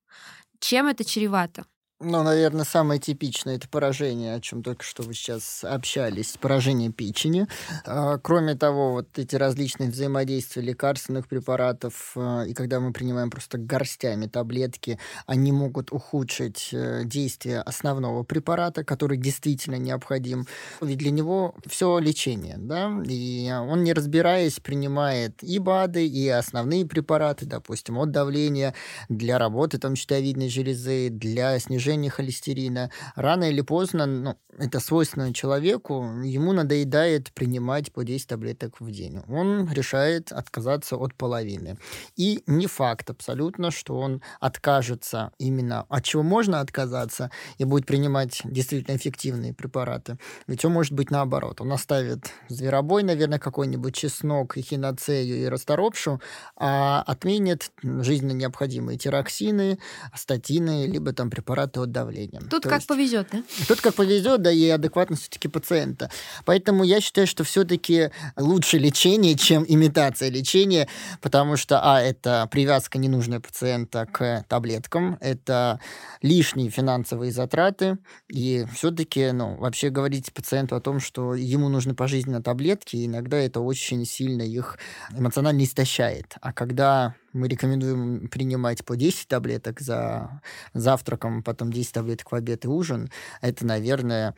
Чем 0.61 0.86
это 0.86 1.05
чревато? 1.05 1.66
Ну, 2.01 2.22
наверное, 2.22 2.64
самое 2.64 3.01
типичное 3.01 3.57
это 3.57 3.68
поражение, 3.68 4.36
о 4.36 4.40
чем 4.40 4.62
только 4.62 4.84
что 4.84 5.03
вы 5.03 5.14
сейчас 5.14 5.64
общались, 5.64 6.36
поражение 6.40 6.92
печени. 6.92 7.49
А, 7.84 8.18
кроме 8.18 8.55
того, 8.55 8.92
вот 8.92 9.18
эти 9.18 9.34
различные 9.34 9.90
взаимодействия 9.90 10.62
лекарственных 10.62 11.26
препаратов, 11.26 12.12
а, 12.14 12.44
и 12.44 12.55
когда 12.55 12.78
мы 12.78 12.92
принимаем 12.92 13.30
просто 13.30 13.59
горстями 13.59 14.26
таблетки, 14.26 15.01
они 15.26 15.51
могут 15.51 15.90
ухудшить 15.90 16.68
э, 16.72 17.03
действие 17.05 17.62
основного 17.62 18.22
препарата, 18.22 18.84
который 18.84 19.18
действительно 19.18 19.74
необходим. 19.74 20.46
Ведь 20.80 20.99
для 20.99 21.11
него 21.11 21.57
все 21.66 21.99
лечение, 21.99 22.59
да, 22.59 22.96
и 23.09 23.51
он, 23.51 23.82
не 23.82 23.92
разбираясь, 23.92 24.61
принимает 24.61 25.42
и 25.42 25.59
БАДы, 25.59 26.07
и 26.07 26.28
основные 26.28 26.86
препараты, 26.86 27.44
допустим, 27.44 27.99
от 27.99 28.12
давления, 28.12 28.72
для 29.09 29.36
работы 29.40 29.78
там 29.78 29.96
щитовидной 29.96 30.49
железы, 30.49 31.09
для 31.11 31.59
снижения 31.59 31.88
снижения 31.89 32.11
холестерина. 32.11 32.91
Рано 33.16 33.45
или 33.45 33.62
поздно, 33.62 34.07
ну, 34.07 34.36
это 34.59 34.80
свойственно 34.80 35.32
человеку, 35.32 36.03
ему 36.22 36.53
надоедает 36.53 37.32
принимать 37.32 37.93
по 37.93 38.05
10 38.05 38.26
таблеток 38.26 38.80
в 38.80 38.91
день. 38.91 39.20
Он 39.28 39.70
решает 39.72 40.32
отказаться 40.32 40.97
от 40.97 41.14
половины. 41.14 41.78
И 42.16 42.43
не 42.47 42.66
факт 42.66 43.11
абсолютно, 43.11 43.70
что 43.70 43.99
он 43.99 44.20
откажется 44.41 45.30
именно 45.39 45.86
от 45.89 46.05
чего 46.05 46.22
можно 46.22 46.61
отказаться 46.61 47.30
и 47.59 47.64
будет 47.64 47.86
принимать 47.86 48.43
действительно 48.45 48.97
эффективные 48.97 49.55
препараты. 49.55 50.18
Ведь 50.47 50.64
он 50.64 50.72
может 50.72 50.93
быть 50.93 51.11
наоборот. 51.11 51.61
Он 51.61 51.72
оставит 51.72 52.32
зверобой, 52.49 53.03
наверное, 53.03 53.39
какой-нибудь 53.39 53.95
чеснок, 53.95 54.57
эхиноцею 54.59 55.36
и 55.36 55.49
расторопшу, 55.49 56.20
а 56.57 57.03
отменит 57.07 57.70
жизненно 57.82 58.32
необходимые 58.32 58.99
тироксины, 58.99 59.78
статины, 60.14 60.86
либо 60.86 61.12
там 61.12 61.30
препараты 61.30 61.78
от 61.79 61.93
давления. 61.93 62.41
Тут 62.41 62.62
То 62.62 62.68
как 62.68 62.79
есть, 62.79 62.89
повезет, 62.89 63.29
да? 63.33 63.43
Тут 63.66 63.81
как 63.81 63.95
повезет, 63.95 64.43
да, 64.43 64.51
и 64.51 64.68
адекватность 64.68 65.22
все-таки 65.22 65.49
пациента. 65.49 66.11
Поэтому 66.45 66.85
я 66.85 67.01
считаю, 67.01 67.26
что 67.26 67.45
все-таки 67.45 68.11
лучше 68.37 68.79
лечение, 68.79 69.35
чем 69.35 69.64
имитация 69.66 70.31
лечения, 70.31 70.89
потому 71.20 71.57
что, 71.57 71.81
а, 71.83 72.01
это 72.01 72.49
привязка 72.51 72.99
ненужная 72.99 73.41
пациента 73.41 74.07
к 74.07 74.45
таблеткам, 74.49 75.18
это 75.20 75.81
лишние 76.22 76.70
финансовые 76.70 77.33
затраты, 77.33 77.99
и 78.29 78.66
все-таки, 78.74 79.31
ну, 79.33 79.57
вообще 79.57 79.91
говорить 79.91 80.33
пациенту 80.33 80.76
о 80.76 80.81
том, 80.81 81.01
что 81.01 81.35
ему 81.35 81.68
нужны 81.68 81.95
пожизненно 81.95 82.43
таблетки, 82.43 83.07
иногда 83.07 83.37
это 83.37 83.61
очень 83.61 84.05
сильно 84.05 84.43
их 84.43 84.79
эмоционально 85.16 85.64
истощает. 85.64 86.37
А 86.41 86.53
когда 86.53 87.14
мы 87.33 87.49
рекомендуем 87.49 88.29
принимать 88.29 88.85
по 88.85 88.97
10 88.97 89.29
таблеток 89.29 89.81
за 89.81 90.41
завтраком, 90.74 91.43
потом 91.43 91.72
10 91.72 91.93
таблеток 91.93 92.33
в 92.33 92.35
обед 92.35 92.64
и 92.64 92.68
ужин. 92.68 93.11
Это, 93.41 93.66
наверное, 93.66 94.35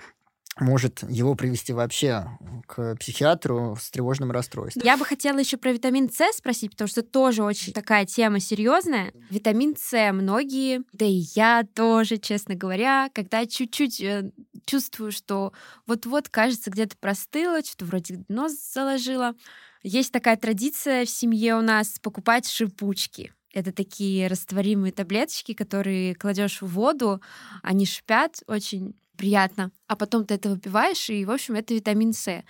может 0.59 1.03
его 1.09 1.35
привести 1.35 1.73
вообще 1.73 2.27
к 2.67 2.97
психиатру 2.97 3.77
с 3.81 3.91
тревожным 3.91 4.31
расстройством. 4.31 4.83
Я 4.85 4.97
бы 4.97 5.05
хотела 5.05 5.39
еще 5.39 5.57
про 5.57 5.73
витамин 5.73 6.11
С 6.11 6.37
спросить, 6.37 6.73
потому 6.73 6.89
что 6.89 7.03
тоже 7.03 7.43
очень 7.43 7.73
такая 7.73 8.05
тема 8.05 8.41
серьезная. 8.41 9.13
Витамин 9.31 9.77
С 9.79 10.13
многие, 10.13 10.83
да 10.93 11.07
и 11.07 11.23
я 11.35 11.67
тоже, 11.75 12.19
честно 12.19 12.55
говоря, 12.55 13.09
когда 13.15 13.47
чуть-чуть 13.47 14.01
э, 14.01 14.31
чувствую, 14.67 15.13
что 15.13 15.53
вот-вот, 15.87 16.29
кажется, 16.29 16.71
где-то 16.71 16.97
простыло, 16.99 17.65
что-то 17.65 17.85
вроде 17.87 18.25
нос 18.29 18.53
заложила, 18.73 19.35
есть 19.83 20.13
такая 20.13 20.37
традиция 20.37 21.05
в 21.05 21.11
семье 21.11 21.57
у 21.57 21.63
нас 21.63 21.99
покупать 22.01 22.49
шипучки. 22.49 23.33
Это 23.53 23.73
такие 23.73 24.29
растворимые 24.29 24.93
таблеточки, 24.93 25.55
которые 25.55 26.15
кладешь 26.15 26.63
в 26.63 26.67
воду, 26.69 27.21
они 27.63 27.85
шипят 27.85 28.43
очень 28.47 28.95
приятно, 29.17 29.71
а 29.87 29.97
потом 29.97 30.25
ты 30.25 30.35
это 30.35 30.49
выпиваешь, 30.49 31.11
и, 31.11 31.27
в 31.27 31.31
общем, 31.31 31.55
это 31.55 31.75
витамин 31.75 32.15
С. 32.15 32.43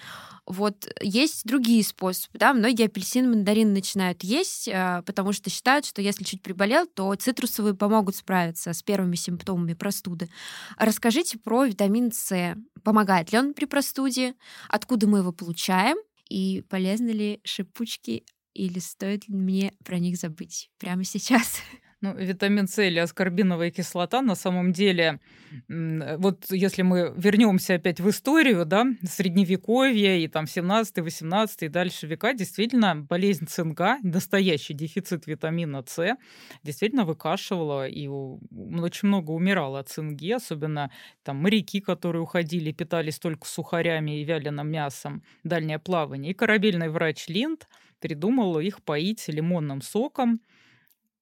Вот 0.47 0.89
есть 1.01 1.45
другие 1.45 1.83
способы, 1.83 2.39
да, 2.39 2.53
многие 2.55 2.87
апельсины, 2.87 3.28
мандарины 3.28 3.72
начинают 3.72 4.22
есть, 4.22 4.68
а, 4.72 5.03
потому 5.03 5.33
что 5.33 5.51
считают, 5.51 5.85
что 5.85 6.01
если 6.01 6.22
чуть 6.22 6.43
приболел, 6.43 6.87
то 6.87 7.12
цитрусовые 7.16 7.74
помогут 7.74 8.14
справиться 8.14 8.72
с 8.72 8.83
первыми 8.85 9.16
симптомами 9.16 9.74
простуды. 9.74 10.28
Расскажите 10.76 11.39
про 11.39 11.64
витамин 11.64 12.12
С. 12.12 12.57
Помогает 12.85 13.33
ли 13.33 13.39
он 13.39 13.53
при 13.53 13.64
простуде? 13.64 14.35
Откуда 14.68 15.09
мы 15.09 15.18
его 15.18 15.33
получаем? 15.33 15.97
И 16.31 16.62
полезны 16.62 17.11
ли 17.11 17.41
шипучки 17.45 18.24
или 18.55 18.78
стоит 18.78 19.28
ли 19.28 19.37
мне 19.37 19.74
про 19.85 19.99
них 19.99 20.16
забыть 20.16 20.70
прямо 20.78 21.05
сейчас? 21.05 21.61
Ну, 22.03 22.14
витамин 22.16 22.66
С 22.66 22.82
или 22.82 22.98
аскорбиновая 22.98 23.70
кислота 23.70 24.22
на 24.22 24.34
самом 24.34 24.72
деле, 24.72 25.20
вот 25.68 26.46
если 26.51 26.80
мы 26.80 27.12
вернемся 27.14 27.74
опять 27.74 28.01
в 28.01 28.09
историю, 28.09 28.64
да, 28.64 28.86
средневековье 29.03 30.24
и 30.24 30.28
там 30.28 30.46
17 30.46 30.98
18 30.98 31.62
и 31.64 31.68
дальше 31.68 32.07
века, 32.07 32.32
действительно 32.32 32.96
болезнь 32.96 33.46
цинга, 33.46 33.98
настоящий 34.03 34.72
дефицит 34.72 35.26
витамина 35.26 35.84
С, 35.86 36.16
действительно 36.62 37.05
выкашивала 37.05 37.86
и 37.86 38.09
очень 38.09 39.09
много 39.09 39.32
умирало 39.32 39.80
от 39.80 39.90
цинги, 39.90 40.30
особенно 40.30 40.90
там 41.22 41.36
моряки, 41.36 41.80
которые 41.80 42.22
уходили, 42.22 42.72
питались 42.72 43.18
только 43.18 43.46
сухарями 43.46 44.22
и 44.22 44.24
вяленым 44.24 44.70
мясом, 44.70 45.22
дальнее 45.44 45.78
плавание. 45.78 46.32
И 46.32 46.34
корабельный 46.34 46.88
врач 46.88 47.28
Линд 47.28 47.68
придумал 48.01 48.59
их 48.59 48.82
поить 48.82 49.28
лимонным 49.28 49.82
соком, 49.82 50.40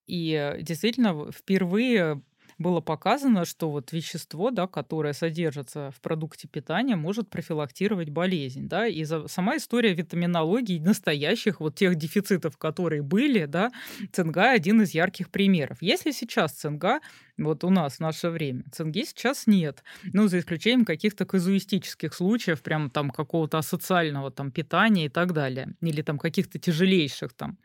и 0.09 0.33
э, 0.33 0.63
действительно 0.63 1.31
впервые 1.31 2.23
было 2.59 2.81
показано, 2.81 3.45
что 3.45 3.71
вот 3.71 3.93
вещество, 3.93 4.51
да, 4.51 4.67
которое 4.67 5.13
содержится 5.13 5.93
в 5.97 6.01
продукте 6.01 6.49
питания, 6.49 6.97
может 6.97 7.31
профилактировать 7.31 8.11
болезнь. 8.11 8.69
Да? 8.69 8.87
И 8.87 9.05
за, 9.05 9.29
сама 9.29 9.57
история 9.57 9.95
витаминологии 9.95 10.81
настоящих 10.81 11.61
вот 11.61 11.77
тех 11.77 11.95
дефицитов, 11.95 12.59
которые 12.59 13.03
были, 13.03 13.45
да, 13.47 13.71
цинга 14.13 14.51
один 14.51 14.83
из 14.83 14.91
ярких 14.91 15.31
примеров. 15.31 15.79
Если 15.81 16.11
сейчас 16.11 16.53
цинга 16.53 16.99
вот 17.37 17.63
у 17.63 17.71
нас 17.71 17.95
в 17.95 18.01
наше 18.01 18.31
время. 18.31 18.65
Цинги 18.73 19.05
сейчас 19.05 19.47
нет. 19.47 19.85
Ну, 20.13 20.27
за 20.27 20.41
исключением 20.41 20.85
каких-то 20.85 21.25
казуистических 21.25 22.13
случаев, 22.13 22.63
прям 22.63 22.91
там 22.91 23.11
какого-то 23.11 23.59
асоциального 23.59 24.33
там 24.33 24.51
питания 24.51 25.07
и 25.07 25.09
так 25.09 25.33
далее. 25.33 25.77
Или 25.81 26.03
там 26.03 26.19
каких-то 26.19 26.59
тяжелейших 26.59 27.35
там 27.35 27.59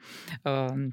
э, 0.44 0.92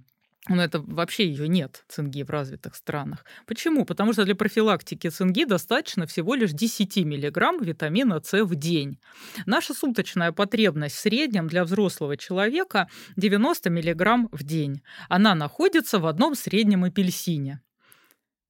но 0.49 0.62
это 0.62 0.80
вообще 0.80 1.28
ее 1.28 1.49
нет, 1.49 1.84
цинги 1.88 2.22
в 2.22 2.30
развитых 2.30 2.74
странах. 2.74 3.24
Почему? 3.47 3.84
Потому 3.84 4.12
что 4.12 4.24
для 4.24 4.34
профилактики 4.34 5.09
цинги 5.09 5.45
достаточно 5.45 6.07
всего 6.07 6.34
лишь 6.34 6.53
10 6.53 6.97
мг 6.97 7.61
витамина 7.61 8.20
С 8.24 8.45
в 8.45 8.55
день. 8.55 8.99
Наша 9.45 9.74
суточная 9.74 10.32
потребность 10.32 10.97
в 10.97 10.99
среднем 10.99 11.47
для 11.47 11.64
взрослого 11.64 12.16
человека 12.16 12.88
90 13.16 13.70
мг 13.70 14.28
в 14.32 14.43
день. 14.43 14.82
Она 15.09 15.34
находится 15.34 15.99
в 15.99 16.07
одном 16.07 16.34
среднем 16.34 16.84
апельсине 16.84 17.61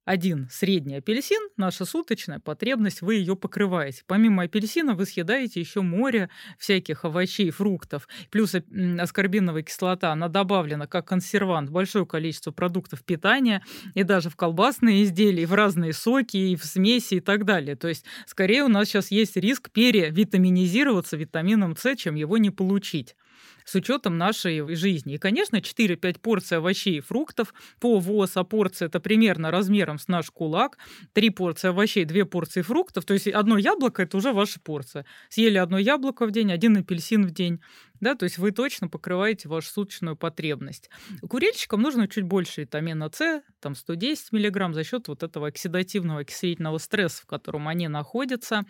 один 0.03 0.47
средний 0.49 0.95
апельсин, 0.95 1.49
наша 1.57 1.85
суточная 1.85 2.39
потребность, 2.39 3.01
вы 3.01 3.15
ее 3.15 3.35
покрываете. 3.35 4.01
Помимо 4.07 4.43
апельсина 4.43 4.95
вы 4.95 5.05
съедаете 5.05 5.59
еще 5.59 5.81
море 5.81 6.29
всяких 6.57 7.05
овощей, 7.05 7.51
фруктов. 7.51 8.07
Плюс 8.31 8.55
аскорбиновая 8.99 9.61
кислота, 9.61 10.11
она 10.11 10.27
добавлена 10.27 10.87
как 10.87 11.07
консервант 11.07 11.69
в 11.69 11.73
большое 11.73 12.05
количество 12.05 12.51
продуктов 12.51 13.03
питания 13.03 13.63
и 13.93 14.03
даже 14.03 14.29
в 14.29 14.35
колбасные 14.35 15.03
изделия, 15.03 15.43
и 15.43 15.45
в 15.45 15.53
разные 15.53 15.93
соки, 15.93 16.37
и 16.37 16.55
в 16.55 16.65
смеси 16.65 17.15
и 17.15 17.19
так 17.19 17.45
далее. 17.45 17.75
То 17.75 17.87
есть 17.87 18.05
скорее 18.25 18.63
у 18.63 18.69
нас 18.69 18.87
сейчас 18.87 19.11
есть 19.11 19.37
риск 19.37 19.69
перевитаминизироваться 19.71 21.15
витамином 21.15 21.75
С, 21.77 21.95
чем 21.95 22.15
его 22.15 22.37
не 22.37 22.49
получить 22.49 23.15
с 23.65 23.75
учетом 23.75 24.17
нашей 24.17 24.75
жизни. 24.75 25.15
И, 25.15 25.17
конечно, 25.17 25.57
4-5 25.57 26.19
порций 26.19 26.57
овощей 26.57 26.97
и 26.97 27.01
фруктов 27.01 27.53
по 27.79 27.99
ВОЗ, 27.99 28.31
а 28.35 28.43
порция 28.43 28.87
это 28.87 28.99
примерно 28.99 29.51
размером 29.51 29.99
с 29.99 30.07
наш 30.07 30.29
кулак, 30.31 30.77
3 31.13 31.29
порции 31.31 31.69
овощей, 31.69 32.05
2 32.05 32.25
порции 32.25 32.61
фруктов, 32.61 33.05
то 33.05 33.13
есть 33.13 33.27
одно 33.27 33.57
яблоко 33.57 34.03
это 34.03 34.17
уже 34.17 34.33
ваша 34.33 34.59
порция. 34.59 35.05
Съели 35.29 35.57
одно 35.57 35.77
яблоко 35.77 36.25
в 36.25 36.31
день, 36.31 36.51
один 36.51 36.77
апельсин 36.77 37.25
в 37.25 37.31
день, 37.31 37.59
да, 38.01 38.15
то 38.15 38.25
есть 38.25 38.37
вы 38.37 38.51
точно 38.51 38.89
покрываете 38.89 39.47
вашу 39.47 39.69
суточную 39.69 40.15
потребность. 40.15 40.89
Курильщикам 41.27 41.81
нужно 41.81 42.07
чуть 42.07 42.25
больше 42.25 42.61
витамина 42.61 43.09
С, 43.13 43.41
там 43.59 43.75
110 43.75 44.33
мг 44.33 44.73
за 44.73 44.83
счет 44.83 45.07
вот 45.07 45.23
этого 45.23 45.47
оксидативного 45.47 46.21
окислительного 46.21 46.77
стресса, 46.79 47.21
в 47.23 47.25
котором 47.25 47.67
они 47.67 47.87
находятся. 47.87 48.63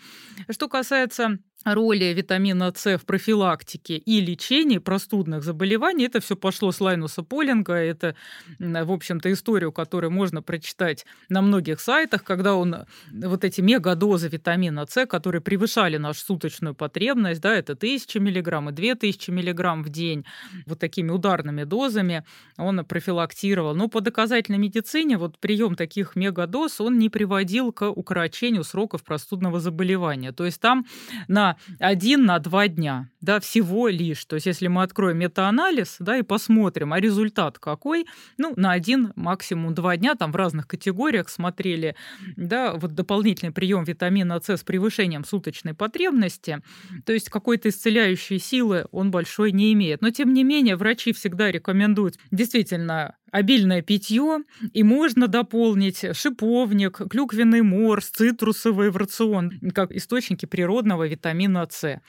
Что 0.50 0.70
касается 0.70 1.40
роли 1.64 2.06
витамина 2.06 2.74
С 2.76 2.98
в 2.98 3.06
профилактике 3.06 3.98
и 3.98 4.20
лечении 4.20 4.80
простудных 4.80 5.44
заболеваний. 5.44 6.06
Это 6.06 6.20
все 6.20 6.36
пошло 6.36 6.72
с 6.72 6.82
Лайнуса 6.82 7.22
Полинга. 7.22 7.76
Это, 7.76 8.16
в 8.58 8.92
общем-то, 8.92 9.32
историю, 9.32 9.72
которую 9.72 10.10
можно 10.10 10.42
прочитать 10.42 11.06
на 11.30 11.44
многих 11.44 11.80
сайтах, 11.80 12.24
когда 12.24 12.56
он 12.56 12.88
вот 13.12 13.44
эти 13.44 13.62
мегадозы 13.62 14.28
витамина 14.28 14.88
С, 14.88 15.06
которые 15.06 15.42
превышали 15.42 15.98
нашу 15.98 16.22
суточную 16.22 16.74
потребность, 16.74 17.42
да, 17.42 17.56
это 17.56 17.74
1000 17.74 18.20
миллиграмм 18.20 18.70
и 18.70 18.74
2000 18.74 19.21
2000 19.22 19.32
миллиграмм 19.32 19.84
в 19.84 19.90
день, 19.90 20.26
вот 20.66 20.80
такими 20.80 21.12
ударными 21.12 21.64
дозами 21.64 22.24
он 22.58 22.84
профилактировал. 22.86 23.76
Но 23.76 23.88
по 23.88 24.02
доказательной 24.02 24.60
медицине 24.60 25.18
вот 25.18 25.38
прием 25.40 25.76
таких 25.76 26.16
мегадоз, 26.16 26.82
он 26.82 26.98
не 26.98 27.10
приводил 27.10 27.72
к 27.72 27.90
укорочению 27.90 28.64
сроков 28.64 29.04
простудного 29.04 29.60
заболевания. 29.60 30.32
То 30.32 30.46
есть 30.46 30.60
там 30.60 30.86
на 31.28 31.58
один, 31.80 32.26
на 32.26 32.40
два 32.40 32.68
дня, 32.68 33.10
да, 33.22 33.40
всего 33.40 33.88
лишь. 33.88 34.26
То 34.26 34.36
есть 34.36 34.48
если 34.48 34.68
мы 34.68 34.84
откроем 34.84 35.18
метаанализ, 35.18 35.98
да, 36.00 36.18
и 36.18 36.24
посмотрим, 36.24 36.94
а 36.94 37.00
результат 37.00 37.60
какой, 37.60 38.06
ну, 38.38 38.54
на 38.56 38.72
один, 38.72 39.14
максимум 39.16 39.74
два 39.74 39.98
дня, 39.98 40.16
там 40.16 40.32
в 40.32 40.36
разных 40.36 40.68
категориях 40.68 41.30
смотрели, 41.30 41.96
да, 42.36 42.74
вот 42.74 42.94
дополнительный 42.94 43.52
прием 43.52 43.84
витамина 43.84 44.40
С 44.40 44.50
с 44.52 44.64
превышением 44.64 45.24
суточной 45.24 45.74
потребности, 45.74 46.62
то 47.06 47.14
есть 47.14 47.30
какой-то 47.30 47.70
исцеляющей 47.70 48.40
силы 48.40 48.86
он 48.92 49.11
большой 49.12 49.52
не 49.52 49.72
имеет. 49.74 50.02
Но 50.02 50.10
тем 50.10 50.34
не 50.34 50.44
менее 50.44 50.76
врачи 50.76 51.14
всегда 51.14 51.52
рекомендуют 51.52 52.18
действительно 52.32 53.16
обильное 53.32 53.82
питье, 53.82 54.40
и 54.74 54.84
можно 54.84 55.28
дополнить 55.28 56.04
шиповник, 56.14 57.02
клюквенный 57.10 57.62
морс, 57.62 58.10
цитрусовый 58.10 58.90
в 58.90 58.98
рацион, 58.98 59.52
как 59.74 59.92
источники 59.92 60.46
природного 60.46 61.08
витамина 61.08 61.68
С. 61.70 62.02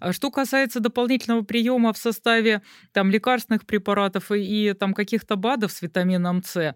А 0.00 0.12
что 0.12 0.30
касается 0.30 0.80
дополнительного 0.80 1.42
приема 1.42 1.92
в 1.92 1.98
составе 1.98 2.62
там, 2.92 3.10
лекарственных 3.10 3.64
препаратов 3.64 4.30
и, 4.32 4.70
и 4.70 4.72
там, 4.74 4.92
каких-то 4.92 5.36
БАДов 5.36 5.72
с 5.72 5.80
витамином 5.82 6.42
С, 6.44 6.74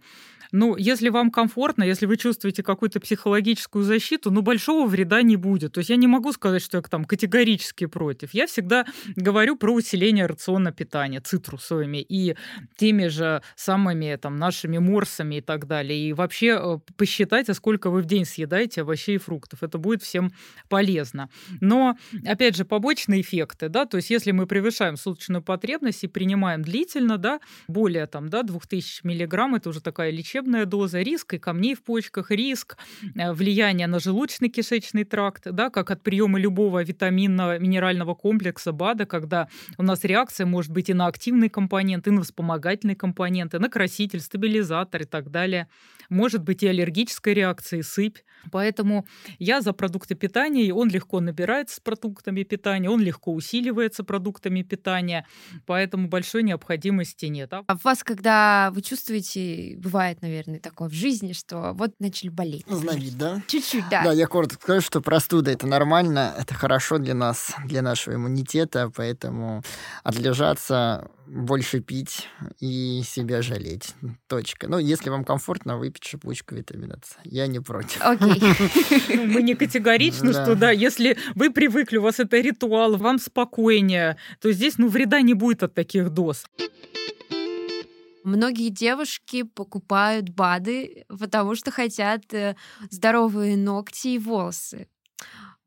ну, 0.53 0.77
если 0.77 1.09
вам 1.09 1.31
комфортно, 1.31 1.85
если 1.85 2.07
вы 2.07 2.17
чувствуете 2.17 2.63
какую-то 2.63 3.01
психологическую 3.01 3.85
защиту, 3.85 4.31
ну, 4.31 4.43
большого 4.43 4.87
вреда 4.87 5.23
не 5.23 5.37
будет. 5.37 5.73
То 5.73 5.79
есть 5.79 5.91
я 5.91 5.97
не 5.97 6.07
могу 6.07 6.33
сказать, 6.33 6.63
что 6.63 6.79
я 6.79 6.83
там 6.83 7.05
категорически 7.05 7.87
против. 7.87 8.35
Я 8.35 8.47
всегда 8.47 8.85
говорю 9.17 9.57
про 9.57 9.73
усиление 9.73 10.27
рациона 10.27 10.73
питания 10.73 11.21
цитрусовыми 11.21 11.99
и 11.99 12.37
теми 12.77 13.07
же 13.09 13.43
самыми 13.57 14.17
там 14.17 14.37
нашими 14.37 14.79
морсами 14.79 15.37
и 15.37 15.41
так 15.41 15.67
далее. 15.67 16.09
И 16.09 16.13
вообще 16.13 16.59
э, 16.61 16.79
посчитайте, 16.97 17.55
сколько 17.55 17.91
вы 17.91 18.03
в 18.03 18.07
день 18.07 18.25
съедаете 18.25 18.83
овощей 18.83 19.17
и 19.17 19.19
фруктов. 19.19 19.63
Это 19.63 19.79
будет 19.79 20.03
всем 20.03 20.33
полезно. 20.69 21.29
Но, 21.61 21.97
опять 22.27 22.57
же, 22.57 22.65
побочные 22.65 23.21
эффекты, 23.21 23.69
да, 23.69 23.87
то 23.87 23.97
есть 23.97 24.11
если 24.11 24.33
мы 24.33 24.47
превышаем 24.47 24.97
суточную 24.97 25.43
потребность 25.43 26.05
и 26.05 26.09
принимаем 26.09 26.63
длительно, 26.63 27.19
да, 27.19 27.41
более 27.69 28.07
там, 28.07 28.29
да, 28.29 28.43
2000 28.43 29.07
миллиграмм, 29.07 29.55
это 29.55 29.69
уже 29.69 29.81
такая 29.81 30.11
лечебная 30.11 30.40
лечебная 30.41 30.65
доза, 30.65 31.03
риск 31.03 31.35
и 31.35 31.39
камней 31.39 31.75
в 31.75 31.83
почках, 31.83 32.31
риск 32.31 32.77
э, 33.15 33.33
влияния 33.33 33.87
на 33.87 33.97
желудочно-кишечный 33.97 35.05
тракт, 35.05 35.45
да, 35.53 35.71
как 35.71 35.91
от 35.91 36.03
приема 36.03 36.41
любого 36.41 36.83
витаминного 36.83 37.59
минерального 37.59 38.15
комплекса 38.15 38.73
БАДа, 38.73 39.05
когда 39.05 39.49
у 39.79 39.83
нас 39.83 40.05
реакция 40.05 40.47
может 40.47 40.73
быть 40.73 40.89
и 40.89 40.95
на 40.95 41.07
активный 41.07 41.51
компонент, 41.51 42.07
и 42.07 42.11
на 42.11 42.23
вспомогательный 42.23 42.95
компонент, 42.95 43.55
и 43.55 43.59
на 43.59 43.69
краситель, 43.69 44.21
стабилизатор 44.21 45.03
и 45.03 45.07
так 45.07 45.31
далее. 45.31 45.67
Может 46.11 46.43
быть 46.43 46.63
и 46.63 46.69
аллергическая 46.69 47.35
реакция, 47.35 47.81
и 47.81 47.83
сыпь. 47.83 48.19
Поэтому 48.51 49.07
я 49.39 49.61
за 49.61 49.73
продукты 49.73 50.15
питания, 50.15 50.65
и 50.65 50.73
он 50.73 50.89
легко 50.89 51.21
набирается 51.21 51.77
с 51.77 51.81
продуктами 51.81 52.43
питания, 52.43 52.89
он 52.89 53.01
легко 53.01 53.33
усиливается 53.33 54.05
продуктами 54.05 54.63
питания, 54.63 55.27
поэтому 55.67 56.09
большой 56.09 56.43
необходимости 56.43 57.27
нет. 57.27 57.53
А 57.53 57.77
в 57.77 57.85
вас, 57.85 58.03
когда 58.03 58.71
вы 58.73 58.83
чувствуете, 58.83 59.77
бывает, 59.79 60.23
наверное, 60.23 60.59
такое 60.59 60.89
в 60.89 60.93
жизни, 60.93 61.33
что 61.33 61.73
вот 61.75 61.93
начали 61.99 62.29
болеть. 62.29 62.65
Знавид, 62.67 63.17
да? 63.19 63.43
Чуть-чуть, 63.47 63.85
да. 63.91 64.05
Да, 64.05 64.13
я 64.13 64.27
коротко 64.27 64.57
скажу, 64.61 64.81
что 64.81 65.01
простуда 65.01 65.51
это 65.51 65.67
нормально, 65.67 66.35
это 66.39 66.55
хорошо 66.55 66.99
для 66.99 67.15
нас, 67.15 67.55
для 67.67 67.83
нашего 67.83 68.15
иммунитета, 68.15 68.91
поэтому 68.95 69.63
отлежаться, 70.03 71.11
больше 71.31 71.81
пить 71.81 72.29
и 72.59 73.03
себя 73.05 73.41
жалеть. 73.43 73.95
Точка. 74.27 74.69
Ну, 74.69 74.79
если 74.79 75.11
вам 75.11 75.25
комфортно, 75.25 75.79
выпить 75.79 76.05
шипучку 76.05 76.57
витамина 76.57 76.99
С. 77.05 77.17
Я 77.25 77.47
не 77.47 77.61
против. 77.61 78.01
Окей. 78.03 78.43
Мы 79.27 79.43
не 79.43 79.55
категоричны, 79.55 80.33
что 80.33 80.57
да, 80.57 80.71
если 80.71 81.17
вы 81.35 81.51
привыкли, 81.51 81.99
у 81.99 82.03
вас 82.03 82.19
это 82.19 82.41
ритуал, 82.41 82.97
вам 82.97 83.19
спокойнее, 83.19 84.17
то 84.41 84.51
здесь, 84.51 84.79
ну, 84.79 84.89
вреда 84.89 85.21
не 85.21 85.35
будет 85.35 85.63
от 85.63 85.75
таких 85.75 86.11
доз. 86.11 86.47
Многие 88.25 88.69
девушки 88.69 89.45
покупают 89.45 90.31
БАДы, 90.31 91.07
потому 91.09 91.55
что 91.55 91.71
хотят 91.71 92.35
э, 92.35 92.55
здоровые 92.91 93.57
ногти 93.57 94.09
и 94.09 94.19
волосы. 94.19 94.89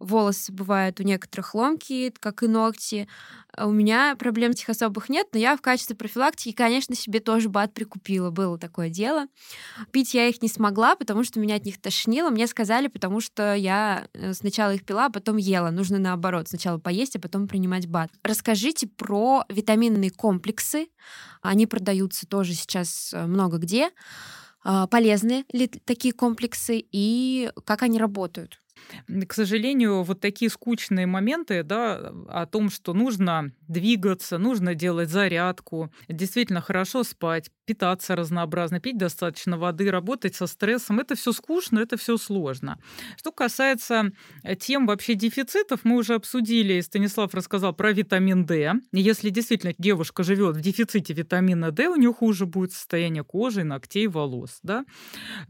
Волосы 0.04 0.52
бывают 0.52 1.00
у 1.00 1.04
некоторых 1.04 1.56
ломкие, 1.56 2.12
как 2.12 2.44
и 2.44 2.48
ногти. 2.48 3.08
У 3.58 3.72
меня 3.72 4.16
проблем 4.18 4.52
этих 4.52 4.68
особых 4.70 5.08
нет, 5.08 5.28
но 5.32 5.40
я 5.40 5.56
в 5.56 5.62
качестве 5.62 5.96
профилактики, 5.96 6.52
конечно, 6.52 6.94
себе 6.94 7.22
тоже 7.22 7.48
бат 7.48 7.74
прикупила. 7.74 8.30
Было 8.30 8.58
такое 8.58 8.90
дело. 8.90 9.28
Пить 9.92 10.14
я 10.14 10.28
их 10.28 10.42
не 10.42 10.50
смогла, 10.50 10.96
потому 10.96 11.24
что 11.24 11.40
меня 11.40 11.56
от 11.56 11.66
них 11.66 11.80
тошнило. 11.80 12.30
Мне 12.30 12.48
сказали, 12.48 12.88
потому 12.88 13.22
что 13.22 13.56
я 13.56 14.08
э, 14.14 14.34
сначала 14.34 14.74
их 14.74 14.86
пила, 14.86 15.06
а 15.06 15.10
потом 15.10 15.38
ела. 15.38 15.70
Нужно 15.70 16.00
наоборот. 16.00 16.50
Сначала 16.50 16.80
поесть, 16.80 17.16
а 17.16 17.20
потом 17.20 17.48
принимать 17.48 17.88
бат. 17.88 18.12
Расскажите 18.24 18.88
про 18.88 19.46
витаминные 19.48 20.12
комплексы. 20.12 20.88
Они 21.42 21.66
продаются 21.66 22.28
тоже 22.28 22.54
сейчас 22.54 23.14
э, 23.14 23.26
много 23.26 23.58
где. 23.58 23.92
А, 24.64 24.88
полезны 24.88 25.46
ли 25.52 25.68
такие 25.68 26.14
комплексы 26.14 26.84
и 26.92 27.52
как 27.66 27.84
они 27.84 28.00
работают? 28.00 28.63
К 29.28 29.34
сожалению, 29.34 30.04
вот 30.04 30.20
такие 30.20 30.50
скучные 30.50 31.06
моменты, 31.06 31.64
да, 31.64 32.12
о 32.28 32.46
том, 32.46 32.70
что 32.70 32.94
нужно 32.94 33.52
двигаться, 33.62 34.38
нужно 34.38 34.76
делать 34.76 35.10
зарядку, 35.10 35.92
действительно 36.08 36.62
хорошо 36.62 37.04
спать, 37.04 37.50
питаться 37.66 38.16
разнообразно, 38.16 38.80
пить 38.80 38.98
достаточно 38.98 39.58
воды, 39.58 39.90
работать 39.92 40.36
со 40.36 40.48
стрессом. 40.48 41.00
Это 41.00 41.16
все 41.16 41.32
скучно, 41.32 41.80
это 41.80 41.98
все 41.98 42.18
сложно. 42.18 42.80
Что 43.18 43.32
касается 43.32 44.12
э, 44.44 44.56
тем 44.56 44.86
вообще 44.86 45.16
дефицитов, 45.16 45.82
мы 45.84 45.98
уже 45.98 46.16
обсудили, 46.16 46.82
Станислав 46.82 47.34
рассказал 47.34 47.74
про 47.74 47.92
витамин 47.92 48.46
D. 48.46 48.74
Если 48.92 49.30
действительно 49.30 49.74
девушка 49.78 50.24
живет 50.24 50.58
в 50.58 50.62
дефиците 50.62 51.14
витамина 51.14 51.72
D, 51.72 51.88
у 51.88 51.96
нее 51.96 52.14
хуже 52.14 52.46
будет 52.46 52.74
состояние 52.74 53.24
кожи, 53.24 53.64
ногтей, 53.64 54.08
волос. 54.08 54.60
Да? 54.64 54.86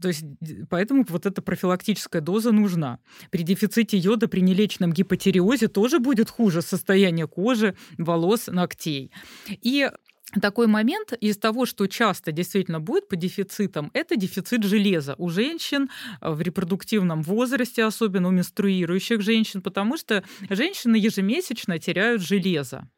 То 0.00 0.08
есть 0.08 0.24
поэтому 0.70 1.04
вот 1.08 1.26
эта 1.26 1.42
профилактическая 1.42 2.22
доза 2.22 2.52
нужна. 2.52 2.98
При 3.30 3.42
дефиците 3.42 3.96
йода, 3.98 4.28
при 4.28 4.40
нелечном 4.40 4.92
гипотериозе 4.92 5.68
тоже 5.68 5.98
будет 5.98 6.30
хуже 6.30 6.62
состояние 6.62 7.26
кожи, 7.26 7.76
волос, 7.98 8.46
ногтей. 8.46 9.10
И 9.48 9.90
такой 10.40 10.66
момент 10.66 11.12
из 11.12 11.36
того, 11.36 11.66
что 11.66 11.86
часто 11.86 12.32
действительно 12.32 12.80
будет 12.80 13.08
по 13.08 13.16
дефицитам, 13.16 13.90
это 13.94 14.16
дефицит 14.16 14.64
железа 14.64 15.14
у 15.18 15.28
женщин 15.28 15.90
э, 16.20 16.30
в 16.30 16.40
репродуктивном 16.40 17.22
возрасте, 17.22 17.84
особенно 17.84 18.28
у 18.28 18.32
менструирующих 18.32 19.20
женщин, 19.22 19.62
потому 19.62 19.96
что 19.96 20.24
женщины 20.48 20.96
ежемесячно 20.96 21.78
теряют 21.78 22.22
железо. 22.22 22.88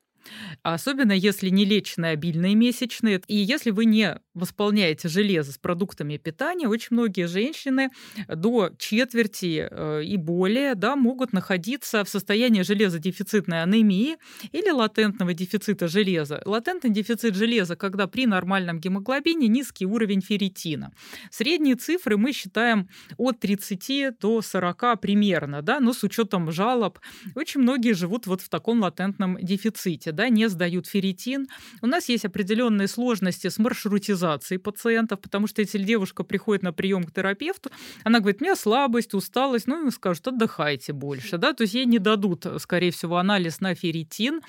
Особенно 0.63 1.13
если 1.13 1.49
не 1.49 1.65
леченые 1.65 2.13
обильные 2.13 2.55
месячные. 2.55 3.21
И 3.29 3.37
если 3.37 3.71
вы 3.71 3.85
не 3.85 4.19
восполняете 4.35 5.09
железо 5.09 5.53
с 5.53 5.59
продуктами 5.59 6.17
питания, 6.17 6.69
очень 6.69 6.89
многие 6.91 7.27
женщины 7.27 7.91
до 8.29 8.71
четверти 8.79 9.69
э, 9.71 10.05
и 10.05 10.17
более 10.17 10.75
да, 10.75 10.97
могут 10.97 11.33
находиться 11.33 12.05
в 12.05 12.09
состоянии 12.09 12.63
железодефицитной 12.63 13.63
анемии 13.63 14.17
или 14.53 14.71
латентного 14.71 15.35
дефицита 15.35 15.89
железа. 15.89 16.43
Латентный 16.45 16.91
дефицит 16.91 17.35
железа, 17.35 17.77
когда 17.77 18.07
при 18.07 18.27
нормальном 18.27 18.81
гемоглобине 18.81 19.49
низкий 19.49 19.87
уровень 19.87 20.21
ферритина. 20.21 20.93
Средние 21.31 21.77
цифры 21.77 22.17
мы 22.17 22.33
считаем 22.33 22.89
от 23.17 23.41
30 23.41 24.19
до 24.21 24.43
40 24.43 25.01
примерно, 25.01 25.63
да, 25.63 25.81
но 25.81 25.93
с 25.93 26.03
учетом 26.03 26.53
жалоб. 26.53 26.99
Очень 27.35 27.63
многие 27.63 27.93
живут 27.93 28.27
вот 28.27 28.41
в 28.41 28.49
таком 28.49 28.83
латентном 28.83 29.39
дефиците 29.41 30.13
да, 30.17 30.29
не 30.29 30.49
сдают 30.49 30.89
ферритин. 30.89 31.47
У 31.83 31.87
нас 31.87 32.09
есть 32.09 32.25
определенные 32.25 32.89
сложности 32.89 33.49
с 33.49 33.59
маршрутизацией 33.59 34.59
пациентов, 34.59 35.21
потому 35.21 35.47
что 35.47 35.63
если 35.63 35.79
девушка 35.79 36.25
приходит 36.25 36.63
на 36.63 36.73
прием 36.73 37.05
к 37.05 37.13
терапевту, 37.13 37.71
она 38.03 38.19
говорит, 38.21 38.41
у 38.41 38.45
меня 38.45 38.57
слабость, 38.57 39.15
усталость, 39.15 39.67
ну, 39.67 39.85
им 39.85 39.91
скажут, 39.91 40.27
отдыхайте 40.27 40.93
больше, 40.93 41.39
да, 41.39 41.53
то 41.53 41.63
есть 41.63 41.75
ей 41.75 41.87
не 41.87 41.99
дадут, 41.99 42.47
скорее 42.59 42.91
всего, 42.91 43.19
анализ 43.19 43.61
на 43.61 43.75
ферритин. 43.75 44.41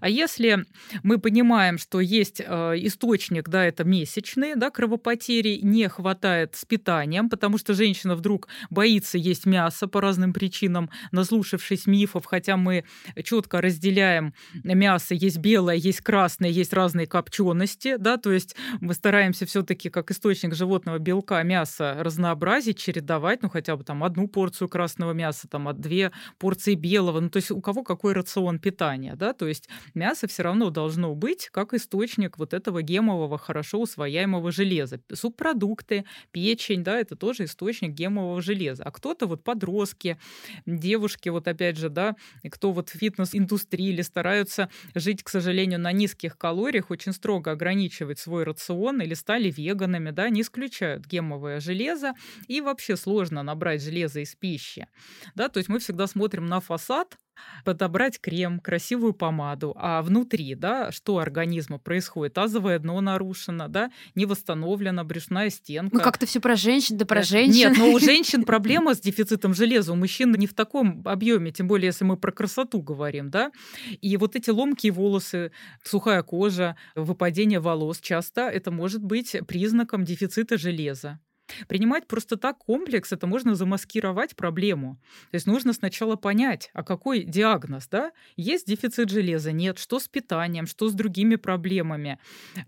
А 0.00 0.08
если 0.08 0.66
мы 1.02 1.18
понимаем, 1.18 1.78
что 1.78 2.00
есть 2.00 2.40
э, 2.40 2.74
источник, 2.78 3.48
да, 3.48 3.64
это 3.64 3.84
месячные, 3.84 4.56
да, 4.56 4.70
кровопотери, 4.70 5.60
не 5.62 5.88
хватает 5.88 6.54
с 6.56 6.64
питанием, 6.64 7.30
потому 7.30 7.58
что 7.58 7.74
женщина 7.74 8.14
вдруг 8.16 8.48
боится 8.70 9.18
есть 9.18 9.46
мясо 9.46 9.86
по 9.86 10.00
разным 10.00 10.32
причинам, 10.32 10.90
наслушавшись 11.12 11.86
мифов, 11.86 12.24
хотя 12.26 12.56
мы 12.56 12.84
четко 13.24 13.60
разделяем 13.60 14.34
мясо 14.64 15.11
мясо 15.12 15.24
есть 15.24 15.38
белое, 15.38 15.76
есть 15.76 16.00
красное, 16.00 16.50
есть 16.50 16.72
разные 16.72 17.06
копчености, 17.06 17.96
да, 17.98 18.16
то 18.16 18.32
есть 18.32 18.56
мы 18.80 18.94
стараемся 18.94 19.46
все-таки 19.46 19.90
как 19.90 20.10
источник 20.10 20.54
животного 20.54 20.98
белка 20.98 21.42
мясо 21.42 21.96
разнообразить, 22.00 22.78
чередовать, 22.78 23.42
ну 23.42 23.48
хотя 23.48 23.76
бы 23.76 23.84
там 23.84 24.04
одну 24.04 24.28
порцию 24.28 24.68
красного 24.68 25.12
мяса, 25.12 25.48
там 25.48 25.68
две 25.80 26.12
порции 26.38 26.74
белого, 26.74 27.20
ну 27.20 27.28
то 27.28 27.38
есть 27.38 27.50
у 27.50 27.60
кого 27.60 27.82
какой 27.82 28.12
рацион 28.12 28.58
питания, 28.58 29.14
да, 29.16 29.32
то 29.32 29.46
есть 29.46 29.68
мясо 29.94 30.26
все 30.26 30.42
равно 30.42 30.70
должно 30.70 31.14
быть 31.14 31.48
как 31.52 31.74
источник 31.74 32.38
вот 32.38 32.54
этого 32.54 32.82
гемового 32.82 33.38
хорошо 33.38 33.80
усвояемого 33.80 34.52
железа. 34.52 35.00
Субпродукты, 35.12 36.04
печень, 36.30 36.82
да, 36.82 36.98
это 36.98 37.16
тоже 37.16 37.44
источник 37.44 37.92
гемового 37.92 38.40
железа. 38.42 38.84
А 38.84 38.90
кто-то 38.90 39.26
вот 39.26 39.44
подростки, 39.44 40.18
девушки, 40.66 41.28
вот 41.30 41.48
опять 41.48 41.76
же, 41.76 41.88
да, 41.88 42.14
кто 42.50 42.72
вот 42.72 42.90
в 42.90 42.98
фитнес-индустрии 42.98 43.88
или 43.88 44.02
стараются 44.02 44.68
жить, 45.02 45.22
к 45.22 45.28
сожалению, 45.28 45.80
на 45.80 45.92
низких 45.92 46.38
калориях, 46.38 46.90
очень 46.90 47.12
строго 47.12 47.50
ограничивать 47.50 48.18
свой 48.18 48.44
рацион 48.44 49.02
или 49.02 49.14
стали 49.14 49.50
веганами, 49.50 50.10
да, 50.10 50.28
не 50.30 50.40
исключают 50.42 51.06
гемовое 51.06 51.60
железо, 51.60 52.14
и 52.46 52.60
вообще 52.60 52.96
сложно 52.96 53.42
набрать 53.42 53.82
железо 53.82 54.20
из 54.20 54.34
пищи. 54.34 54.86
Да, 55.34 55.48
то 55.48 55.58
есть 55.58 55.68
мы 55.68 55.78
всегда 55.78 56.06
смотрим 56.06 56.46
на 56.46 56.60
фасад, 56.60 57.18
подобрать 57.64 58.20
крем, 58.20 58.60
красивую 58.60 59.12
помаду, 59.14 59.74
а 59.78 60.02
внутри, 60.02 60.54
да, 60.54 60.90
что 60.92 61.18
организма 61.18 61.78
происходит? 61.78 62.34
Тазовое 62.34 62.78
дно 62.78 63.00
нарушено, 63.00 63.68
да, 63.68 63.90
не 64.14 64.26
восстановлена 64.26 65.04
брюшная 65.04 65.50
стенка. 65.50 65.96
Ну 65.96 66.02
как-то 66.02 66.26
все 66.26 66.40
про 66.40 66.56
женщин, 66.56 66.96
да 66.96 67.04
про 67.04 67.22
женщин. 67.22 67.70
Нет, 67.70 67.78
но 67.78 67.92
у 67.92 67.98
женщин 67.98 68.44
проблема 68.46 68.94
с 68.94 69.00
дефицитом 69.00 69.54
железа, 69.54 69.92
у 69.92 69.96
мужчин 69.96 70.32
не 70.32 70.46
в 70.46 70.54
таком 70.54 71.02
объеме, 71.04 71.52
тем 71.52 71.68
более 71.68 71.86
если 71.86 72.04
мы 72.04 72.16
про 72.16 72.32
красоту 72.32 72.80
говорим, 72.80 73.30
да. 73.30 73.52
И 74.00 74.16
вот 74.16 74.36
эти 74.36 74.50
ломкие 74.50 74.92
волосы, 74.92 75.52
сухая 75.82 76.22
кожа, 76.22 76.76
выпадение 76.94 77.60
волос 77.60 78.00
часто 78.00 78.48
это 78.48 78.70
может 78.70 79.02
быть 79.02 79.36
признаком 79.46 80.04
дефицита 80.04 80.58
железа. 80.58 81.20
Принимать 81.68 82.06
просто 82.06 82.36
так 82.36 82.58
комплекс, 82.58 83.12
это 83.12 83.26
можно 83.26 83.54
замаскировать 83.54 84.36
проблему. 84.36 84.98
То 85.30 85.36
есть 85.36 85.46
нужно 85.46 85.72
сначала 85.72 86.16
понять, 86.16 86.70
а 86.72 86.82
какой 86.82 87.24
диагноз, 87.24 87.88
да? 87.88 88.12
Есть 88.36 88.66
дефицит 88.66 89.10
железа, 89.10 89.52
нет, 89.52 89.78
что 89.78 89.98
с 89.98 90.08
питанием, 90.08 90.66
что 90.66 90.88
с 90.88 90.94
другими 90.94 91.36
проблемами. 91.36 92.18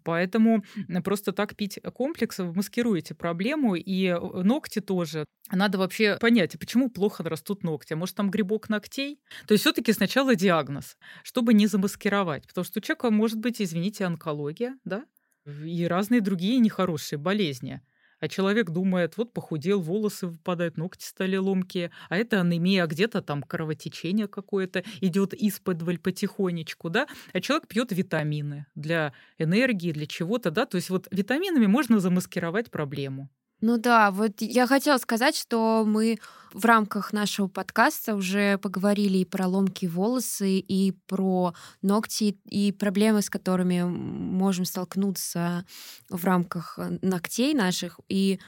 Поэтому 0.03 0.65
просто 1.05 1.33
так 1.33 1.57
пить 1.57 1.79
комплекс, 1.95 2.39
вы 2.39 2.53
маскируете 2.53 3.15
проблему, 3.15 3.75
и 3.75 4.07
э, 4.07 4.19
ногти 4.19 4.81
тоже. 4.81 5.25
Надо 5.51 5.79
вообще 5.79 6.17
понять, 6.21 6.55
а 6.55 6.59
почему 6.59 6.91
плохо 6.91 7.23
растут 7.23 7.63
ногти. 7.65 7.93
А 7.93 7.97
может, 7.97 8.17
там 8.17 8.31
грибок 8.31 8.69
ногтей? 8.69 9.21
То 9.47 9.53
есть 9.53 9.63
все-таки 9.63 9.93
сначала 9.93 10.35
диагноз, 10.35 10.97
чтобы 11.23 11.55
не 11.55 11.67
замаскировать. 11.67 12.47
Потому 12.47 12.65
что 12.65 12.79
у 12.79 12.83
человека 12.83 13.11
может 13.11 13.39
быть, 13.39 13.61
извините, 13.61 14.05
онкология, 14.05 14.79
да? 14.85 15.05
И 15.47 15.87
разные 15.87 16.21
другие 16.21 16.59
нехорошие 16.59 17.19
болезни. 17.19 17.83
А 18.25 18.29
человек 18.29 18.71
думает, 18.71 19.19
вот 19.19 19.35
похудел, 19.35 19.83
волосы 19.83 20.29
выпадают, 20.29 20.79
ногти 20.79 21.05
стали 21.05 21.37
ломкие, 21.37 21.91
а 22.09 22.17
это 22.17 22.41
анемия, 22.41 22.85
а 22.85 22.87
где-то 22.87 23.21
там 23.21 23.43
кровотечение 23.43 24.29
какое-то 24.29 24.83
идет 25.03 25.35
из-под 25.35 25.85
потихонечку, 26.01 26.89
да, 26.89 27.07
а 27.35 27.43
человек 27.43 27.69
пьет 27.69 27.93
витамины 27.93 28.65
для 28.75 29.13
энергии, 29.37 29.93
для 29.93 30.07
чего-то, 30.07 30.51
да, 30.51 30.65
то 30.65 30.77
есть 30.77 30.89
вот 30.89 31.07
витаминами 31.11 31.67
можно 31.67 32.01
замаскировать 32.01 32.71
проблему. 32.71 33.29
Ну 33.67 33.79
да, 33.79 34.11
вот 34.11 34.43
я 34.43 34.67
хотела 34.67 34.99
сказать, 34.99 35.35
что 35.35 35.85
мы 35.87 36.19
в 36.53 36.67
рамках 36.67 37.15
нашего 37.15 37.47
подкаста 37.47 38.15
уже 38.15 38.59
поговорили 38.59 39.17
и 39.17 39.25
про 39.25 39.47
ломкие 39.47 39.91
волосы, 39.91 40.59
и 40.59 40.93
про 41.07 41.55
ногти, 41.81 42.37
и 42.45 42.73
проблемы, 42.73 43.23
с 43.23 43.31
которыми 43.31 43.83
можем 43.83 44.67
столкнуться 44.67 45.65
в 46.11 46.23
рамках 46.27 46.79
э, 46.79 46.99
ногтей 47.01 47.55
наших. 47.55 48.01
И 48.11 48.39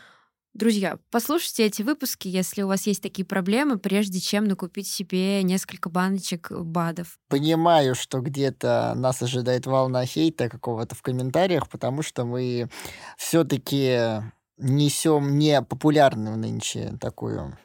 Друзья, 0.53 0.99
послушайте 1.11 1.67
эти 1.67 1.83
выпуски, 1.83 2.29
если 2.29 2.63
у 2.63 2.69
вас 2.69 2.87
есть 2.87 3.03
такие 3.03 3.27
проблемы, 3.27 3.79
прежде 3.79 4.21
чем 4.21 4.47
накупить 4.47 4.89
себе 4.89 5.43
несколько 5.43 5.91
баночек 5.91 6.51
БАДов. 6.51 7.19
Понимаю, 7.29 7.95
что 7.95 8.21
где-то 8.21 8.95
нас 8.97 9.21
ожидает 9.21 9.67
волна 9.67 10.07
хейта 10.07 10.49
какого-то 10.49 10.95
в 10.95 11.03
комментариях, 11.03 11.69
потому 11.69 12.01
что 12.01 12.25
мы 12.25 12.71
все-таки 13.19 14.23
несем 14.59 15.39
не 15.39 15.63
популярную 15.63 16.37
нынче 16.37 16.97
такую 17.01 17.57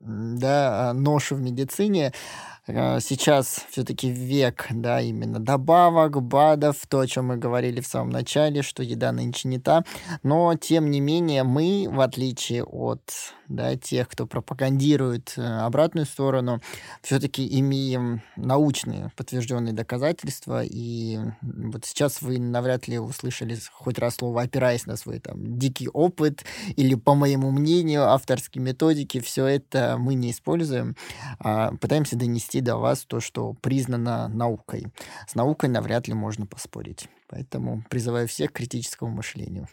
да, 0.00 0.92
ношу 0.94 1.36
в 1.36 1.40
медицине, 1.40 2.12
сейчас 2.68 3.64
все-таки 3.70 4.10
век, 4.10 4.66
да, 4.70 5.00
именно 5.00 5.38
добавок, 5.38 6.22
БАДов, 6.22 6.76
то, 6.88 7.00
о 7.00 7.06
чем 7.06 7.26
мы 7.28 7.36
говорили 7.36 7.80
в 7.80 7.86
самом 7.86 8.10
начале, 8.10 8.62
что 8.62 8.82
еда 8.82 9.10
нынче 9.12 9.48
не 9.48 9.58
та. 9.58 9.84
Но, 10.22 10.54
тем 10.54 10.90
не 10.90 11.00
менее, 11.00 11.44
мы, 11.44 11.86
в 11.90 12.00
отличие 12.00 12.64
от 12.64 13.00
да, 13.48 13.76
тех, 13.76 14.08
кто 14.08 14.26
пропагандирует 14.26 15.34
э, 15.36 15.42
обратную 15.42 16.04
сторону, 16.04 16.60
все-таки 17.02 17.58
имеем 17.60 18.22
научные 18.36 19.10
подтвержденные 19.16 19.72
доказательства. 19.72 20.62
И 20.62 21.18
вот 21.42 21.86
сейчас 21.86 22.20
вы 22.20 22.38
навряд 22.38 22.86
ли 22.88 22.98
услышали 22.98 23.56
хоть 23.72 23.98
раз 23.98 24.16
слово, 24.16 24.42
опираясь 24.42 24.86
на 24.86 24.96
свой 24.96 25.20
там 25.20 25.58
дикий 25.58 25.88
опыт 25.88 26.44
или, 26.76 26.94
по 26.94 27.14
моему 27.14 27.50
мнению, 27.50 28.08
авторские 28.10 28.62
методики. 28.62 29.20
Все 29.20 29.46
это 29.46 29.96
мы 29.98 30.14
не 30.14 30.30
используем, 30.32 30.96
а 31.38 31.72
пытаемся 31.76 32.16
донести 32.16 32.57
донести 32.58 32.60
до 32.60 32.76
вас 32.76 33.04
то, 33.04 33.20
что 33.20 33.54
признано 33.54 34.28
наукой. 34.28 34.86
С 35.26 35.34
наукой 35.34 35.68
навряд 35.68 36.08
ли 36.08 36.14
можно 36.14 36.46
поспорить. 36.46 37.08
Поэтому 37.28 37.84
призываю 37.90 38.26
всех 38.26 38.52
к 38.52 38.56
критическому 38.56 39.10
мышлению. 39.10 39.68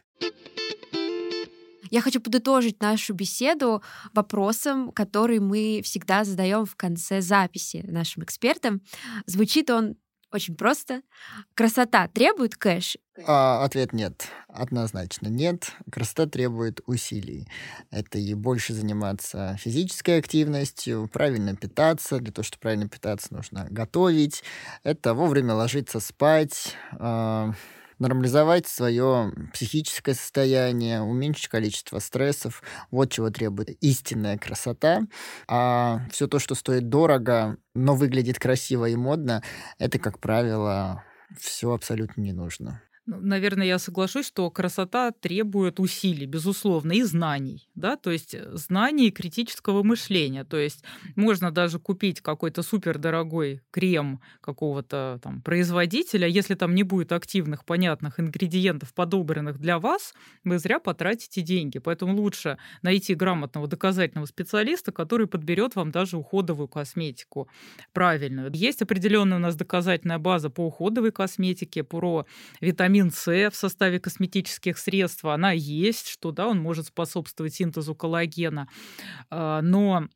Я 1.91 2.01
хочу 2.01 2.19
подытожить 2.19 2.81
нашу 2.81 3.13
беседу 3.13 3.81
вопросом, 4.13 4.91
который 4.91 5.39
мы 5.39 5.81
всегда 5.83 6.23
задаем 6.23 6.65
в 6.65 6.75
конце 6.75 7.21
записи 7.21 7.85
нашим 7.87 8.23
экспертам. 8.23 8.81
Звучит 9.27 9.69
он 9.69 9.95
очень 10.35 10.55
просто. 10.55 11.01
Красота 11.55 12.07
требует 12.07 12.55
кэш? 12.55 12.97
А, 13.25 13.63
ответ 13.63 13.93
нет. 13.93 14.27
Однозначно 14.47 15.27
нет. 15.27 15.71
Красота 15.91 16.27
требует 16.27 16.81
усилий. 16.85 17.47
Это 17.89 18.19
и 18.19 18.33
больше 18.33 18.73
заниматься 18.73 19.57
физической 19.59 20.19
активностью, 20.19 21.09
правильно 21.11 21.55
питаться. 21.55 22.19
Для 22.19 22.31
того, 22.31 22.43
чтобы 22.43 22.61
правильно 22.61 22.87
питаться, 22.89 23.33
нужно 23.33 23.67
готовить. 23.69 24.43
Это 24.83 25.13
вовремя 25.13 25.53
ложиться 25.53 25.99
спать. 25.99 26.75
Э 26.99 27.51
нормализовать 27.99 28.67
свое 28.67 29.31
психическое 29.53 30.13
состояние, 30.13 31.01
уменьшить 31.01 31.47
количество 31.47 31.99
стрессов. 31.99 32.63
Вот 32.91 33.11
чего 33.11 33.29
требует 33.29 33.69
истинная 33.81 34.37
красота. 34.37 35.01
А 35.47 36.01
все 36.11 36.27
то, 36.27 36.39
что 36.39 36.55
стоит 36.55 36.89
дорого, 36.89 37.57
но 37.73 37.95
выглядит 37.95 38.39
красиво 38.39 38.85
и 38.85 38.95
модно, 38.95 39.43
это, 39.79 39.99
как 39.99 40.19
правило, 40.19 41.03
все 41.39 41.73
абсолютно 41.73 42.21
не 42.21 42.33
нужно. 42.33 42.81
Ну, 43.07 43.19
наверное, 43.21 43.67
я 43.67 43.77
соглашусь, 43.77 44.25
что 44.25 44.49
красота 44.49 45.11
требует 45.11 45.79
усилий, 45.79 46.25
безусловно, 46.25 46.91
и 46.93 47.03
знаний, 47.03 47.69
да, 47.75 47.97
то 47.97 48.09
есть 48.09 48.33
э, 48.33 48.49
знаний 48.53 49.11
критического 49.11 49.83
мышления. 49.83 50.43
То 50.43 50.57
есть 50.57 50.83
можно 51.15 51.51
даже 51.51 51.77
купить 51.77 52.21
какой-то 52.21 52.63
супердорогой 52.63 53.61
крем 53.69 54.21
какого-то 54.41 55.19
там 55.21 55.43
производителя, 55.43 56.27
если 56.27 56.55
там 56.55 56.73
не 56.73 56.81
будет 56.81 57.11
активных, 57.11 57.63
понятных 57.63 58.19
ингредиентов, 58.19 58.91
подобранных 58.95 59.59
для 59.59 59.77
вас, 59.77 60.15
вы 60.43 60.57
зря 60.57 60.79
потратите 60.79 61.41
деньги. 61.41 61.77
Поэтому 61.77 62.19
лучше 62.19 62.57
найти 62.81 63.13
грамотного 63.13 63.67
доказательного 63.67 64.25
специалиста, 64.25 64.91
который 64.91 65.27
подберет 65.27 65.75
вам 65.75 65.91
даже 65.91 66.17
уходовую 66.17 66.67
косметику 66.67 67.49
правильную. 67.93 68.51
Есть 68.51 68.81
определенная 68.81 69.37
у 69.37 69.41
нас 69.41 69.55
доказательная 69.55 70.17
база 70.17 70.49
по 70.49 70.65
уходовой 70.65 71.11
косметике, 71.11 71.83
про 71.83 72.25
витамины 72.61 72.94
витамин 72.95 73.11
С 73.11 73.49
в 73.49 73.55
составе 73.55 73.99
косметических 73.99 74.77
средств, 74.77 75.25
она 75.25 75.51
есть, 75.51 76.07
что 76.07 76.31
да, 76.31 76.47
он 76.47 76.59
может 76.59 76.87
способствовать 76.87 77.53
синтезу 77.53 77.95
коллагена. 77.95 78.67
А, 79.29 79.61
но 79.61 80.07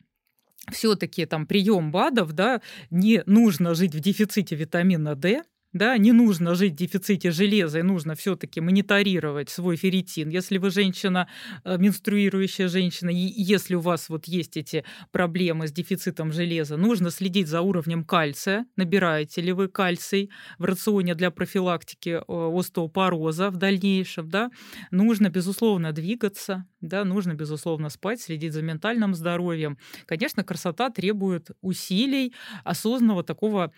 все-таки 0.72 1.26
там 1.26 1.46
прием 1.46 1.92
БАДов, 1.92 2.34
да, 2.34 2.62
не 2.90 3.24
нужно 3.26 3.74
жить 3.74 3.96
в 3.96 4.00
дефиците 4.00 4.56
витамина 4.56 5.16
D, 5.16 5.44
да, 5.74 5.98
не 5.98 6.12
нужно 6.12 6.56
жить 6.56 6.74
в 6.74 6.76
дефиците 6.78 7.32
железа, 7.32 7.80
и 7.80 7.84
нужно 7.84 8.16
все-таки 8.16 8.60
мониторировать 8.60 9.50
свой 9.50 9.76
ферритин. 9.76 10.30
Если 10.30 10.58
вы 10.58 10.72
женщина, 10.72 11.28
э, 11.64 11.78
менструирующая 11.78 12.68
женщина, 12.68 13.10
и 13.10 13.16
если 13.16 13.76
у 13.76 13.80
вас 13.80 14.10
вот 14.10 14.26
есть 14.26 14.58
эти 14.58 14.84
проблемы 15.12 15.68
с 15.68 15.72
дефицитом 15.72 16.32
железа, 16.32 16.76
нужно 16.76 17.12
следить 17.12 17.48
за 17.48 17.62
уровнем 17.62 18.04
кальция, 18.04 18.66
набираете 18.78 19.42
ли 19.42 19.52
вы 19.52 19.68
кальций 19.68 20.32
в 20.58 20.66
рационе 20.66 21.14
для 21.14 21.30
профилактики 21.30 22.10
э, 22.10 22.24
остеопороза 22.28 23.52
в 23.52 23.58
дальнейшем, 23.58 24.30
да, 24.30 24.50
нужно, 24.90 25.30
безусловно, 25.30 25.92
двигаться, 25.92 26.66
да, 26.82 27.06
нужно, 27.06 27.36
безусловно, 27.36 27.90
спать, 27.90 28.22
следить 28.22 28.54
за 28.54 28.64
ментальным 28.64 29.14
здоровьем. 29.14 29.78
Конечно, 30.08 30.44
красота 30.44 30.90
требует 30.90 31.52
усилий, 31.62 32.34
осознанного 32.64 33.24
такого 33.24 33.72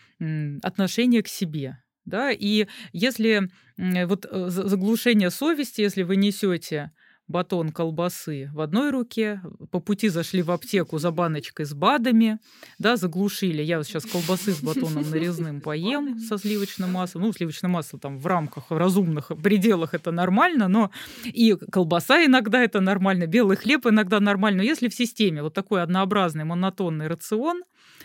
отношения 0.64 1.22
к 1.22 1.28
себе 1.28 1.81
Да? 2.06 2.32
И 2.32 2.68
если 2.94 3.50
вот 3.78 4.26
э, 4.30 4.50
заглушение 4.50 5.30
совести, 5.32 5.82
если 5.82 6.04
вы 6.04 6.16
несете 6.16 6.92
батон 7.32 7.72
колбасы 7.72 8.50
в 8.54 8.62
одной 8.62 8.92
руке, 8.92 9.42
по 9.72 9.80
пути 9.80 10.10
зашли 10.10 10.42
в 10.42 10.52
аптеку 10.52 11.00
за 11.00 11.12
баночкой 11.12 11.66
с 11.66 11.74
БАДами, 11.74 12.40
да, 12.78 12.98
заглушили. 12.98 13.64
Я 13.64 13.78
вот 13.78 13.88
сейчас 13.88 14.06
колбасы 14.06 14.52
с 14.52 14.62
батоном 14.62 15.10
нарезным 15.10 15.62
поем 15.62 16.20
со 16.20 16.38
сливочным 16.38 16.92
маслом. 16.92 17.24
Ну, 17.24 17.34
сливочное 17.34 17.70
масло 17.70 18.00
там 18.00 18.20
в 18.20 18.28
рамках, 18.28 18.70
в 18.70 18.78
разумных 18.78 19.32
пределах 19.42 19.94
это 19.94 20.12
нормально, 20.12 20.68
но 20.68 20.92
и 21.24 21.56
колбаса 21.72 22.24
иногда 22.26 22.62
это 22.62 22.82
нормально, 22.82 23.26
белый 23.26 23.58
хлеб 23.58 23.88
иногда 23.88 24.20
нормально. 24.20 24.58
Но 24.58 24.64
если 24.64 24.90
в 24.90 24.94
системе 24.94 25.42
вот 25.42 25.54
такой 25.54 25.82
однообразный 25.82 26.44
монотонный 26.44 27.08
рацион 27.08 27.64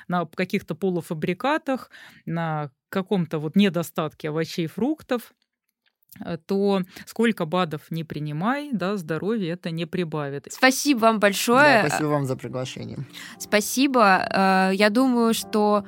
на 0.08 0.24
каких-то 0.26 0.74
полуфабрикатах, 0.74 1.90
на 2.24 2.70
каком-то 2.88 3.38
вот 3.38 3.56
недостатке 3.56 4.28
овощей 4.28 4.64
и 4.64 4.68
фруктов, 4.68 5.34
то 6.46 6.82
сколько 7.06 7.46
БАДов 7.46 7.82
не 7.90 8.04
принимай, 8.04 8.70
да, 8.72 8.96
здоровье 8.96 9.52
это 9.52 9.70
не 9.70 9.86
прибавит. 9.86 10.48
Спасибо 10.50 11.00
вам 11.00 11.20
большое. 11.20 11.82
Да, 11.82 11.88
спасибо 11.88 12.08
вам 12.08 12.26
за 12.26 12.36
приглашение. 12.36 12.98
Спасибо. 13.38 14.26
Э, 14.30 14.70
я 14.74 14.90
думаю, 14.90 15.34
что 15.34 15.84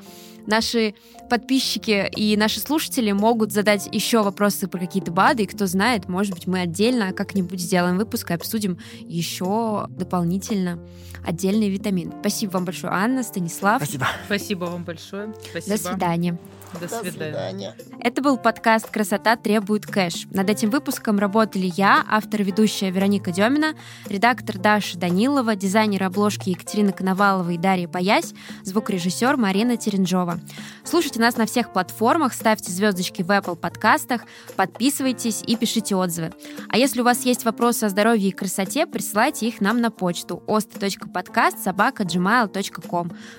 наши 0.48 0.94
подписчики 1.28 2.10
и 2.16 2.36
наши 2.36 2.58
слушатели 2.58 3.12
могут 3.12 3.52
задать 3.52 3.88
еще 3.92 4.22
вопросы 4.22 4.66
про 4.66 4.78
какие-то 4.80 5.12
БАДы, 5.12 5.44
и 5.44 5.46
кто 5.46 5.66
знает, 5.66 6.08
может 6.08 6.34
быть, 6.34 6.46
мы 6.46 6.60
отдельно 6.60 7.12
как-нибудь 7.12 7.60
сделаем 7.60 7.98
выпуск 7.98 8.30
и 8.30 8.34
обсудим 8.34 8.78
еще 9.00 9.86
дополнительно 9.90 10.78
отдельный 11.24 11.68
витамин. 11.68 12.12
Спасибо 12.20 12.52
вам 12.52 12.64
большое, 12.64 12.92
Анна, 12.92 13.22
Станислав. 13.22 13.82
Спасибо. 13.82 14.06
Спасибо 14.26 14.64
вам 14.64 14.84
большое. 14.84 15.34
Спасибо. 15.50 15.76
До 15.76 15.82
свидания. 15.82 16.38
До 16.80 16.88
свидания. 16.88 17.02
До 17.02 17.10
свидания. 17.10 17.74
Это 18.00 18.22
был 18.22 18.36
подкаст 18.36 18.90
«Красота 18.90 19.36
требует 19.36 19.86
кэш». 19.86 20.26
Над 20.30 20.50
этим 20.50 20.70
выпуском 20.70 21.18
работали 21.18 21.70
я, 21.74 22.04
автор-ведущая 22.08 22.90
Вероника 22.90 23.32
Демина, 23.32 23.74
редактор 24.06 24.58
Даша 24.58 24.98
Данилова, 24.98 25.56
дизайнер 25.56 26.04
обложки 26.04 26.50
Екатерина 26.50 26.92
Коновалова 26.92 27.50
и 27.50 27.58
Дарья 27.58 27.88
Паясь, 27.88 28.34
звукорежиссер 28.64 29.36
Марина 29.36 29.76
Теренжова. 29.76 30.40
Слушайте 30.84 31.20
нас 31.20 31.36
на 31.36 31.46
всех 31.46 31.72
платформах, 31.72 32.34
ставьте 32.34 32.70
звездочки 32.70 33.22
в 33.22 33.30
Apple 33.30 33.56
подкастах, 33.56 34.22
подписывайтесь 34.56 35.42
и 35.46 35.56
пишите 35.56 35.96
отзывы. 35.96 36.32
А 36.68 36.76
если 36.78 37.00
у 37.00 37.04
вас 37.04 37.24
есть 37.24 37.44
вопросы 37.44 37.84
о 37.84 37.88
здоровье 37.88 38.28
и 38.28 38.32
красоте, 38.32 38.86
присылайте 38.86 39.48
их 39.48 39.60
нам 39.60 39.80
на 39.80 39.90
почту 39.90 40.42
ost.podcast 40.46 41.62
собака 41.62 42.06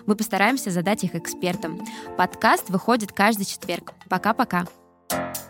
Мы 0.06 0.16
постараемся 0.16 0.72
задать 0.72 1.04
их 1.04 1.16
экспертам. 1.16 1.86
Подкаст 2.18 2.70
выходит 2.70 3.12
каждый 3.20 3.44
четверг. 3.44 3.92
Пока-пока. 4.08 4.66
thank 5.10 5.38
you 5.38 5.49